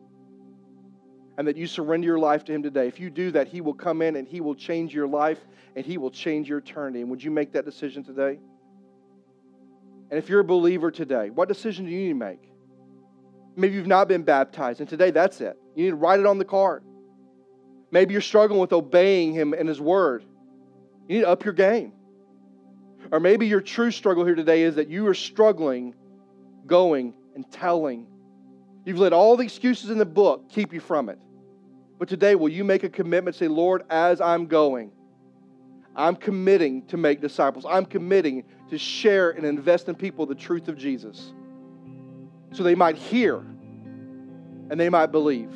And 1.37 1.47
that 1.49 1.57
you 1.57 1.67
surrender 1.67 2.07
your 2.07 2.19
life 2.19 2.45
to 2.45 2.53
Him 2.53 2.63
today. 2.63 2.87
If 2.87 3.01
you 3.01 3.11
do 3.11 3.31
that, 3.33 3.49
He 3.49 3.61
will 3.61 3.75
come 3.75 4.03
in 4.03 4.17
and 4.17 4.27
He 4.27 4.41
will 4.41 4.55
change 4.55 4.95
your 4.95 5.07
life 5.07 5.39
and 5.75 5.85
He 5.85 5.99
will 5.99 6.11
change 6.11 6.49
your 6.49 6.59
eternity. 6.59 7.01
And 7.01 7.11
would 7.11 7.23
you 7.23 7.31
make 7.31 7.53
that 7.53 7.65
decision 7.65 8.05
today? 8.05 8.39
And 10.11 10.19
if 10.19 10.29
you're 10.29 10.41
a 10.41 10.45
believer 10.45 10.91
today, 10.91 11.31
what 11.31 11.49
decision 11.49 11.87
do 11.87 11.91
you 11.91 11.99
need 11.99 12.09
to 12.09 12.15
make? 12.15 12.51
Maybe 13.57 13.75
you've 13.75 13.87
not 13.87 14.09
been 14.09 14.23
baptized, 14.23 14.81
and 14.81 14.89
today 14.89 15.11
that's 15.11 15.41
it. 15.41 15.57
You 15.75 15.85
need 15.85 15.91
to 15.91 15.97
write 15.97 16.21
it 16.21 16.27
on 16.27 16.39
the 16.39 16.45
card. 16.45 16.83
Maybe 17.91 18.13
you're 18.13 18.21
struggling 18.21 18.61
with 18.61 18.73
obeying 18.73 19.33
Him 19.33 19.55
and 19.55 19.69
His 19.69 19.81
Word. 19.81 20.25
You 21.09 21.17
need 21.17 21.23
to 21.23 21.29
up 21.29 21.45
your 21.45 21.55
game. 21.55 21.93
Or 23.13 23.21
maybe 23.21 23.47
your 23.47 23.61
true 23.61 23.91
struggle 23.91 24.25
here 24.25 24.35
today 24.35 24.63
is 24.63 24.77
that 24.77 24.89
you 24.89 25.07
are 25.07 25.15
struggling 25.15 25.95
going 26.67 27.15
and 27.35 27.51
telling 27.51 28.07
You've 28.85 28.99
let 28.99 29.13
all 29.13 29.37
the 29.37 29.45
excuses 29.45 29.91
in 29.91 29.99
the 29.99 30.05
book 30.05 30.51
keep 30.51 30.73
you 30.73 30.81
from 30.81 31.09
it. 31.09 31.19
But 31.99 32.09
today, 32.09 32.35
will 32.35 32.49
you 32.49 32.65
make 32.65 32.83
a 32.83 32.89
commitment? 32.89 33.37
Say, 33.37 33.49
Lord, 33.49 33.85
as 33.89 34.21
I'm 34.21 34.47
going, 34.47 34.91
I'm 35.97 36.17
committing 36.17 36.87
to 36.87 36.97
make 36.97 37.21
disciples. 37.21 37.65
I'm 37.69 37.87
committing 37.87 38.45
to 38.71 38.79
share 38.79 39.31
and 39.31 39.45
invest 39.45 39.89
in 39.89 39.95
people 39.95 40.27
the 40.27 40.35
truth 40.35 40.69
of 40.69 40.77
Jesus 40.77 41.33
so 42.53 42.63
they 42.63 42.75
might 42.75 42.97
hear 42.97 43.37
and 43.37 44.79
they 44.79 44.89
might 44.89 45.07
believe. 45.07 45.53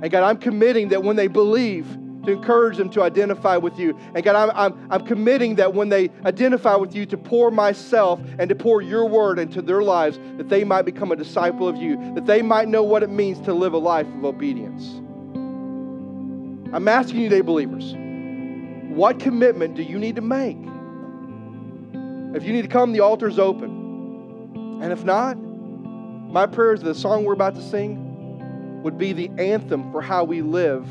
And 0.00 0.10
God, 0.10 0.22
I'm 0.22 0.38
committing 0.38 0.88
that 0.88 1.02
when 1.02 1.16
they 1.16 1.26
believe, 1.26 1.86
to 2.28 2.34
encourage 2.34 2.76
them 2.76 2.90
to 2.90 3.02
identify 3.02 3.56
with 3.56 3.78
you. 3.78 3.98
And 4.14 4.22
God, 4.22 4.36
I'm, 4.36 4.50
I'm, 4.54 4.88
I'm 4.90 5.06
committing 5.06 5.56
that 5.56 5.74
when 5.74 5.88
they 5.88 6.10
identify 6.24 6.76
with 6.76 6.94
you, 6.94 7.06
to 7.06 7.16
pour 7.16 7.50
myself 7.50 8.20
and 8.38 8.48
to 8.48 8.54
pour 8.54 8.82
your 8.82 9.06
word 9.06 9.38
into 9.38 9.62
their 9.62 9.82
lives, 9.82 10.18
that 10.36 10.48
they 10.48 10.62
might 10.62 10.82
become 10.82 11.10
a 11.10 11.16
disciple 11.16 11.66
of 11.68 11.76
you, 11.76 11.96
that 12.14 12.26
they 12.26 12.42
might 12.42 12.68
know 12.68 12.82
what 12.82 13.02
it 13.02 13.10
means 13.10 13.40
to 13.40 13.54
live 13.54 13.72
a 13.72 13.78
life 13.78 14.06
of 14.06 14.24
obedience. 14.24 15.00
I'm 16.74 16.86
asking 16.86 17.20
you 17.20 17.28
today, 17.30 17.40
believers, 17.40 17.94
what 18.94 19.18
commitment 19.18 19.74
do 19.74 19.82
you 19.82 19.98
need 19.98 20.16
to 20.16 20.22
make? 20.22 20.58
If 22.36 22.44
you 22.44 22.52
need 22.52 22.62
to 22.62 22.68
come, 22.68 22.92
the 22.92 23.00
altar's 23.00 23.38
open. 23.38 24.80
And 24.82 24.92
if 24.92 25.02
not, 25.02 25.34
my 25.34 26.46
prayer 26.46 26.74
is 26.74 26.82
the 26.82 26.94
song 26.94 27.24
we're 27.24 27.32
about 27.32 27.54
to 27.54 27.62
sing 27.62 28.82
would 28.82 28.98
be 28.98 29.14
the 29.14 29.30
anthem 29.38 29.90
for 29.90 30.02
how 30.02 30.24
we 30.24 30.42
live 30.42 30.86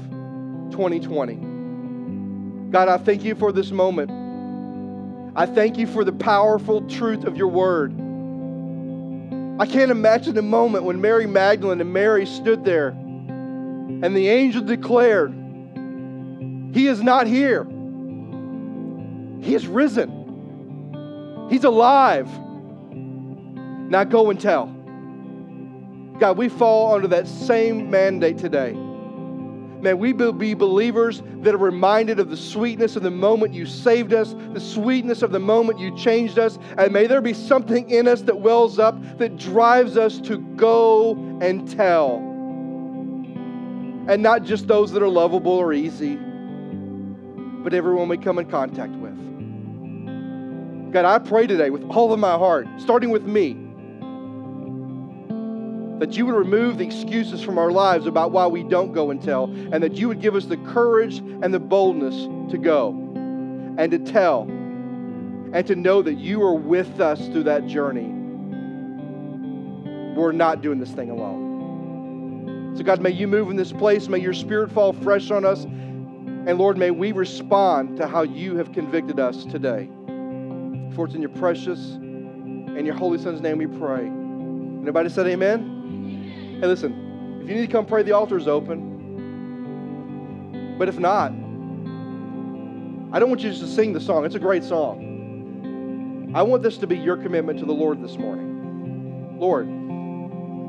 2020. 0.71 2.71
God, 2.71 2.89
I 2.89 2.97
thank 2.97 3.23
you 3.23 3.35
for 3.35 3.51
this 3.51 3.71
moment. 3.71 4.11
I 5.35 5.45
thank 5.45 5.77
you 5.77 5.87
for 5.87 6.03
the 6.03 6.11
powerful 6.11 6.81
truth 6.87 7.23
of 7.23 7.37
your 7.37 7.47
word. 7.47 7.93
I 9.59 9.65
can't 9.65 9.91
imagine 9.91 10.35
the 10.35 10.41
moment 10.41 10.83
when 10.83 11.01
Mary 11.01 11.27
Magdalene 11.27 11.81
and 11.81 11.93
Mary 11.93 12.25
stood 12.25 12.65
there 12.65 12.89
and 12.89 14.15
the 14.15 14.29
angel 14.29 14.61
declared, 14.61 15.31
He 16.73 16.87
is 16.87 17.01
not 17.01 17.27
here. 17.27 17.65
He 19.41 19.55
is 19.55 19.65
risen. 19.65 21.47
He's 21.49 21.63
alive. 21.63 22.27
Now 23.89 24.03
go 24.03 24.29
and 24.29 24.39
tell. 24.39 24.67
God, 26.19 26.37
we 26.37 26.49
fall 26.49 26.95
under 26.95 27.07
that 27.09 27.27
same 27.27 27.89
mandate 27.89 28.37
today. 28.37 28.75
May 29.81 29.93
we 29.93 30.11
be 30.11 30.53
believers 30.53 31.21
that 31.41 31.53
are 31.53 31.59
reminded 31.59 32.19
of 32.19 32.29
the 32.29 32.37
sweetness 32.37 32.95
of 32.95 33.03
the 33.03 33.11
moment 33.11 33.53
you 33.53 33.65
saved 33.65 34.13
us, 34.13 34.33
the 34.53 34.59
sweetness 34.59 35.21
of 35.21 35.31
the 35.31 35.39
moment 35.39 35.79
you 35.79 35.95
changed 35.95 36.39
us, 36.39 36.57
and 36.77 36.91
may 36.91 37.05
there 37.05 37.21
be 37.21 37.33
something 37.33 37.89
in 37.89 38.07
us 38.07 38.21
that 38.23 38.39
wells 38.39 38.79
up 38.79 38.99
that 39.19 39.37
drives 39.37 39.97
us 39.97 40.19
to 40.21 40.39
go 40.55 41.13
and 41.41 41.69
tell. 41.69 42.17
And 44.07 44.23
not 44.23 44.43
just 44.43 44.67
those 44.67 44.91
that 44.93 45.03
are 45.03 45.09
lovable 45.09 45.51
or 45.51 45.73
easy, 45.73 46.15
but 46.15 47.73
everyone 47.73 48.09
we 48.09 48.17
come 48.17 48.39
in 48.39 48.49
contact 48.49 48.93
with. 48.93 49.15
God, 50.91 51.05
I 51.05 51.19
pray 51.19 51.45
today 51.45 51.69
with 51.69 51.83
all 51.89 52.13
of 52.13 52.19
my 52.19 52.37
heart, 52.37 52.65
starting 52.77 53.09
with 53.09 53.23
me 53.23 53.66
that 55.99 56.15
you 56.15 56.25
would 56.25 56.35
remove 56.35 56.77
the 56.77 56.85
excuses 56.85 57.41
from 57.41 57.57
our 57.57 57.71
lives 57.71 58.05
about 58.05 58.31
why 58.31 58.47
we 58.47 58.63
don't 58.63 58.93
go 58.93 59.11
and 59.11 59.21
tell, 59.21 59.45
and 59.45 59.81
that 59.81 59.93
you 59.93 60.07
would 60.07 60.21
give 60.21 60.35
us 60.35 60.45
the 60.45 60.57
courage 60.57 61.17
and 61.17 61.53
the 61.53 61.59
boldness 61.59 62.15
to 62.51 62.57
go 62.57 62.89
and 63.77 63.91
to 63.91 63.99
tell 63.99 64.43
and 65.53 65.65
to 65.65 65.75
know 65.75 66.01
that 66.01 66.15
you 66.15 66.41
are 66.43 66.53
with 66.53 66.99
us 66.99 67.27
through 67.27 67.43
that 67.43 67.65
journey. 67.67 68.13
We're 70.15 70.31
not 70.31 70.61
doing 70.61 70.79
this 70.79 70.91
thing 70.91 71.09
alone. 71.09 72.73
So, 72.75 72.83
God, 72.83 73.01
may 73.01 73.11
you 73.11 73.27
move 73.27 73.49
in 73.49 73.55
this 73.55 73.71
place. 73.71 74.07
May 74.07 74.19
your 74.19 74.33
spirit 74.33 74.71
fall 74.71 74.93
fresh 74.93 75.31
on 75.31 75.45
us. 75.45 75.63
And 75.63 76.57
Lord, 76.57 76.77
may 76.77 76.91
we 76.91 77.11
respond 77.11 77.97
to 77.97 78.07
how 78.07 78.21
you 78.23 78.55
have 78.57 78.71
convicted 78.71 79.19
us 79.19 79.45
today. 79.45 79.89
For 80.95 81.05
it's 81.05 81.15
in 81.15 81.21
your 81.21 81.29
precious 81.31 81.79
and 81.79 82.85
your 82.85 82.95
holy 82.95 83.17
Son's 83.17 83.41
name 83.41 83.57
we 83.57 83.67
pray. 83.67 84.05
Anybody 84.05 85.09
said 85.09 85.27
amen? 85.27 85.76
Hey, 86.59 86.65
listen, 86.65 87.39
if 87.43 87.47
you 87.47 87.53
need 87.53 87.67
to 87.67 87.71
come 87.71 87.85
pray, 87.85 88.01
the 88.01 88.13
altar 88.13 88.35
is 88.35 88.47
open. 88.47 88.95
But 90.79 90.89
if 90.89 90.97
not, 90.97 91.31
I 93.13 93.19
don't 93.19 93.29
want 93.29 93.43
you 93.43 93.51
just 93.51 93.61
to 93.61 93.67
sing 93.67 93.93
the 93.93 94.01
song. 94.01 94.25
It's 94.25 94.33
a 94.33 94.39
great 94.39 94.63
song. 94.63 96.31
I 96.33 96.41
want 96.41 96.63
this 96.63 96.79
to 96.79 96.87
be 96.87 96.97
your 96.97 97.15
commitment 97.15 97.59
to 97.59 97.65
the 97.65 97.73
Lord 97.73 98.01
this 98.01 98.17
morning. 98.17 99.37
Lord, 99.39 99.67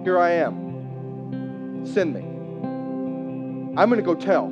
here 0.04 0.18
I 0.18 0.32
am. 0.32 1.86
Send 1.86 2.12
me. 2.12 2.20
I'm 3.80 3.88
going 3.88 3.96
to 3.96 4.02
go 4.02 4.14
tell. 4.14 4.48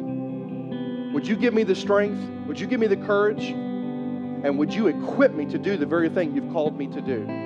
Would 1.13 1.29
you 1.29 1.37
give 1.37 1.53
me 1.53 1.65
the 1.65 1.75
strength? 1.75 2.19
Would 2.47 2.59
you 2.59 2.67
give 2.67 2.81
me 2.81 2.87
the 2.87 2.97
courage? 2.97 3.51
And 3.51 4.59
would 4.59 4.73
you 4.73 4.87
equip 4.87 5.35
me 5.35 5.45
to 5.47 5.59
do 5.59 5.77
the 5.77 5.85
very 5.85 6.09
thing 6.09 6.35
you've 6.35 6.51
called 6.51 6.79
me 6.79 6.87
to 6.87 7.03
do? 7.03 7.46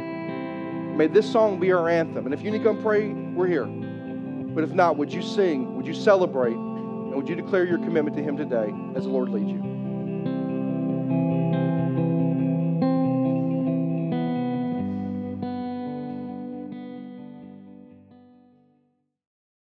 May 1.01 1.07
this 1.07 1.33
song 1.33 1.59
be 1.59 1.73
our 1.73 1.89
anthem. 1.89 2.27
And 2.27 2.35
if 2.35 2.43
you 2.43 2.51
need 2.51 2.59
to 2.59 2.65
come 2.65 2.83
pray, 2.83 3.09
we're 3.09 3.47
here. 3.47 3.65
But 3.65 4.65
if 4.65 4.73
not, 4.73 4.99
would 4.99 5.11
you 5.11 5.23
sing? 5.23 5.75
Would 5.75 5.87
you 5.87 5.95
celebrate? 5.95 6.53
And 6.53 7.15
would 7.15 7.27
you 7.27 7.35
declare 7.35 7.65
your 7.65 7.79
commitment 7.79 8.15
to 8.19 8.23
Him 8.23 8.37
today 8.37 8.71
as 8.95 9.05
the 9.05 9.09
Lord 9.09 9.31
leads 9.31 9.51
you? 9.51 9.80